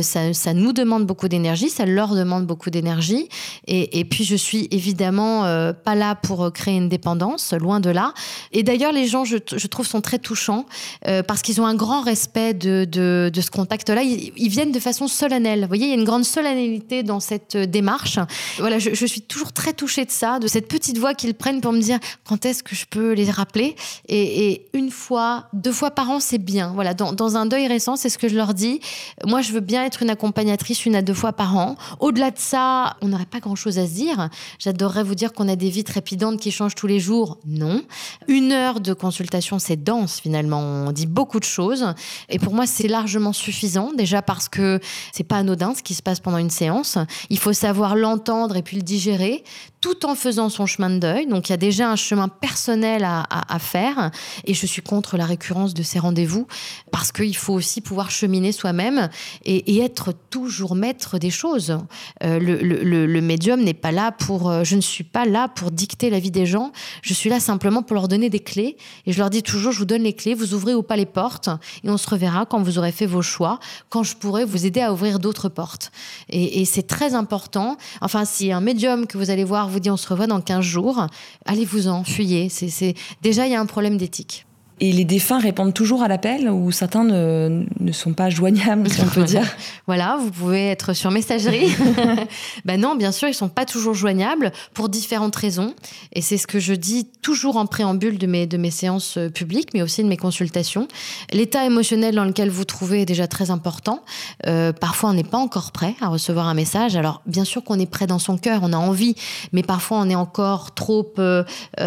Ça, 0.02 0.32
ça, 0.32 0.54
nous 0.54 0.72
demande 0.72 1.06
beaucoup 1.06 1.28
d'énergie, 1.28 1.68
ça 1.68 1.86
leur 1.86 2.14
demande 2.14 2.46
beaucoup 2.46 2.70
d'énergie. 2.70 3.28
Et, 3.66 4.04
puis 4.04 4.24
je 4.24 4.36
suis 4.36 4.68
évidemment 4.70 5.42
pas 5.84 5.94
là 5.94 6.14
pour 6.14 6.52
créer 6.52 6.76
une 6.76 6.88
dépendance, 6.88 7.52
loin 7.52 7.80
de 7.80 7.90
là. 7.90 8.12
Et 8.52 8.62
d'ailleurs, 8.62 8.92
les 8.92 9.06
gens, 9.06 9.24
je 9.24 9.66
trouve, 9.66 9.86
sont 9.86 10.00
très 10.00 10.18
touchants 10.18 10.66
euh, 11.06 11.22
parce 11.22 11.42
qu'ils 11.42 11.60
ont 11.60 11.66
un 11.66 11.74
grand 11.74 12.02
respect 12.02 12.54
de, 12.54 13.30
ce 13.34 13.50
contact-là. 13.50 14.02
Ils, 14.02 14.48
viennent 14.48 14.72
de 14.72 14.80
façon 14.80 15.08
solennelle. 15.08 15.62
Vous 15.62 15.68
voyez, 15.68 15.86
il 15.86 15.88
y 15.90 15.92
a 15.92 15.96
une 15.96 16.04
grande 16.04 16.24
solennalité 16.24 17.02
dans 17.02 17.20
cette 17.20 17.56
euh, 17.56 17.66
démarche. 17.66 18.18
Voilà, 18.58 18.78
je, 18.78 19.06
suis 19.06 19.22
toujours 19.22 19.52
très 19.52 19.72
touchée 19.72 20.04
de 20.04 20.10
ça, 20.10 20.38
de 20.38 20.46
cette 20.46 20.68
petite 20.68 20.98
voix 20.98 21.14
qu'ils 21.14 21.34
prennent 21.34 21.60
pour 21.60 21.72
me 21.72 21.80
dire 21.80 21.98
quand 22.24 22.44
est-ce 22.46 22.62
que 22.62 22.74
je 22.74 22.86
peux 22.86 23.12
les 23.12 23.30
rappeler? 23.30 23.76
Et, 24.08 24.50
et, 24.50 24.66
une 24.72 24.90
fois, 24.90 25.48
deux 25.52 25.72
fois 25.72 25.90
par 25.90 26.10
an, 26.10 26.20
c'est 26.20 26.38
bien. 26.38 26.72
Voilà, 26.74 26.94
dans, 26.94 27.12
dans 27.12 27.36
un 27.36 27.46
deuil 27.46 27.66
récent, 27.66 27.96
c'est 27.96 28.08
ce 28.08 28.18
que 28.18 28.28
je 28.28 28.36
leur 28.36 28.54
dis. 28.54 28.80
Moi, 29.26 29.40
je 29.42 29.52
veux 29.52 29.60
bien 29.60 29.84
être 29.84 30.02
une 30.02 30.10
accompagnatrice 30.10 30.86
une 30.86 30.96
à 30.96 31.02
deux 31.02 31.14
fois 31.14 31.32
par 31.32 31.56
an. 31.56 31.76
Au-delà 32.00 32.30
de 32.30 32.38
ça, 32.38 32.96
on 33.00 33.08
n'aurait 33.08 33.26
pas 33.26 33.40
grand-chose 33.40 33.78
à 33.78 33.86
se 33.86 33.92
dire. 33.92 34.28
J'adorerais 34.58 35.02
vous 35.02 35.14
dire 35.14 35.32
qu'on 35.32 35.48
a 35.48 35.56
des 35.56 35.70
vies 35.70 35.84
trépidantes 35.84 36.40
qui 36.40 36.50
changent 36.50 36.74
tous 36.74 36.86
les 36.86 37.00
jours. 37.00 37.38
Non. 37.46 37.82
Une 38.28 38.52
heure 38.52 38.80
de 38.80 38.92
consultation, 38.92 39.58
c'est 39.58 39.82
dense 39.82 40.20
finalement 40.20 40.53
m'en 40.60 40.92
dit 40.92 41.06
beaucoup 41.06 41.40
de 41.40 41.44
choses. 41.44 41.94
Et 42.28 42.38
pour 42.38 42.54
moi, 42.54 42.66
c'est 42.66 42.88
largement 42.88 43.32
suffisant. 43.32 43.92
Déjà 43.92 44.22
parce 44.22 44.48
que 44.48 44.80
c'est 45.12 45.24
pas 45.24 45.36
anodin 45.36 45.74
ce 45.74 45.82
qui 45.82 45.94
se 45.94 46.02
passe 46.02 46.20
pendant 46.20 46.38
une 46.38 46.50
séance. 46.50 46.98
Il 47.30 47.38
faut 47.38 47.52
savoir 47.52 47.96
l'entendre 47.96 48.56
et 48.56 48.62
puis 48.62 48.76
le 48.76 48.82
digérer 48.82 49.44
tout 49.84 50.06
en 50.06 50.14
faisant 50.14 50.48
son 50.48 50.64
chemin 50.64 50.88
de 50.88 50.98
deuil. 50.98 51.26
Donc 51.26 51.50
il 51.50 51.52
y 51.52 51.52
a 51.52 51.58
déjà 51.58 51.90
un 51.90 51.96
chemin 51.96 52.28
personnel 52.28 53.04
à, 53.04 53.58
faire. 53.58 54.10
Et 54.46 54.54
je 54.54 54.64
suis 54.64 54.80
contre 54.80 55.18
la 55.18 55.26
récurrence 55.26 55.74
de 55.74 55.82
ces 55.82 55.98
rendez-vous 55.98 56.46
parce 56.90 57.12
qu'il 57.12 57.36
faut 57.36 57.52
aussi 57.52 57.82
pouvoir 57.82 58.10
cheminer 58.10 58.50
soi-même 58.52 59.10
et, 59.44 59.78
être 59.84 60.14
toujours 60.30 60.74
maître 60.74 61.18
des 61.18 61.28
choses. 61.28 61.76
Euh, 62.22 62.38
le, 62.40 63.20
médium 63.20 63.60
n'est 63.60 63.74
pas 63.74 63.92
là 63.92 64.10
pour... 64.10 64.48
Euh, 64.48 64.64
je 64.64 64.74
ne 64.74 64.80
suis 64.80 65.04
pas 65.04 65.26
là 65.26 65.48
pour 65.48 65.70
dicter 65.70 66.08
la 66.08 66.18
vie 66.18 66.30
des 66.30 66.46
gens. 66.46 66.72
Je 67.02 67.12
suis 67.12 67.28
là 67.28 67.38
simplement 67.38 67.82
pour 67.82 67.94
leur 67.94 68.08
donner 68.08 68.30
des 68.30 68.40
clés. 68.40 68.78
Et 69.04 69.12
je 69.12 69.18
leur 69.18 69.28
dis 69.28 69.42
toujours, 69.42 69.72
je 69.72 69.80
vous 69.80 69.84
donne 69.84 70.04
les 70.04 70.14
clés, 70.14 70.32
vous 70.32 70.54
ouvrez 70.54 70.74
ou 70.74 70.82
pas 70.82 70.96
les 70.96 71.04
portes. 71.04 71.50
Et 71.82 71.90
on 71.90 71.98
se 71.98 72.08
reverra 72.08 72.46
quand 72.46 72.62
vous 72.62 72.78
aurez 72.78 72.92
fait 72.92 73.04
vos 73.04 73.20
choix, 73.20 73.58
quand 73.90 74.02
je 74.02 74.16
pourrai 74.16 74.46
vous 74.46 74.64
aider 74.64 74.80
à 74.80 74.94
ouvrir 74.94 75.18
d'autres 75.18 75.50
portes. 75.50 75.92
Et, 76.30 76.62
et 76.62 76.64
c'est 76.64 76.86
très 76.86 77.12
important. 77.14 77.76
Enfin, 78.00 78.24
si 78.24 78.50
un 78.50 78.62
médium 78.62 79.06
que 79.06 79.18
vous 79.18 79.28
allez 79.28 79.44
voir 79.44 79.73
vous 79.74 79.80
dit 79.80 79.90
on 79.90 79.96
se 79.96 80.08
revoit 80.08 80.26
dans 80.26 80.40
15 80.40 80.64
jours, 80.64 81.06
allez-vous-en, 81.44 82.04
fuyez. 82.04 82.48
C'est, 82.48 82.94
Déjà, 83.22 83.46
il 83.46 83.52
y 83.52 83.54
a 83.54 83.60
un 83.60 83.66
problème 83.66 83.96
d'éthique. 83.96 84.46
Et 84.84 84.92
les 84.92 85.06
défunts 85.06 85.38
répondent 85.38 85.72
toujours 85.72 86.02
à 86.02 86.08
l'appel 86.08 86.50
ou 86.50 86.70
certains 86.70 87.04
ne, 87.04 87.64
ne, 87.80 87.92
sont 87.92 88.12
pas 88.12 88.28
joignables, 88.28 88.90
si 88.90 89.00
on 89.00 89.06
peut 89.06 89.24
dire? 89.24 89.46
Voilà, 89.86 90.18
vous 90.18 90.30
pouvez 90.30 90.68
être 90.68 90.92
sur 90.92 91.10
messagerie. 91.10 91.74
ben 92.64 92.80
non, 92.80 92.94
bien 92.94 93.12
sûr, 93.12 93.28
ils 93.28 93.34
sont 93.34 93.48
pas 93.48 93.64
toujours 93.64 93.94
joignables 93.94 94.52
pour 94.74 94.90
différentes 94.90 95.36
raisons. 95.36 95.74
Et 96.12 96.20
c'est 96.20 96.36
ce 96.36 96.46
que 96.46 96.58
je 96.58 96.74
dis 96.74 97.06
toujours 97.22 97.56
en 97.56 97.64
préambule 97.64 98.18
de 98.18 98.26
mes, 98.26 98.46
de 98.46 98.58
mes 98.58 98.70
séances 98.70 99.16
euh, 99.16 99.30
publiques, 99.30 99.70
mais 99.72 99.80
aussi 99.80 100.02
de 100.02 100.08
mes 100.08 100.16
consultations. 100.18 100.86
L'état 101.32 101.64
émotionnel 101.64 102.14
dans 102.14 102.24
lequel 102.24 102.50
vous 102.50 102.64
trouvez 102.64 103.02
est 103.02 103.06
déjà 103.06 103.26
très 103.26 103.50
important. 103.50 104.02
Euh, 104.46 104.72
parfois, 104.72 105.10
on 105.10 105.14
n'est 105.14 105.24
pas 105.24 105.38
encore 105.38 105.72
prêt 105.72 105.94
à 106.02 106.08
recevoir 106.08 106.46
un 106.46 106.54
message. 106.54 106.94
Alors, 106.94 107.22
bien 107.26 107.44
sûr 107.44 107.64
qu'on 107.64 107.78
est 107.78 107.90
prêt 107.90 108.06
dans 108.06 108.18
son 108.18 108.36
cœur, 108.36 108.60
on 108.62 108.72
a 108.74 108.78
envie, 108.78 109.14
mais 109.52 109.62
parfois 109.62 109.98
on 109.98 110.10
est 110.10 110.14
encore 110.14 110.74
trop 110.74 111.10
euh, 111.18 111.44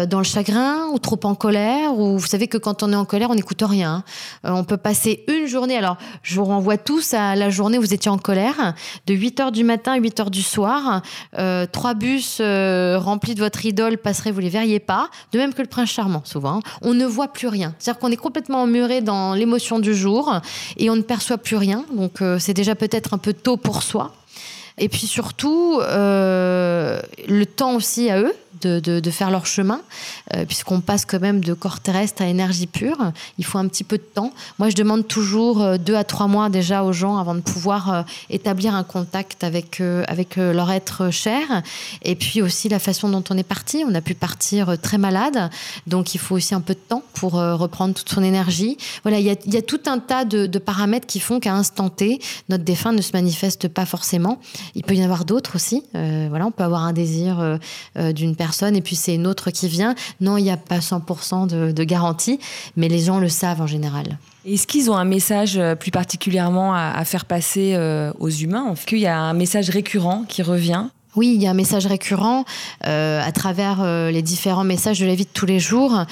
dans 0.08 0.18
le 0.18 0.24
chagrin 0.24 0.88
ou 0.92 0.98
trop 0.98 1.20
en 1.24 1.36
colère. 1.36 1.96
Ou 1.96 2.18
vous 2.18 2.26
savez 2.26 2.48
que 2.48 2.58
quand 2.58 2.82
on 2.82 2.87
est 2.92 2.96
en 2.96 3.04
colère, 3.04 3.30
on 3.30 3.34
n'écoute 3.34 3.62
rien. 3.62 4.04
Euh, 4.44 4.50
on 4.50 4.64
peut 4.64 4.76
passer 4.76 5.24
une 5.28 5.46
journée. 5.46 5.76
Alors, 5.76 5.96
je 6.22 6.34
vous 6.34 6.44
renvoie 6.44 6.78
tous 6.78 7.14
à 7.14 7.36
la 7.36 7.50
journée 7.50 7.78
où 7.78 7.80
vous 7.80 7.94
étiez 7.94 8.10
en 8.10 8.18
colère, 8.18 8.74
de 9.06 9.14
8 9.14 9.40
h 9.40 9.52
du 9.52 9.64
matin 9.64 9.92
à 9.92 9.96
8 9.96 10.20
h 10.20 10.30
du 10.30 10.42
soir. 10.42 11.02
Euh, 11.38 11.66
trois 11.70 11.94
bus 11.94 12.38
euh, 12.40 12.98
remplis 12.98 13.34
de 13.34 13.40
votre 13.40 13.64
idole 13.64 13.98
passeraient, 13.98 14.30
vous 14.30 14.40
les 14.40 14.48
verriez 14.48 14.80
pas. 14.80 15.10
De 15.32 15.38
même 15.38 15.54
que 15.54 15.62
le 15.62 15.68
prince 15.68 15.90
charmant, 15.90 16.22
souvent. 16.24 16.60
On 16.82 16.94
ne 16.94 17.06
voit 17.06 17.28
plus 17.28 17.48
rien. 17.48 17.74
C'est-à-dire 17.78 18.00
qu'on 18.00 18.10
est 18.10 18.16
complètement 18.16 18.62
emmuré 18.62 19.00
dans 19.00 19.34
l'émotion 19.34 19.78
du 19.78 19.94
jour 19.94 20.40
et 20.76 20.90
on 20.90 20.96
ne 20.96 21.02
perçoit 21.02 21.38
plus 21.38 21.56
rien. 21.56 21.84
Donc, 21.94 22.22
c'est 22.38 22.54
déjà 22.54 22.74
peut-être 22.74 23.14
un 23.14 23.18
peu 23.18 23.32
tôt 23.32 23.56
pour 23.56 23.82
soi. 23.82 24.12
Et 24.80 24.88
puis 24.88 25.06
surtout, 25.06 25.80
le 25.80 27.44
temps 27.44 27.74
aussi 27.74 28.10
à 28.10 28.20
eux 28.20 28.32
de, 28.62 29.10
faire 29.10 29.30
leur 29.30 29.46
chemin, 29.46 29.80
euh, 30.34 30.44
puisqu'on 30.44 30.80
passe 30.80 31.04
quand 31.04 31.20
même 31.20 31.42
de 31.42 31.54
corps 31.54 31.80
terrestre 31.80 32.22
à 32.22 32.26
énergie 32.26 32.66
pure. 32.66 33.12
Il 33.38 33.44
faut 33.44 33.58
un 33.58 33.68
petit 33.68 33.84
peu 33.84 33.96
de 33.96 34.02
temps. 34.02 34.32
Moi, 34.58 34.68
je 34.68 34.74
demande 34.74 35.06
toujours 35.06 35.62
euh, 35.62 35.76
deux 35.78 35.94
à 35.94 36.04
trois 36.04 36.26
mois 36.26 36.48
déjà 36.48 36.84
aux 36.84 36.92
gens 36.92 37.16
avant 37.18 37.34
de 37.34 37.40
pouvoir 37.40 37.92
euh, 37.92 38.02
établir 38.30 38.74
un 38.74 38.84
contact 38.84 39.44
avec, 39.44 39.80
avec 40.08 40.36
leur 40.36 40.70
être 40.70 41.10
cher. 41.10 41.62
Et 42.02 42.14
puis 42.16 42.42
aussi 42.42 42.68
la 42.68 42.78
façon 42.78 43.08
dont 43.08 43.24
on 43.30 43.36
est 43.36 43.42
parti. 43.42 43.84
On 43.88 43.94
a 43.94 44.00
pu 44.00 44.14
partir 44.14 44.78
très 44.80 44.98
malade, 44.98 45.50
donc 45.86 46.14
il 46.14 46.18
faut 46.18 46.34
aussi 46.34 46.54
un 46.54 46.60
peu 46.60 46.74
de 46.74 46.78
temps 46.78 47.02
pour 47.14 47.32
reprendre 47.32 47.94
toute 47.94 48.08
son 48.08 48.22
énergie. 48.22 48.76
Voilà, 49.02 49.18
il 49.18 49.26
y 49.26 49.56
a, 49.56 49.62
tout 49.62 49.80
un 49.86 49.98
tas 49.98 50.24
de, 50.24 50.46
de 50.46 50.58
paramètres 50.58 51.06
qui 51.06 51.20
font 51.20 51.40
qu'à 51.40 51.54
instant 51.54 51.88
T, 51.88 52.20
notre 52.48 52.64
défunt 52.64 52.92
ne 52.92 53.02
se 53.02 53.12
manifeste 53.12 53.68
pas 53.68 53.86
forcément. 53.86 54.40
Il 54.74 54.82
peut 54.82 54.94
y 54.94 55.00
en 55.00 55.04
avoir 55.04 55.24
d'autres 55.24 55.56
aussi. 55.56 55.82
voilà, 55.92 56.46
on 56.46 56.50
peut 56.50 56.64
avoir 56.64 56.82
un 56.82 56.92
désir 56.92 57.58
d'une 57.96 58.36
personne 58.36 58.47
et 58.74 58.80
puis 58.80 58.96
c'est 58.96 59.14
une 59.14 59.26
autre 59.26 59.50
qui 59.50 59.68
vient. 59.68 59.94
Non, 60.20 60.36
il 60.36 60.44
n'y 60.44 60.50
a 60.50 60.56
pas 60.56 60.78
100% 60.78 61.46
de, 61.72 61.84
garantie, 61.84 62.38
mais 62.76 62.88
les 62.88 63.00
gens 63.00 63.18
le 63.18 63.28
savent 63.28 63.60
en 63.60 63.66
général. 63.66 64.18
Est-ce 64.44 64.66
qu'ils 64.66 64.90
ont 64.90 64.96
un 64.96 65.04
message 65.04 65.58
euh, 65.58 65.74
plus 65.74 65.90
particulièrement 65.90 66.74
à, 66.74 67.04
faire 67.04 67.24
passer 67.24 67.74
euh, 67.74 68.12
aux 68.18 68.30
humains? 68.30 68.74
Qu'il 68.86 68.98
y 68.98 69.06
a 69.06 69.18
un 69.18 69.34
message 69.34 69.70
récurrent 69.70 70.24
qui 70.28 70.42
revient? 70.42 70.86
Oui, 71.18 71.32
il 71.34 71.42
y 71.42 71.48
a 71.48 71.50
un 71.50 71.54
message 71.54 71.84
récurrent 71.86 72.44
euh, 72.86 73.20
à 73.20 73.32
travers 73.32 73.78
euh, 73.80 74.12
les 74.12 74.22
différents 74.22 74.62
messages 74.62 75.00
de 75.00 75.06
la 75.06 75.16
vie 75.16 75.24
de 75.24 75.30
tous 75.34 75.46
les 75.46 75.58
jours. 75.58 76.04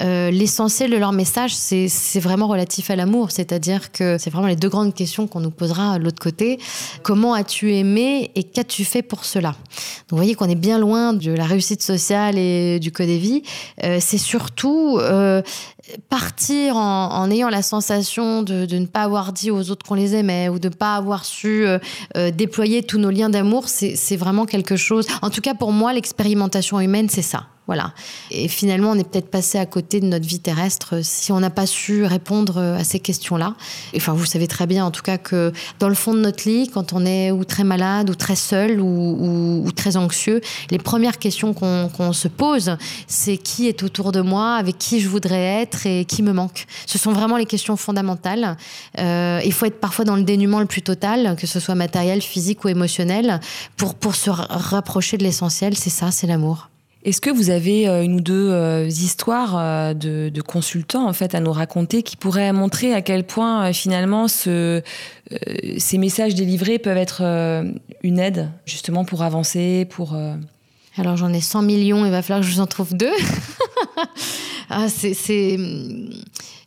Euh, 0.00 0.30
l'essentiel 0.30 0.90
de 0.90 0.96
leur 0.96 1.12
message, 1.12 1.54
c'est 1.54 2.20
vraiment 2.20 2.48
relatif 2.48 2.88
à 2.88 2.96
l'amour, 2.96 3.30
c'est-à-dire 3.30 3.92
que 3.92 4.16
c'est 4.16 4.30
vraiment 4.30 4.48
les 4.48 4.56
deux 4.56 4.70
grandes 4.70 4.94
questions 4.94 5.26
qu'on 5.26 5.40
nous 5.40 5.50
posera 5.50 5.98
de 5.98 6.04
l'autre 6.04 6.22
côté. 6.22 6.58
Comment 7.02 7.34
as-tu 7.34 7.74
aimé 7.74 8.30
et 8.36 8.42
qu'as-tu 8.42 8.86
fait 8.86 9.02
pour 9.02 9.26
cela? 9.26 9.50
Donc 9.50 10.12
vous 10.12 10.16
voyez 10.16 10.34
qu'on 10.34 10.48
est 10.48 10.54
bien 10.54 10.78
loin 10.78 11.12
de 11.12 11.32
la 11.32 11.44
réussite 11.44 11.82
sociale 11.82 12.38
et 12.38 12.80
du 12.80 12.90
code 12.90 13.08
des 13.08 13.18
vies. 13.18 13.42
c'est 14.00 14.18
surtout 14.18 14.98
partir 16.08 16.76
en, 16.76 17.30
ayant 17.30 17.48
la 17.48 17.62
sensation 17.62 18.42
de, 18.42 18.66
ne 18.74 18.86
pas 18.86 19.02
avoir 19.02 19.32
dit 19.32 19.50
aux 19.50 19.70
autres 19.70 19.86
qu'on 19.86 19.94
les 19.94 20.14
aimait 20.14 20.48
ou 20.48 20.58
de 20.58 20.68
ne 20.68 20.74
pas 20.74 20.96
avoir 20.96 21.24
su 21.24 21.66
euh, 21.66 21.78
euh, 22.16 22.30
déployer 22.30 22.82
tous 22.82 22.98
nos 22.98 23.10
liens 23.10 23.30
d'amour, 23.30 23.68
c'est 23.68 24.16
vraiment 24.16 24.46
quelque 24.46 24.76
chose. 24.76 25.06
En 25.22 25.30
tout 25.30 25.40
cas, 25.40 25.54
pour 25.54 25.72
moi, 25.72 25.92
l'expérimentation 25.92 26.80
humaine, 26.80 27.08
c'est 27.08 27.22
ça. 27.22 27.46
Voilà. 27.66 27.94
Et 28.30 28.48
finalement, 28.48 28.90
on 28.90 28.94
est 28.94 29.08
peut-être 29.08 29.30
passé 29.30 29.56
à 29.58 29.64
côté 29.64 30.00
de 30.00 30.06
notre 30.06 30.26
vie 30.26 30.40
terrestre 30.40 31.02
si 31.02 31.32
on 31.32 31.40
n'a 31.40 31.48
pas 31.48 31.66
su 31.66 32.04
répondre 32.04 32.58
à 32.58 32.84
ces 32.84 33.00
questions-là. 33.00 33.54
Enfin, 33.96 34.12
vous 34.12 34.26
savez 34.26 34.46
très 34.46 34.66
bien, 34.66 34.84
en 34.84 34.90
tout 34.90 35.02
cas, 35.02 35.16
que 35.16 35.50
dans 35.78 35.88
le 35.88 35.94
fond 35.94 36.12
de 36.12 36.20
notre 36.20 36.46
lit, 36.46 36.68
quand 36.68 36.92
on 36.92 37.06
est 37.06 37.30
ou 37.30 37.44
très 37.44 37.64
malade, 37.64 38.10
ou 38.10 38.14
très 38.14 38.36
seul, 38.36 38.80
ou, 38.80 39.70
très 39.74 39.96
anxieux, 39.96 40.42
les 40.70 40.78
premières 40.78 41.18
questions 41.18 41.54
qu'on 41.54 42.12
se 42.12 42.28
pose, 42.28 42.76
c'est 43.06 43.38
qui 43.38 43.66
est 43.66 43.82
autour 43.82 44.12
de 44.12 44.20
moi, 44.20 44.56
avec 44.56 44.76
qui 44.76 45.00
je 45.00 45.08
voudrais 45.08 45.62
être 45.62 45.86
et 45.86 46.04
qui 46.04 46.22
me 46.22 46.32
manque. 46.32 46.66
Ce 46.86 46.98
sont 46.98 47.12
vraiment 47.12 47.38
les 47.38 47.46
questions 47.46 47.76
fondamentales. 47.76 48.58
Euh, 48.98 49.40
il 49.44 49.52
faut 49.52 49.64
être 49.64 49.80
parfois 49.80 50.04
dans 50.04 50.16
le 50.16 50.22
dénuement 50.22 50.60
le 50.60 50.66
plus 50.66 50.82
total, 50.82 51.34
que 51.36 51.46
ce 51.46 51.60
soit 51.60 51.74
matériel, 51.74 52.20
physique 52.20 52.64
ou 52.64 52.68
émotionnel, 52.68 53.40
pour, 53.78 53.94
pour 53.94 54.14
se 54.14 54.28
rapprocher 54.30 55.16
de 55.16 55.24
l'essentiel. 55.24 55.76
C'est 55.76 55.90
ça, 55.90 56.10
c'est 56.10 56.26
l'amour. 56.26 56.68
Est-ce 57.04 57.20
que 57.20 57.28
vous 57.28 57.50
avez 57.50 57.86
euh, 57.86 58.02
une 58.02 58.14
ou 58.14 58.20
deux 58.22 58.50
euh, 58.50 58.86
histoires 58.86 59.56
euh, 59.58 59.92
de, 59.92 60.40
consultants 60.40 61.06
en 61.06 61.12
fait 61.12 61.34
à 61.34 61.40
nous 61.40 61.52
raconter 61.52 62.02
qui 62.02 62.16
pourraient 62.16 62.52
montrer 62.52 62.94
à 62.94 63.02
quel 63.02 63.24
point 63.24 63.72
finalement 63.72 64.28
ce, 64.28 64.82
ces 65.78 65.98
messages 65.98 66.34
délivrés 66.34 66.78
peuvent 66.78 66.96
être 66.96 67.22
une 68.02 68.18
aide 68.18 68.50
justement 68.66 69.04
pour 69.04 69.22
avancer, 69.22 69.86
pour 69.88 70.16
alors 70.96 71.16
j'en 71.16 71.32
ai 71.32 71.40
100 71.40 71.62
millions, 71.62 72.04
il 72.04 72.10
va 72.10 72.22
falloir 72.22 72.40
que 72.40 72.46
je 72.46 72.54
vous 72.54 72.60
en 72.60 72.66
trouve 72.66 72.94
deux. 72.94 73.12
ah, 74.70 74.86
c'est 74.88 75.56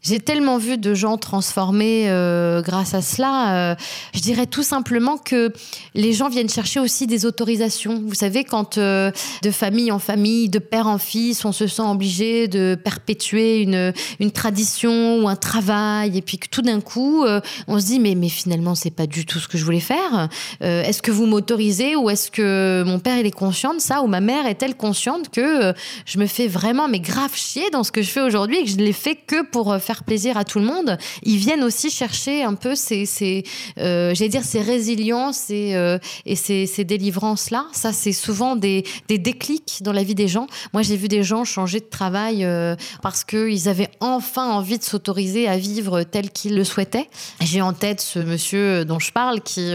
j'ai 0.08 0.20
tellement 0.20 0.58
vu 0.58 0.78
de 0.78 0.94
gens 0.94 1.18
transformés 1.18 2.06
euh, 2.08 2.62
grâce 2.62 2.94
à 2.94 3.02
cela. 3.02 3.72
Euh, 3.72 3.76
je 4.14 4.22
dirais 4.22 4.46
tout 4.46 4.64
simplement 4.64 5.18
que 5.18 5.52
les 5.96 6.14
gens 6.14 6.30
viennent 6.30 6.50
chercher 6.50 6.80
aussi 6.80 7.08
des 7.08 7.26
autorisations. 7.26 8.02
Vous 8.06 8.16
savez, 8.16 8.46
quand 8.46 8.78
euh, 8.78 9.12
de 9.44 9.52
famille 9.52 9.92
en 9.92 10.00
famille, 10.00 10.48
de 10.48 10.60
père 10.60 10.88
en 10.88 10.98
fils, 10.98 11.44
on 11.44 11.52
se 11.52 11.68
sent 11.68 11.82
obligé 11.82 12.48
de 12.48 12.78
perpétuer 12.82 13.62
une, 13.62 13.92
une 14.20 14.32
tradition 14.32 15.18
ou 15.22 15.28
un 15.28 15.36
travail, 15.36 16.18
et 16.18 16.22
puis 16.22 16.38
que 16.38 16.48
tout 16.48 16.62
d'un 16.62 16.80
coup, 16.80 17.26
on 17.68 17.80
se 17.80 17.86
dit 17.86 18.00
mais, 18.00 18.16
mais 18.16 18.30
finalement, 18.30 18.76
c'est 18.76 18.92
pas 18.92 19.08
du 19.08 19.26
tout 19.26 19.40
ce 19.40 19.48
que 19.48 19.58
je 19.58 19.66
voulais 19.66 19.80
faire. 19.80 20.30
est-ce 20.62 21.02
que 21.02 21.12
vous 21.12 21.26
m'autorisez 21.26 21.96
ou 21.96 22.10
est-ce 22.10 22.32
que 22.32 22.84
mon 22.86 23.00
père 23.00 23.18
il 23.18 23.26
est 23.26 23.32
conscient 23.32 23.74
de 23.74 23.80
ça 23.80 24.02
ou 24.02 24.08
ma 24.08 24.22
mère 24.22 24.46
est-elle 24.46 24.76
consciente 24.76 25.30
que 25.30 25.74
je 26.06 26.20
me 26.20 26.28
fais 26.28 26.48
vraiment 26.48 26.88
mais 26.88 27.00
grave 27.00 27.36
chier 27.36 27.70
dans 27.72 27.84
ce 27.84 27.92
que 27.92 28.02
je 28.02 28.10
fais 28.10 28.22
aujourd'hui 28.22 28.58
et 28.58 28.64
que 28.64 28.70
je 28.70 28.78
ne 28.78 28.84
l'ai 28.84 28.94
fait 28.94 29.16
que 29.16 29.44
pour 29.44 29.76
faire 29.80 29.97
plaisir 30.04 30.38
à 30.38 30.44
tout 30.44 30.60
le 30.60 30.66
monde, 30.66 30.98
ils 31.24 31.38
viennent 31.38 31.64
aussi 31.64 31.90
chercher 31.90 32.44
un 32.44 32.56
peu 32.56 32.76
ces, 32.76 33.44
euh, 33.80 34.14
j'allais 34.14 34.30
dire, 34.30 34.44
ces 34.44 34.62
résiliences 34.62 35.50
et, 35.50 35.76
euh, 35.76 35.98
ces, 36.36 36.66
ces 36.66 36.84
délivrances-là. 36.84 37.66
Ça, 37.72 37.94
c'est 37.94 38.12
souvent 38.12 38.56
des, 38.56 38.84
des, 39.08 39.18
déclics 39.18 39.80
dans 39.82 39.92
la 39.92 40.04
vie 40.04 40.16
des 40.16 40.28
gens. 40.28 40.48
Moi, 40.74 40.82
j'ai 40.82 40.96
vu 40.96 41.08
des 41.08 41.24
gens 41.24 41.44
changer 41.44 41.80
de 41.80 41.86
travail 41.86 42.46
euh, 42.46 42.76
parce 43.02 43.24
qu'ils 43.24 43.68
avaient 43.68 43.90
enfin 44.00 44.50
envie 44.50 44.78
de 44.78 44.84
s'autoriser 44.84 45.48
à 45.48 45.58
vivre 45.58 46.04
tel 46.04 46.32
qu'ils 46.32 46.56
le 46.56 46.64
souhaitaient. 46.64 47.10
J'ai 47.42 47.62
en 47.62 47.74
tête 47.74 48.02
ce 48.02 48.20
monsieur 48.20 48.86
dont 48.86 49.00
je 49.00 49.12
parle 49.12 49.42
qui, 49.42 49.74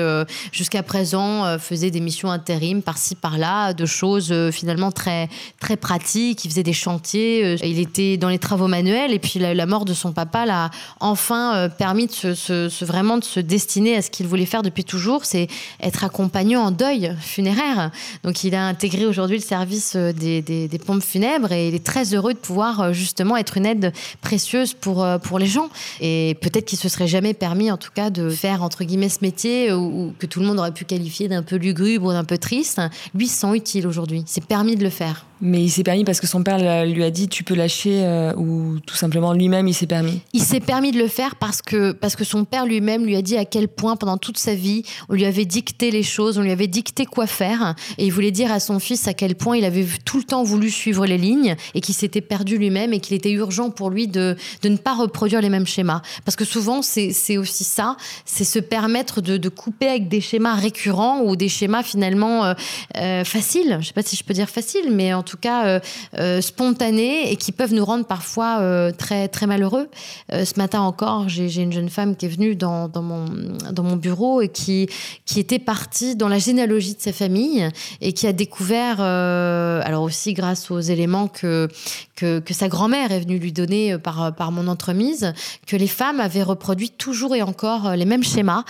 jusqu'à 0.53 0.83
présent, 0.83 1.59
faisait 1.59 1.91
des 1.91 2.01
missions 2.01 2.31
intérim 2.31 2.83
par-ci, 2.83 3.15
par-là, 3.15 3.73
de 3.73 3.87
choses 3.87 4.35
finalement 4.51 4.93
très, 4.93 5.29
très 5.61 5.77
pratiques. 5.77 6.45
Il 6.45 6.51
faisait 6.51 6.63
des 6.63 6.73
chantiers, 6.73 7.57
il 7.65 7.79
était 7.79 8.17
dans 8.17 8.29
les 8.29 8.39
travaux 8.39 8.69
manuels 8.69 9.13
et 9.13 9.19
puis 9.19 9.39
la 9.39 9.67
mort 9.67 9.85
de 9.85 9.95
son 9.95 10.12
son 10.13 10.15
papa 10.15 10.45
l'a 10.45 10.71
enfin 11.01 11.69
permis 11.79 12.07
de 12.07 12.35
se, 12.35 12.85
vraiment 12.85 13.19
de 13.19 13.25
se 13.25 13.41
destiner 13.41 13.97
à 13.97 14.03
ce 14.03 14.11
qu'il 14.11 14.27
voulait 14.27 14.47
faire 14.47 14.63
depuis 14.63 14.85
toujours, 14.85 15.25
c'est 15.25 15.49
être 15.81 16.05
accompagnant 16.05 16.63
en 16.63 16.71
deuil 16.71 17.17
funéraire. 17.21 17.91
Donc 18.25 18.45
il 18.45 18.55
a 18.55 18.67
intégré 18.67 19.07
aujourd'hui 19.07 19.39
le 19.39 19.43
service 19.43 19.97
des, 19.97 20.43
des, 20.43 20.79
pompes 20.79 21.03
funèbres 21.03 21.53
et 21.53 21.69
il 21.69 21.75
est 21.75 21.85
très 21.85 22.15
heureux 22.15 22.35
de 22.35 22.39
pouvoir 22.39 22.93
justement 22.93 23.37
être 23.37 23.57
une 23.57 23.67
aide 23.67 23.93
précieuse 24.21 24.75
pour, 24.75 25.07
pour 25.23 25.39
les 25.39 25.47
gens. 25.47 25.69
Et 26.01 26.37
peut-être 26.41 26.67
qu'il 26.67 26.79
se 26.79 26.89
serait 26.89 27.09
jamais 27.09 27.35
permis 27.35 27.71
en 27.71 27.77
tout 27.77 27.91
cas 27.95 28.11
de 28.11 28.29
faire 28.31 28.63
entre 28.63 28.85
guillemets 28.85 29.09
ce 29.09 29.19
métier 29.23 29.73
ou, 29.73 30.13
que 30.19 30.27
tout 30.27 30.41
le 30.41 30.47
monde 30.47 30.59
aurait 30.59 30.73
pu 30.73 30.85
qualifier 30.85 31.29
d'un 31.29 31.43
peu 31.43 31.57
lugubre, 31.57 32.13
d'un 32.13 32.25
peu 32.25 32.39
triste. 32.39 32.81
Lui 33.15 33.29
se 33.29 33.41
sent 33.41 33.55
utile 33.55 33.87
aujourd'hui. 33.87 34.25
C'est 34.27 34.45
permis 34.45 34.77
de 34.77 34.85
le 34.85 34.91
faire. 34.91 35.25
Mais 35.45 35.61
il 35.61 35.71
s'est 35.71 35.83
permis 35.83 36.05
parce 36.05 36.21
que 36.21 36.29
son 36.29 36.45
père 36.45 36.87
lui 36.87 37.03
a 37.03 37.11
dit 37.11 37.29
tu 37.29 37.43
peux 37.43 37.55
lâcher 37.55 38.05
euh, 38.05 38.33
ou 38.37 38.79
tout 38.87 38.95
simplement 38.95 39.33
lui-même 39.33 39.67
il 39.67 39.75
s'est 39.75 39.89
permis 39.89 40.21
Il 40.33 40.43
s'est 40.43 40.61
permis 40.61 40.93
de 40.93 40.99
le 40.99 41.09
faire 41.09 41.35
parce 41.35 41.63
que, 41.63 41.91
parce 41.91 42.15
que 42.15 42.23
son 42.23 42.45
père 42.45 42.65
lui-même 42.65 43.05
lui 43.05 43.17
a 43.17 43.23
dit 43.23 43.37
à 43.37 43.45
quel 43.45 43.67
point 43.67 43.97
pendant 43.97 44.19
toute 44.19 44.39
sa 44.39 44.55
vie 44.55 44.85
on 45.09 45.15
lui 45.15 45.25
avait 45.25 45.45
dicté 45.45 45.91
les 45.91 46.05
choses, 46.05 46.39
on 46.39 46.43
lui 46.43 46.53
avait 46.53 46.69
dicté 46.69 47.07
quoi 47.07 47.27
faire 47.27 47.75
et 47.99 48.07
il 48.07 48.13
voulait 48.13 48.31
dire 48.31 48.53
à 48.53 48.61
son 48.61 48.79
fils 48.79 49.09
à 49.09 49.15
quel 49.15 49.35
point 49.35 49.57
il 49.57 49.65
avait 49.65 49.85
tout 50.05 50.17
le 50.17 50.23
temps 50.23 50.45
voulu 50.45 50.71
suivre 50.71 51.07
les 51.07 51.19
lignes 51.19 51.57
et 51.75 51.81
qu'il 51.81 51.97
s'était 51.97 52.21
perdu 52.21 52.57
lui-même 52.57 52.93
et 52.93 53.01
qu'il 53.01 53.17
était 53.17 53.33
urgent 53.33 53.71
pour 53.71 53.91
lui 53.91 54.07
de, 54.07 54.37
de 54.63 54.69
ne 54.69 54.77
pas 54.77 54.95
reproduire 54.95 55.41
les 55.41 55.49
mêmes 55.49 55.67
schémas. 55.67 56.03
Parce 56.25 56.37
que 56.37 56.45
souvent 56.45 56.83
c'est 56.83 57.37
aussi 57.37 57.65
ça, 57.65 57.97
c'est 58.25 58.45
se 58.45 58.61
permettre 58.61 59.21
de, 59.21 59.37
de, 59.37 59.49
couper 59.49 59.89
avec 59.89 60.09
des 60.09 60.21
schémas 60.21 60.55
récurrents 60.55 61.23
ou 61.23 61.35
des 61.35 61.49
schémas 61.49 61.83
finalement 61.83 62.45
euh, 62.45 62.55
euh, 62.97 63.25
faciles. 63.25 63.79
Je 63.81 63.89
sais 63.89 63.93
pas 63.93 64.03
si 64.03 64.15
je 64.15 64.23
peux 64.23 64.35
dire 64.35 64.49
facile, 64.49 64.91
mais 64.93 65.13
en 65.13 65.23
tout 65.23 65.32
tout 65.33 65.39
cas 65.39 65.67
euh, 65.67 65.81
euh, 66.19 66.41
spontanés 66.43 67.33
et 67.33 67.37
qui 67.37 67.53
peuvent 67.53 67.73
nous 67.73 67.85
rendre 67.85 68.05
parfois 68.05 68.59
euh, 68.61 68.93
très, 68.93 69.29
très 69.29 69.47
malheureux. 69.47 69.89
ce 70.31 70.59
matin 70.59 70.81
encore, 70.83 71.29
j'ai 71.29 71.63
une 71.63 71.73
jeune 71.73 71.89
femme 71.89 72.17
qui 72.17 72.27
est 72.27 72.29
venue 72.29 72.55
dans, 72.55 72.89
dans, 72.89 73.03
mon, 73.03 73.25
dans 73.71 73.83
mon 73.83 73.97
bureau 73.97 74.43
et 74.43 74.49
qui, 74.49 74.89
qui 75.25 75.41
était 75.41 75.59
partie 75.59 76.17
dans 76.17 76.29
la 76.29 76.39
généalogie 76.39 76.95
de 76.95 77.01
sa 77.01 77.13
famille 77.13 77.67
et 78.01 78.13
qui 78.13 78.27
a 78.27 78.33
découvert, 78.33 79.01
alors 79.01 80.03
aussi 80.03 80.35
grâce 80.35 80.71
aux 80.71 80.81
éléments 80.81 81.29
que, 81.29 81.69
que, 82.17 82.41
que 82.41 82.55
sa 82.55 82.69
grand-mère 82.69 83.13
est 83.13 83.21
venue 83.21 83.39
lui 83.39 83.53
donner 83.53 83.99
par, 83.99 84.35
par 84.35 84.53
mon 84.53 84.69
entremise, 84.69 85.33
que 85.67 85.77
les 85.77 85.87
femmes 85.87 86.21
avaient 86.21 86.43
reproduit 86.43 86.91
toujours 86.91 87.35
et 87.35 87.43
encore 87.43 87.97
les 87.97 88.05
mêmes 88.05 88.25
schémas, 88.25 88.65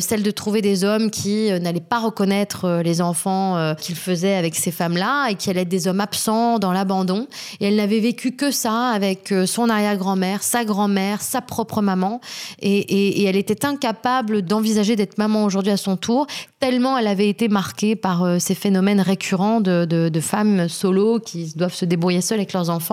celle 0.00 0.22
de 0.22 0.30
trouver 0.30 0.62
des 0.62 0.84
hommes 0.84 1.10
qui 1.10 1.50
n'allaient 1.60 1.80
pas 1.80 1.98
reconnaître 1.98 2.80
les 2.82 3.00
enfants 3.00 3.74
qu'ils 3.78 3.96
faisaient 3.96 4.34
avec 4.34 4.54
ces 4.54 4.70
femmes-là 4.70 5.28
et 5.28 5.34
qui 5.34 5.50
allaient 5.50 5.62
être 5.62 5.68
des 5.68 5.88
hommes 5.88 6.00
absent, 6.00 6.58
dans 6.58 6.72
l'abandon. 6.72 7.26
Et 7.60 7.66
elle 7.66 7.76
n'avait 7.76 8.00
vécu 8.00 8.32
que 8.32 8.50
ça 8.50 8.88
avec 8.88 9.32
euh, 9.32 9.46
son 9.46 9.68
arrière-grand-mère, 9.68 10.42
sa 10.42 10.64
grand-mère, 10.64 11.22
sa 11.22 11.40
propre 11.40 11.82
maman. 11.82 12.20
Et, 12.60 13.24
elle 13.24 13.36
était 13.36 13.64
incapable 13.64 14.42
d'envisager 14.42 14.94
d'être 14.94 15.18
maman 15.18 15.44
aujourd'hui 15.44 15.72
à 15.72 15.76
son 15.76 15.96
tour, 15.96 16.26
tellement 16.60 16.96
elle 16.96 17.08
avait 17.08 17.28
été 17.28 17.48
marquée 17.48 17.96
par 17.96 18.22
euh, 18.22 18.38
ces 18.38 18.54
phénomènes 18.54 19.00
récurrents 19.00 19.60
de, 19.60 20.20
femmes 20.20 20.68
solo 20.68 21.20
qui 21.20 21.52
doivent 21.56 21.74
se 21.74 21.84
débrouiller 21.84 22.20
seules 22.20 22.38
avec 22.38 22.52
leurs 22.52 22.70
enfants. 22.70 22.85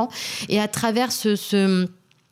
Et 0.49 0.59
à 0.59 0.67
travers 0.67 1.11
ce, 1.11 1.35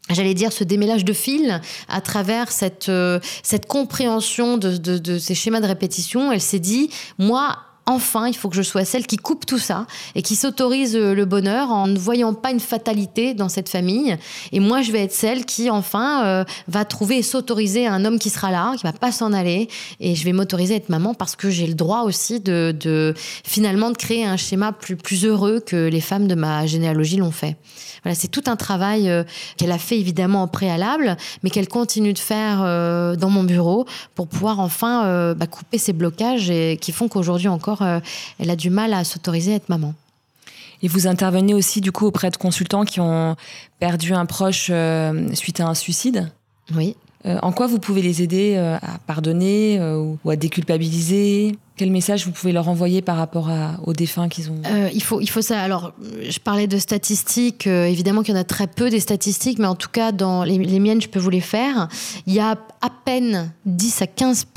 j'allais 0.09 0.33
dire 0.33 0.51
ce 0.51 0.63
démêlage 0.63 1.05
de 1.05 1.13
fils 1.13 1.59
à 1.87 2.01
travers 2.01 2.51
cette, 2.51 2.89
euh, 2.89 3.19
compréhension 3.67 4.57
de, 4.57 5.17
ces 5.19 5.35
schémas 5.35 5.61
de 5.61 5.67
répétition, 5.67 6.31
elle 6.31 6.41
s'est 6.41 6.59
dit, 6.59 6.89
moi, 7.17 7.59
enfin, 7.85 8.27
il 8.27 8.35
faut 8.35 8.49
que 8.49 8.55
je 8.55 8.61
sois 8.61 8.85
celle 8.85 9.07
qui 9.07 9.17
coupe 9.17 9.45
tout 9.45 9.57
ça 9.57 9.87
et 10.15 10.21
qui 10.21 10.35
s'autorise 10.35 10.95
euh, 10.95 11.13
le 11.13 11.25
bonheur 11.25 11.71
en 11.71 11.87
ne 11.87 11.97
voyant 11.97 12.33
pas 12.33 12.51
une 12.51 12.59
fatalité 12.59 13.33
dans 13.33 13.49
cette 13.49 13.69
famille. 13.69 14.15
Et 14.51 14.59
moi, 14.59 14.81
je 14.81 14.91
vais 14.91 15.03
être 15.03 15.13
celle 15.13 15.45
qui, 15.45 15.69
enfin, 15.69 16.25
euh, 16.25 16.43
va 16.67 16.85
trouver 16.85 17.17
et 17.17 17.23
s'autoriser 17.23 17.87
un 17.87 18.05
homme 18.05 18.19
qui 18.19 18.29
sera 18.29 18.51
là, 18.51 18.73
qui 18.77 18.83
va 18.83 18.93
pas 18.93 19.11
s'en 19.11 19.33
aller. 19.33 19.67
Et 19.99 20.15
je 20.15 20.23
vais 20.25 20.33
m'autoriser 20.33 20.75
à 20.75 20.77
être 20.77 20.89
maman 20.89 21.13
parce 21.13 21.35
que 21.35 21.49
j'ai 21.49 21.67
le 21.67 21.73
droit 21.73 22.01
aussi 22.01 22.39
de, 22.39 23.13
finalement 23.43 23.89
de 23.89 23.97
créer 23.97 24.25
un 24.25 24.37
schéma 24.37 24.71
plus, 24.71 24.95
plus 24.95 25.25
heureux 25.25 25.59
que 25.59 25.87
les 25.87 26.01
femmes 26.01 26.27
de 26.27 26.35
ma 26.35 26.65
généalogie 26.65 27.17
l'ont 27.17 27.31
fait. 27.31 27.57
Voilà, 28.03 28.15
c'est 28.15 28.29
tout 28.29 28.43
un 28.47 28.55
travail 28.55 29.09
euh, 29.09 29.23
qu'elle 29.57 29.71
a 29.71 29.77
fait 29.77 29.99
évidemment 29.99 30.43
en 30.43 30.47
préalable, 30.47 31.17
mais 31.43 31.49
qu'elle 31.49 31.67
continue 31.67 32.13
de 32.13 32.19
faire 32.19 32.59
dans 33.17 33.29
mon 33.29 33.43
bureau 33.43 33.85
pour 34.15 34.27
pouvoir 34.27 34.59
enfin 34.59 35.33
bah, 35.33 35.47
couper 35.47 35.77
ces 35.77 35.93
blocages 35.93 36.51
qui 36.79 36.91
font 36.91 37.07
qu'aujourd'hui 37.07 37.47
encore 37.47 37.70
euh, 37.81 37.99
elle 38.39 38.49
a 38.49 38.55
du 38.55 38.69
mal 38.69 38.93
à 38.93 39.03
s'autoriser 39.03 39.53
à 39.53 39.55
être 39.55 39.69
maman. 39.69 39.93
Et 40.83 40.87
vous 40.87 41.07
intervenez 41.07 41.53
aussi 41.53 41.79
du 41.79 41.91
coup 41.91 42.07
auprès 42.07 42.29
de 42.31 42.37
consultants 42.37 42.85
qui 42.85 42.99
ont 42.99 43.35
perdu 43.79 44.13
un 44.13 44.25
proche 44.25 44.69
euh, 44.71 45.33
suite 45.33 45.59
à 45.59 45.67
un 45.67 45.75
suicide? 45.75 46.31
Oui. 46.75 46.95
Euh, 47.25 47.37
en 47.43 47.51
quoi 47.51 47.67
vous 47.67 47.79
pouvez 47.79 48.01
les 48.01 48.23
aider 48.23 48.57
à 48.57 48.97
pardonner 49.05 49.79
ou 49.79 50.29
à 50.29 50.35
déculpabiliser? 50.35 51.55
Quel 51.77 51.89
message 51.89 52.25
vous 52.25 52.31
pouvez 52.31 52.51
leur 52.51 52.67
envoyer 52.67 53.01
par 53.01 53.17
rapport 53.17 53.49
aux 53.83 53.93
défunts 53.93 54.29
qu'ils 54.29 54.51
ont 54.51 54.61
euh, 54.67 54.89
Il 54.93 55.01
faut, 55.01 55.21
il 55.21 55.27
faut 55.27 55.41
ça. 55.41 55.59
Alors, 55.61 55.93
je 56.29 56.37
parlais 56.39 56.67
de 56.67 56.77
statistiques. 56.77 57.65
Euh, 57.65 57.85
évidemment 57.85 58.21
qu'il 58.21 58.35
y 58.35 58.37
en 58.37 58.41
a 58.41 58.43
très 58.43 58.67
peu 58.67 58.89
des 58.89 58.99
statistiques, 58.99 59.57
mais 59.57 59.67
en 59.67 59.75
tout 59.75 59.89
cas, 59.89 60.11
dans 60.11 60.43
les, 60.43 60.79
miennes, 60.79 61.01
je 61.01 61.07
peux 61.07 61.19
vous 61.19 61.29
les 61.29 61.41
faire. 61.41 61.87
Il 62.27 62.33
y 62.33 62.39
a 62.39 62.57
à 62.81 62.89
peine 63.05 63.51
10 63.65 64.01
à 64.01 64.07
15 64.07 64.47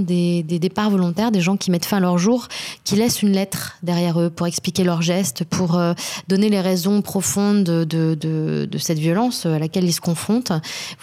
des, 0.00 0.42
des, 0.42 0.58
départs 0.58 0.90
volontaires, 0.90 1.32
des 1.32 1.40
gens 1.40 1.56
qui 1.56 1.70
mettent 1.70 1.86
fin 1.86 1.96
à 1.96 2.00
leur 2.00 2.18
jour, 2.18 2.46
qui 2.84 2.94
laissent 2.94 3.22
une 3.22 3.32
lettre 3.32 3.78
derrière 3.82 4.20
eux 4.20 4.30
pour 4.30 4.46
expliquer 4.46 4.84
leurs 4.84 5.02
gestes, 5.02 5.44
pour 5.44 5.76
euh, 5.76 5.94
donner 6.28 6.50
les 6.50 6.60
raisons 6.60 7.02
profondes 7.02 7.64
de, 7.64 7.84
de, 7.84 8.14
de, 8.70 8.78
cette 8.78 8.98
violence 8.98 9.46
à 9.46 9.58
laquelle 9.58 9.84
ils 9.84 9.92
se 9.92 10.00
confrontent. 10.00 10.52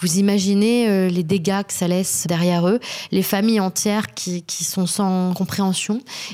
Vous 0.00 0.18
imaginez 0.18 1.10
les 1.10 1.22
dégâts 1.22 1.62
que 1.66 1.72
ça 1.72 1.88
laisse 1.88 2.26
derrière 2.26 2.66
eux, 2.68 2.80
les 3.12 3.22
familles 3.22 3.60
entières 3.60 4.14
qui, 4.14 4.42
qui 4.42 4.64
sont 4.64 4.86
sans 4.86 5.34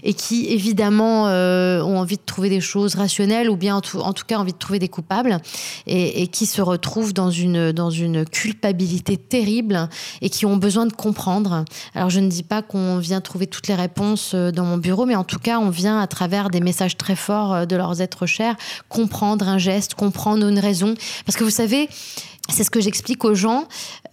et 0.02 0.14
qui 0.14 0.46
évidemment 0.46 1.28
euh, 1.28 1.82
ont 1.82 1.98
envie 1.98 2.16
de 2.16 2.22
trouver 2.24 2.48
des 2.48 2.60
choses 2.60 2.94
rationnelles 2.94 3.48
ou 3.48 3.56
bien 3.56 3.76
en 3.76 3.80
tout, 3.80 4.24
cas 4.26 4.38
envie 4.38 4.52
de 4.52 4.58
trouver 4.58 4.78
des 4.78 4.88
coupables 4.88 5.38
et, 5.86 6.26
qui 6.28 6.46
se 6.46 6.62
retrouvent 6.62 7.14
dans 7.14 7.30
une, 7.30 7.72
dans 7.72 7.90
une 7.90 8.24
culpabilité 8.24 9.16
terrible 9.16 9.88
et 10.22 10.30
qui 10.30 10.46
ont 10.46 10.56
besoin 10.56 10.86
de 10.86 10.92
comprendre. 10.92 11.64
Alors 11.94 12.10
je 12.10 12.20
ne 12.20 12.28
dis 12.28 12.42
pas 12.42 12.62
qu'on 12.62 12.98
vient 12.98 13.20
trouver 13.20 13.46
toutes 13.46 13.68
les 13.68 13.74
réponses 13.74 14.32
euh, 14.34 14.50
dans 14.50 14.64
mon 14.64 14.78
bureau, 14.78 15.06
mais 15.06 15.16
en 15.16 15.24
tout 15.24 15.38
cas 15.38 15.58
on 15.58 15.70
vient 15.70 16.00
à 16.00 16.06
travers 16.06 16.50
des 16.50 16.60
messages 16.60 16.96
très 16.96 17.16
forts 17.16 17.54
euh, 17.54 17.66
de 17.66 17.76
leurs 17.76 18.00
êtres 18.00 18.26
chers 18.26 18.56
comprendre 18.88 19.48
un 19.48 19.58
geste, 19.58 19.94
comprendre 19.94 20.46
une 20.46 20.58
raison. 20.58 20.94
Parce 21.26 21.36
que 21.36 21.44
vous 21.44 21.50
savez, 21.50 21.88
c'est 22.50 22.62
ce 22.62 22.70
que 22.70 22.80
j'explique 22.80 23.24
aux 23.24 23.34
gens. 23.34 23.66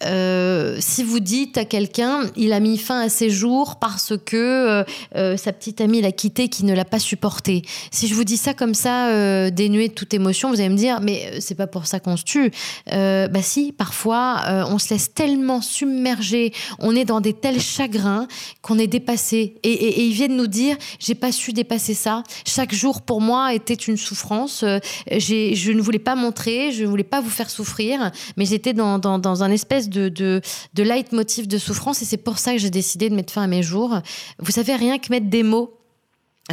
Euh, 0.06 0.78
si 0.80 1.04
vous 1.04 1.20
dites 1.20 1.58
à 1.58 1.66
quelqu'un, 1.66 2.22
il 2.38 2.54
a 2.54 2.60
mis 2.60 2.78
fin 2.78 3.02
à 3.02 3.10
ses 3.10 3.30
jours 3.30 3.78
parce 3.78 4.14
que 4.26 4.38
euh, 4.38 4.84
euh, 5.16 5.38
sa 5.38 5.52
petite 5.52 5.82
amie 5.82 6.02
l'a 6.02 6.14
quitté, 6.14 6.48
qui 6.48 6.64
ne 6.64 6.74
l'a 6.74 6.86
pas 6.86 7.00
supporté. 7.00 7.62
Si 7.92 8.08
je 8.08 8.16
vous 8.16 8.24
dis 8.24 8.38
ça 8.38 8.54
comme 8.54 8.74
ça, 8.74 9.52
dénué 9.52 9.90
de 9.90 9.94
toute 9.94 10.14
émotion, 10.14 10.50
vous 10.50 10.60
allez 10.60 10.70
me 10.70 10.78
dire, 10.78 11.02
mais 11.02 11.40
c'est 11.40 11.56
pas 11.56 11.68
pour 11.68 11.88
ça 11.88 12.00
qu'on 12.00 12.16
se 12.16 12.24
tue. 12.24 12.52
bah 12.88 13.42
si, 13.42 13.74
parfois, 13.74 14.66
on 14.70 14.80
se 14.80 14.94
laisse 14.94 15.14
tellement 15.14 15.62
submerger, 15.62 16.54
on 16.80 16.96
est 16.96 17.06
dans 17.06 17.22
des 17.22 17.34
tels 17.34 17.62
chagrins 17.62 18.28
qu'on 18.62 18.80
est 18.80 18.88
dépassé. 18.88 19.56
Et, 19.64 19.72
et, 19.72 20.06
ils 20.06 20.14
viennent 20.14 20.38
nous 20.38 20.48
dire, 20.48 20.78
j'ai 21.00 21.16
pas 21.16 21.32
su 21.32 21.54
dépasser 21.54 21.94
ça. 21.94 22.24
Chaque 22.46 22.74
jour 22.74 23.02
pour 23.02 23.22
moi 23.22 23.54
était 23.54 23.74
une 23.74 23.98
souffrance. 23.98 24.64
je 24.64 25.72
ne 25.72 25.82
voulais 25.82 26.00
pas 26.00 26.16
montrer, 26.16 26.72
je 26.72 26.84
ne 26.84 26.88
voulais 26.88 27.04
pas 27.04 27.22
vous 27.22 27.30
faire 27.30 27.50
souffrir 27.50 28.12
mais 28.38 28.46
j'étais 28.46 28.74
dans, 28.74 29.00
dans, 29.00 29.44
un 29.44 29.52
espèce 29.52 29.90
de, 29.90 30.10
de, 30.10 30.42
de 30.74 30.84
leitmotiv 30.84 31.48
de 31.48 31.58
souffrance 31.58 32.02
et 32.02 32.06
c'est 32.06 32.18
pour 32.18 32.38
ça 32.38 32.54
que 32.54 32.58
j'ai 32.58 32.70
décidé 32.70 33.10
de 33.10 33.16
mettre 33.16 33.34
fin 33.34 33.44
à 33.44 33.48
mes 33.48 33.64
jours. 33.64 34.00
Vous 34.40 34.52
savez, 34.52 34.76
rien 34.76 35.00
que 35.00 35.08
mettre 35.12 35.30
des 35.30 35.44
mots 35.44 35.78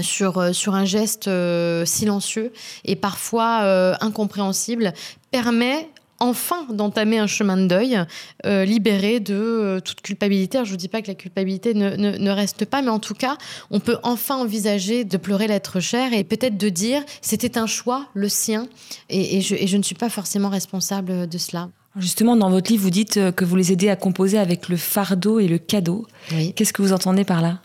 sur, 0.01 0.39
euh, 0.39 0.53
sur 0.53 0.75
un 0.75 0.85
geste 0.85 1.29
euh, 1.29 1.85
silencieux 1.85 2.53
et 2.85 2.97
parfois 2.97 3.62
euh, 3.62 3.95
incompréhensible 4.01 4.93
permet 5.31 5.89
enfin 6.19 6.66
d'entamer 6.71 7.19
un 7.19 7.27
chemin 7.27 7.57
de 7.57 7.66
deuil, 7.66 7.99
libéré 8.45 9.21
de 9.21 9.81
toute 9.85 10.01
culpabilité. 10.01 10.59
je 10.59 10.64
ne 10.64 10.71
vous 10.71 10.77
dis 10.77 10.89
pas 10.89 11.03
que 11.03 11.09
la 11.09 11.14
culpabilité 11.14 11.75
ne, 11.75 11.97
ne, 11.97 12.31
reste 12.31 12.64
pas, 12.64 12.83
mais 12.83 12.91
en 12.91 12.99
tout 12.99 13.14
cas, 13.14 13.37
on 13.71 13.81
peut 13.81 13.99
enfin 14.03 14.37
envisager 14.37 15.05
de 15.05 15.16
pleurer 15.16 15.47
l'être 15.47 15.81
cher 15.81 16.12
et 16.12 16.25
peut-être 16.25 16.57
de 16.57 16.69
dire 16.69 17.03
c'était 17.23 17.59
un 17.59 17.66
choix, 17.66 18.07
le 18.14 18.29
sien, 18.29 18.69
et, 19.09 19.41
je, 19.41 19.55
et 19.55 19.66
je 19.66 19.77
ne 19.77 19.83
suis 19.83 19.95
pas 19.95 20.09
forcément 20.09 20.49
responsable 20.49 21.29
de 21.29 21.39
cela. 21.39 21.69
Justement, 21.97 22.37
dans 22.37 22.51
votre 22.51 22.71
livre, 22.71 22.83
vous 22.83 22.91
dites 22.91 23.16
euh, 23.16 23.33
que 23.33 23.45
vous 23.45 23.57
les 23.57 23.73
aidez 23.73 23.89
à 23.89 23.97
composer 23.97 24.39
avec 24.39 24.69
le 24.69 24.77
fardeau 24.77 25.41
et 25.41 25.49
le 25.49 25.59
cadeau. 25.59 26.07
Qu'est-ce 26.55 26.73
que 26.73 26.83
vous 26.83 26.93
entendez 26.93 27.25
par 27.25 27.43
là? 27.43 27.61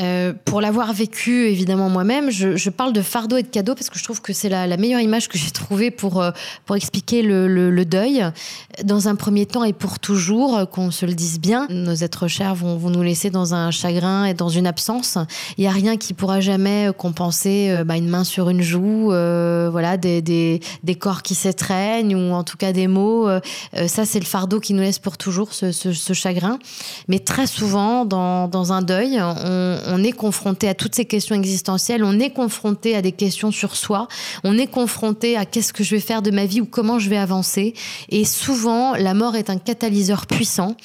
Euh, 0.00 0.32
pour 0.44 0.60
l'avoir 0.60 0.92
vécu 0.92 1.46
évidemment 1.46 1.88
moi-même, 1.88 2.28
je, 2.30 2.70
parle 2.70 2.92
de 2.92 3.02
fardeau 3.02 3.36
et 3.36 3.44
de 3.44 3.48
cadeau 3.48 3.76
parce 3.76 3.88
que 3.88 4.00
je 4.00 4.02
trouve 4.02 4.20
que 4.20 4.32
c'est 4.32 4.48
la, 4.48 4.76
meilleure 4.76 5.00
image 5.00 5.28
que 5.28 5.38
j'ai 5.38 5.52
trouvée 5.52 5.92
pour, 5.92 6.20
euh, 6.20 6.32
pour 6.64 6.74
expliquer 6.74 7.22
le, 7.22 7.84
deuil. 7.84 8.24
Dans 8.82 9.06
un 9.06 9.14
premier 9.14 9.46
temps 9.46 9.62
et 9.62 9.72
pour 9.72 10.00
toujours, 10.00 10.56
euh, 10.56 10.64
qu'on 10.64 10.90
se 10.90 11.06
le 11.06 11.14
dise 11.14 11.38
bien, 11.38 11.68
nos 11.70 11.94
êtres 11.94 12.26
chers 12.26 12.56
vont, 12.56 12.76
vont 12.76 12.90
nous 12.90 13.02
laisser 13.02 13.30
dans 13.30 13.54
un 13.54 13.70
chagrin 13.70 14.24
et 14.24 14.34
dans 14.34 14.48
une 14.48 14.66
absence. 14.66 15.18
Il 15.56 15.60
n'y 15.60 15.68
a 15.68 15.70
rien 15.70 15.96
qui 15.96 16.14
pourra 16.14 16.40
jamais 16.40 16.90
compenser 16.98 17.76
bah, 17.86 17.96
une 17.96 18.08
main 18.08 18.24
sur 18.24 18.50
une 18.50 18.62
joue, 18.62 19.06
voilà, 19.06 19.96
des, 19.96 20.20
des, 20.20 20.60
des, 20.82 20.94
corps 20.96 21.22
qui 21.22 21.36
s'étreignent 21.36 22.16
ou 22.16 22.32
en 22.32 22.42
tout 22.42 22.56
cas 22.56 22.72
des 22.72 22.88
mots. 22.88 23.28
ça, 23.86 24.04
c'est 24.04 24.18
le 24.18 24.24
fardeau 24.24 24.58
qui 24.58 24.74
nous 24.74 24.82
laisse 24.82 24.98
pour 24.98 25.16
toujours 25.16 25.52
ce, 25.52 25.70
ce, 25.70 25.92
ce 25.92 26.12
chagrin. 26.12 26.58
Mais 27.06 27.20
très 27.20 27.46
souvent, 27.46 28.04
dans, 28.04 28.48
dans 28.48 28.72
un 28.72 28.82
deuil, 28.82 29.20
on 29.20 29.75
on, 29.86 30.02
est 30.02 30.12
confronté 30.12 30.68
à 30.68 30.74
toutes 30.74 30.94
ces 30.94 31.04
questions 31.04 31.34
existentielles, 31.34 32.04
on 32.04 32.18
est 32.18 32.30
confronté 32.30 32.96
à 32.96 33.02
des 33.02 33.12
questions 33.12 33.50
sur 33.50 33.76
soi, 33.76 34.08
on 34.44 34.58
est 34.58 34.66
confronté 34.66 35.36
à 35.36 35.44
qu'est-ce 35.44 35.72
que 35.72 35.84
je 35.84 35.94
vais 35.94 36.00
faire 36.00 36.22
de 36.22 36.30
ma 36.30 36.46
vie 36.46 36.60
ou 36.60 36.66
comment 36.66 36.98
je 36.98 37.10
vais 37.10 37.16
avancer. 37.16 37.74
Et 38.08 38.24
souvent, 38.24 38.94
la 38.94 39.14
mort 39.14 39.36
est 39.36 39.50
un 39.50 39.58
catalyseur 39.58 40.26
puissant. 40.26 40.76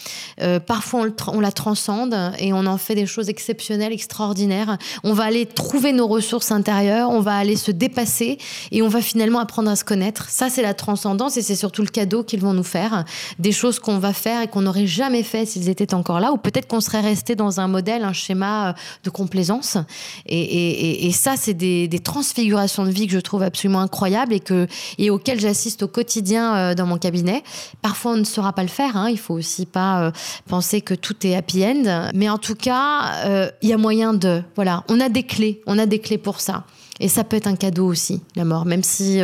Euh, 0.41 0.59
parfois, 0.59 1.07
on, 1.27 1.39
la 1.39 1.51
transcende 1.51 2.15
et 2.39 2.53
on 2.53 2.65
en 2.65 2.77
fait 2.77 2.95
des 2.95 3.05
choses 3.05 3.29
exceptionnelles, 3.29 3.93
extraordinaires. 3.93 4.77
On 5.03 5.13
va 5.13 5.25
aller 5.25 5.45
trouver 5.45 5.93
nos 5.93 6.07
ressources 6.07 6.51
intérieures, 6.51 7.09
on 7.09 7.21
va 7.21 7.35
aller 7.35 7.55
se 7.55 7.71
dépasser 7.71 8.37
et 8.71 8.81
on 8.81 8.87
va 8.87 9.01
finalement 9.01 9.39
apprendre 9.39 9.69
à 9.69 9.75
se 9.75 9.83
connaître. 9.83 10.29
Ça, 10.29 10.49
c'est 10.49 10.61
la 10.61 10.73
transcendance 10.73 11.37
et 11.37 11.41
c'est 11.41 11.55
surtout 11.55 11.81
le 11.81 11.89
cadeau 11.89 12.23
qu'ils 12.23 12.41
vont 12.41 12.53
nous 12.53 12.63
faire. 12.63 13.05
Des 13.39 13.51
choses 13.51 13.79
qu'on 13.79 13.99
va 13.99 14.13
faire 14.13 14.41
et 14.41 14.47
qu'on 14.47 14.61
n'aurait 14.61 14.87
jamais 14.87 15.23
fait 15.23 15.45
s'ils 15.45 15.69
étaient 15.69 15.93
encore 15.93 16.19
là, 16.19 16.31
ou 16.31 16.37
peut-être 16.37 16.67
qu'on 16.67 16.81
serait 16.81 17.01
resté 17.01 17.35
dans 17.35 17.59
un 17.59 17.67
modèle, 17.67 18.03
un 18.03 18.13
schéma 18.13 18.69
euh, 18.69 18.73
de 19.03 19.09
complaisance. 19.09 19.77
Et, 20.25 21.11
ça, 21.13 21.36
c'est 21.38 21.53
des, 21.53 21.89
transfigurations 22.03 22.86
de 22.86 22.89
vie 22.89 23.07
que 23.07 23.13
je 23.13 23.19
trouve 23.19 23.43
absolument 23.43 23.82
incroyables 23.82 24.34
et, 24.34 24.39
que, 24.39 24.67
et 24.97 25.09
auxquelles 25.09 25.39
j'assiste 25.39 25.84
au 25.84 25.88
quotidien 25.88 26.55
euh, 26.55 26.75
dans 26.75 26.86
mon 26.86 26.97
cabinet. 26.97 27.43
Parfois, 27.82 28.13
on 28.13 28.17
ne 28.17 28.23
saura 28.23 28.53
pas 28.53 28.63
le 28.63 28.69
faire. 28.69 28.97
Hein. 28.97 29.09
Il 29.09 29.19
faut 29.19 29.34
aussi 29.34 29.65
pas 29.65 30.01
euh, 30.01 30.11
penser 30.47 30.82
que 30.82 30.93
tout 30.93 31.15
est 31.25 31.36
happy 31.36 31.63
end. 31.63 32.09
Mais 32.13 32.29
en 32.29 32.38
tout 32.38 32.55
cas, 32.55 33.25
euh, 33.25 33.51
il 33.61 33.69
y 33.69 33.73
a 33.73 33.77
moyen 33.77 34.13
de. 34.13 34.41
Voilà, 34.55 34.84
on 34.89 34.99
a 34.99 35.09
des 35.09 35.23
clés. 35.23 35.61
On 35.67 35.77
a 35.77 35.86
des 35.86 35.99
clés 35.99 36.17
pour 36.17 36.39
ça. 36.39 36.63
Et 36.99 37.07
ça 37.07 37.23
peut 37.23 37.38
être 37.38 37.47
un 37.47 37.55
cadeau 37.55 37.88
aussi, 37.88 38.21
la 38.36 38.45
mort. 38.45 38.65
Même 38.65 38.84
si 38.84 39.21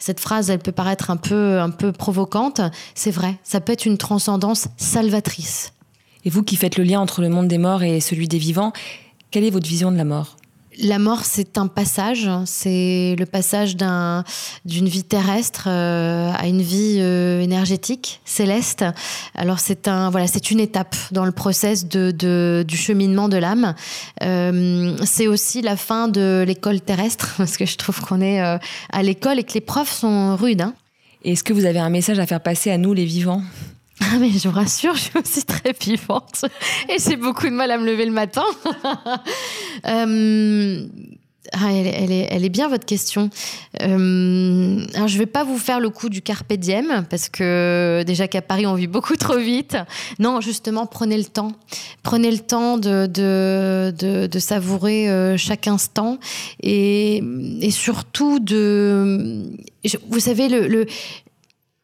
cette 0.00 0.18
phrase, 0.18 0.50
elle 0.50 0.58
peut 0.58 0.72
paraître 0.72 1.10
un 1.10 1.16
peu, 1.16 1.60
un 1.60 1.70
peu 1.70 1.92
provocante, 1.92 2.60
c'est 2.96 3.12
vrai. 3.12 3.38
Ça 3.44 3.60
peut 3.60 3.72
être 3.72 3.84
une 3.84 3.98
transcendance 3.98 4.66
salvatrice. 4.76 5.72
Et 6.24 6.30
vous 6.30 6.42
qui 6.42 6.56
faites 6.56 6.76
le 6.76 6.84
lien 6.84 7.00
entre 7.00 7.22
le 7.22 7.28
monde 7.28 7.48
des 7.48 7.58
morts 7.58 7.82
et 7.82 8.00
celui 8.00 8.28
des 8.28 8.38
vivants, 8.38 8.72
quelle 9.30 9.44
est 9.44 9.50
votre 9.50 9.68
vision 9.68 9.90
de 9.90 9.96
la 9.96 10.04
mort? 10.04 10.36
La 10.82 10.98
mort, 10.98 11.24
c'est 11.24 11.58
un 11.58 11.66
passage, 11.66 12.30
c'est 12.46 13.16
le 13.18 13.26
passage 13.26 13.76
d'une 13.76 14.88
vie 14.88 15.02
terrestre 15.02 15.64
euh, 15.66 16.32
à 16.32 16.46
une 16.46 16.62
vie 16.62 16.98
euh, 17.00 17.40
énergétique, 17.40 18.20
céleste. 18.24 18.84
Alors 19.34 19.58
c'est 19.58 19.88
un, 19.88 20.10
voilà, 20.10 20.26
c'est 20.26 20.50
une 20.50 20.60
étape 20.60 20.96
dans 21.10 21.24
le 21.24 21.32
process 21.32 21.86
de, 21.86 22.64
du 22.66 22.76
cheminement 22.76 23.28
de 23.28 23.36
l'âme. 23.36 23.74
Euh, 24.22 24.96
c'est 25.04 25.26
aussi 25.26 25.60
la 25.60 25.76
fin 25.76 26.08
de 26.08 26.44
l'école 26.46 26.80
terrestre, 26.80 27.34
parce 27.36 27.56
que 27.56 27.66
je 27.66 27.76
trouve 27.76 28.00
qu'on 28.00 28.20
est 28.20 28.40
à 28.40 29.02
l'école 29.02 29.40
et 29.40 29.44
que 29.44 29.54
les 29.54 29.60
profs 29.60 29.92
sont 29.92 30.36
rudes. 30.36 30.62
Hein. 30.62 30.74
Est-ce 31.24 31.44
que 31.44 31.52
vous 31.52 31.66
avez 31.66 31.80
un 31.80 31.90
message 31.90 32.18
à 32.20 32.26
faire 32.26 32.40
passer 32.40 32.70
à 32.70 32.78
nous, 32.78 32.94
les 32.94 33.04
vivants? 33.04 33.42
Ah 34.00 34.18
mais 34.18 34.30
je 34.30 34.48
vous 34.48 34.54
rassure, 34.54 34.94
je 34.94 35.00
suis 35.00 35.18
aussi 35.18 35.44
très 35.44 35.72
vivante 35.72 36.44
et 36.88 36.96
j'ai 36.98 37.16
beaucoup 37.16 37.46
de 37.46 37.54
mal 37.54 37.70
à 37.70 37.78
me 37.78 37.84
lever 37.84 38.06
le 38.06 38.12
matin. 38.12 38.44
euh, 39.86 40.86
ah, 41.52 41.72
elle, 41.72 42.44
est, 42.44 42.48
bien 42.48 42.68
votre 42.68 42.86
question. 42.86 43.28
Euh, 43.82 44.84
alors 44.94 45.08
je 45.08 45.18
vais 45.18 45.26
pas 45.26 45.42
vous 45.42 45.58
faire 45.58 45.80
le 45.80 45.90
coup 45.90 46.08
du 46.08 46.22
carpe 46.22 46.52
diem 46.52 47.04
parce 47.10 47.28
que 47.28 48.04
déjà 48.06 48.28
qu'à 48.28 48.42
Paris 48.42 48.66
on 48.66 48.74
vit 48.74 48.86
beaucoup 48.86 49.16
trop 49.16 49.38
vite. 49.38 49.76
Non, 50.18 50.40
justement 50.40 50.86
prenez 50.86 51.18
le 51.18 51.24
temps, 51.24 51.52
prenez 52.02 52.30
le 52.30 52.38
temps 52.38 52.78
de 52.78 54.38
savourer 54.38 55.10
euh, 55.10 55.36
chaque 55.36 55.66
instant 55.66 56.18
et, 56.62 57.22
surtout 57.70 58.38
de, 58.38 59.50
vous 60.08 60.20
savez 60.20 60.48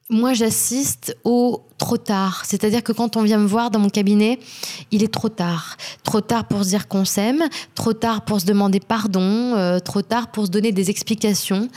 moi, 0.09 0.35
j'assiste 0.35 1.17
au 1.25 1.66
trop 1.79 1.97
tard. 1.97 2.43
C'est-à-dire 2.47 2.83
que 2.83 2.93
quand 2.93 3.17
on 3.17 3.23
vient 3.23 3.39
me 3.39 3.47
voir 3.47 3.71
dans 3.71 3.79
mon 3.79 3.89
cabinet, 3.89 4.39
il 4.91 5.03
est 5.03 5.13
trop 5.13 5.29
tard. 5.29 5.77
Trop 6.03 6.21
tard 6.21 6.47
pour 6.47 6.65
se 6.65 6.71
dire 6.71 6.89
qu'on 6.89 7.05
s'aime, 7.05 7.45
trop 7.75 7.93
tard 7.93 8.25
pour 8.25 8.41
se 8.41 8.47
demander 8.47 8.81
pardon, 8.81 9.21
euh, 9.23 9.79
trop 9.79 10.03
tard 10.03 10.29
pour 10.29 10.47
se 10.47 10.51
donner 10.51 10.73
des 10.73 10.91
explications. 10.91 11.69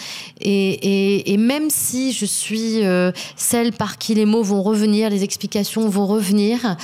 Et, 0.41 1.35
même 1.37 1.69
si 1.69 2.11
je 2.11 2.25
suis 2.25 2.85
euh, 2.85 3.11
celle 3.35 3.71
par 3.73 3.97
qui 3.97 4.13
les 4.13 4.25
mots 4.25 4.43
vont 4.43 4.61
revenir, 4.61 5.09
les 5.09 5.23
explications 5.23 5.87
vont 5.89 6.05
revenir, 6.05 6.77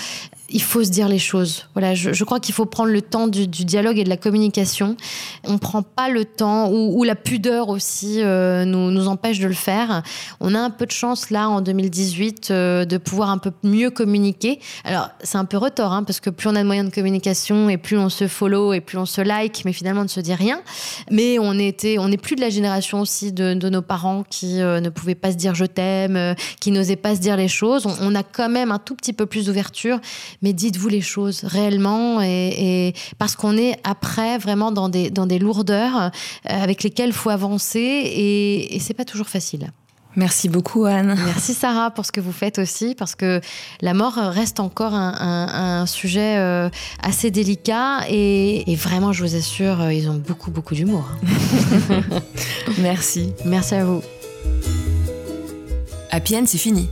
il 0.50 0.62
faut 0.62 0.84
se 0.84 0.89
dire 0.89 1.08
les 1.08 1.20
choses. 1.20 1.68
Voilà, 1.74 1.96
je, 1.96 2.24
crois 2.24 2.39
qu'il 2.39 2.54
faut 2.54 2.66
prendre 2.66 2.91
le 2.91 3.02
temps 3.02 3.28
du, 3.28 3.48
dialogue 3.48 3.98
et 3.98 4.04
de 4.04 4.10
la 4.10 4.18
communication. 4.18 4.96
On 5.43 5.58
prend 5.58 5.82
pas 5.82 6.10
le 6.10 6.26
temps 6.26 6.72
ou, 6.72 7.04
la 7.04 7.16
pudeur 7.16 7.70
aussi 7.70 8.22
euh, 8.22 8.66
nous, 8.66 8.91
nous 8.91 9.08
empêche 9.08 9.39
de 9.39 9.48
le 9.48 9.54
faire. 9.54 10.04
On 10.39 10.54
a 10.56 10.60
un 10.60 10.70
peu 10.70 10.86
de 10.86 10.91
chance 10.91 11.30
là 11.30 11.50
en 11.50 11.62
2018 11.62 12.50
euh, 12.52 12.86
de 12.86 12.98
pouvoir 12.98 13.30
un 13.30 13.38
peu 13.38 13.52
mieux 13.64 13.89
communiquer. 13.89 14.60
Alors 14.84 15.10
c'est 15.24 15.38
un 15.38 15.46
peu 15.46 15.58
retort 15.58 15.93
hein, 15.93 16.04
parce 16.04 16.20
que 16.20 16.30
plus 16.30 16.48
on 16.50 16.56
a 16.56 16.62
de 16.62 16.66
moyens 16.66 16.89
de 16.89 16.93
communication 16.93 17.70
et 17.70 17.78
plus 17.78 17.98
on 17.98 18.10
se 18.10 18.28
follow 18.28 18.74
et 18.74 18.82
plus 18.82 18.98
on 18.98 19.06
se 19.06 19.22
like, 19.22 19.64
mais 19.66 19.74
finalement 19.74 20.02
on 20.02 20.06
ne 20.06 20.10
se 20.10 20.20
dit 20.20 20.34
rien. 20.34 20.62
Mais 21.12 21.38
on 21.39 21.58
était, 21.58 21.98
on 21.98 22.10
n'est 22.10 22.18
plus 22.18 22.36
de 22.36 22.41
la 22.41 22.50
génération 22.50 23.02
aussi 23.02 23.32
de, 23.32 23.54
nos 23.54 23.82
parents 23.82 24.24
qui 24.30 24.62
euh, 24.62 24.80
ne 24.80 24.89
pouvaient 24.89 25.16
pas 25.16 25.32
se 25.32 25.38
dire 25.38 25.56
je 25.56 25.66
t'aime, 25.66 26.36
qui 26.60 26.72
n'osaient 26.72 26.96
pas 26.96 27.16
se 27.16 27.20
dire 27.20 27.36
les 27.36 27.48
choses. 27.48 27.88
On 28.02 28.14
a 28.14 28.24
quand 28.24 28.50
même 28.50 28.72
un 28.72 28.80
tout 28.80 28.96
petit 28.96 29.14
peu 29.14 29.26
plus 29.26 29.48
d'ouverture 29.48 30.00
mais 30.46 30.54
dites-vous 30.54 30.89
les 30.89 31.02
choses 31.02 31.43
réellement 31.43 32.22
et, 32.22 32.93
parce 33.18 33.36
qu'on 33.36 33.58
est 33.58 33.80
après 33.84 34.38
vraiment 34.38 34.72
dans 34.72 34.89
des, 34.89 35.10
dans 35.10 35.26
des 35.26 35.39
lourdeurs 35.39 35.98
euh, 35.98 36.10
avec 36.43 36.84
lesquelles 36.84 37.10
il 37.10 37.14
faut 37.14 37.32
avancer 37.32 37.80
et, 37.80 38.76
et 38.76 38.80
c'est 38.80 38.93
pas 38.93 39.06
toujours 39.06 39.28
facile. 39.28 39.72
Merci 40.16 40.48
beaucoup 40.48 40.86
Anne. 40.86 41.18
Merci 41.26 41.56
Sarah 41.56 41.89
pour 41.89 42.06
ce 42.06 42.12
que 42.12 42.22
vous 42.22 42.32
faites 42.32 42.60
aussi, 42.60 42.93
parce 42.93 43.16
que 43.16 43.41
la 43.82 43.96
mort 43.96 44.14
reste 44.14 44.60
encore 44.60 44.93
un, 44.93 45.86
sujet 45.88 46.38
euh, 46.38 46.70
assez 47.02 47.32
délicat 47.32 48.02
et, 48.08 48.72
et, 48.72 48.76
vraiment, 48.76 49.14
je 49.14 49.24
vous 49.24 49.36
assure, 49.36 49.82
euh, 49.82 49.93
ils 49.93 50.08
ont 50.10 50.16
beaucoup, 50.16 50.52
beaucoup 50.52 50.76
d'humour. 50.76 51.10
Merci. 52.78 53.34
Merci 53.46 53.76
à 53.76 53.86
vous. 53.86 54.04
Happy 56.12 56.38
End, 56.38 56.43
c'est 56.46 56.60
fini. 56.60 56.88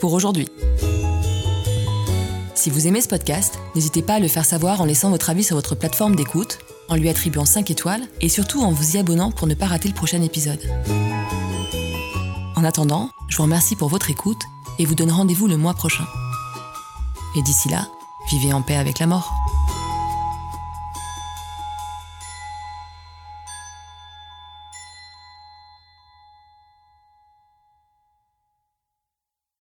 Pour 0.00 0.12
aujourd'hui. 0.12 0.48
Si 2.54 2.70
vous 2.70 2.86
aimez 2.86 3.00
ce 3.00 3.08
podcast, 3.08 3.58
n'hésitez 3.74 4.00
pas 4.00 4.14
à 4.14 4.20
le 4.20 4.28
faire 4.28 4.44
savoir 4.44 4.80
en 4.80 4.84
laissant 4.84 5.10
votre 5.10 5.28
avis 5.28 5.42
sur 5.42 5.56
votre 5.56 5.74
plateforme 5.74 6.14
d'écoute, 6.14 6.58
en 6.88 6.94
lui 6.94 7.08
attribuant 7.08 7.44
5 7.44 7.70
étoiles 7.70 8.06
et 8.20 8.28
surtout 8.28 8.62
en 8.62 8.70
vous 8.70 8.96
y 8.96 8.98
abonnant 8.98 9.32
pour 9.32 9.48
ne 9.48 9.54
pas 9.54 9.66
rater 9.66 9.88
le 9.88 9.94
prochain 9.94 10.22
épisode. 10.22 10.60
En 12.54 12.62
attendant, 12.62 13.10
je 13.28 13.36
vous 13.36 13.42
remercie 13.42 13.74
pour 13.74 13.88
votre 13.88 14.08
écoute 14.08 14.40
et 14.78 14.84
vous 14.84 14.94
donne 14.94 15.10
rendez-vous 15.10 15.48
le 15.48 15.56
mois 15.56 15.74
prochain. 15.74 16.04
Et 17.36 17.42
d'ici 17.42 17.68
là, 17.68 17.88
vivez 18.30 18.52
en 18.52 18.62
paix 18.62 18.76
avec 18.76 19.00
la 19.00 19.08
mort. 19.08 19.32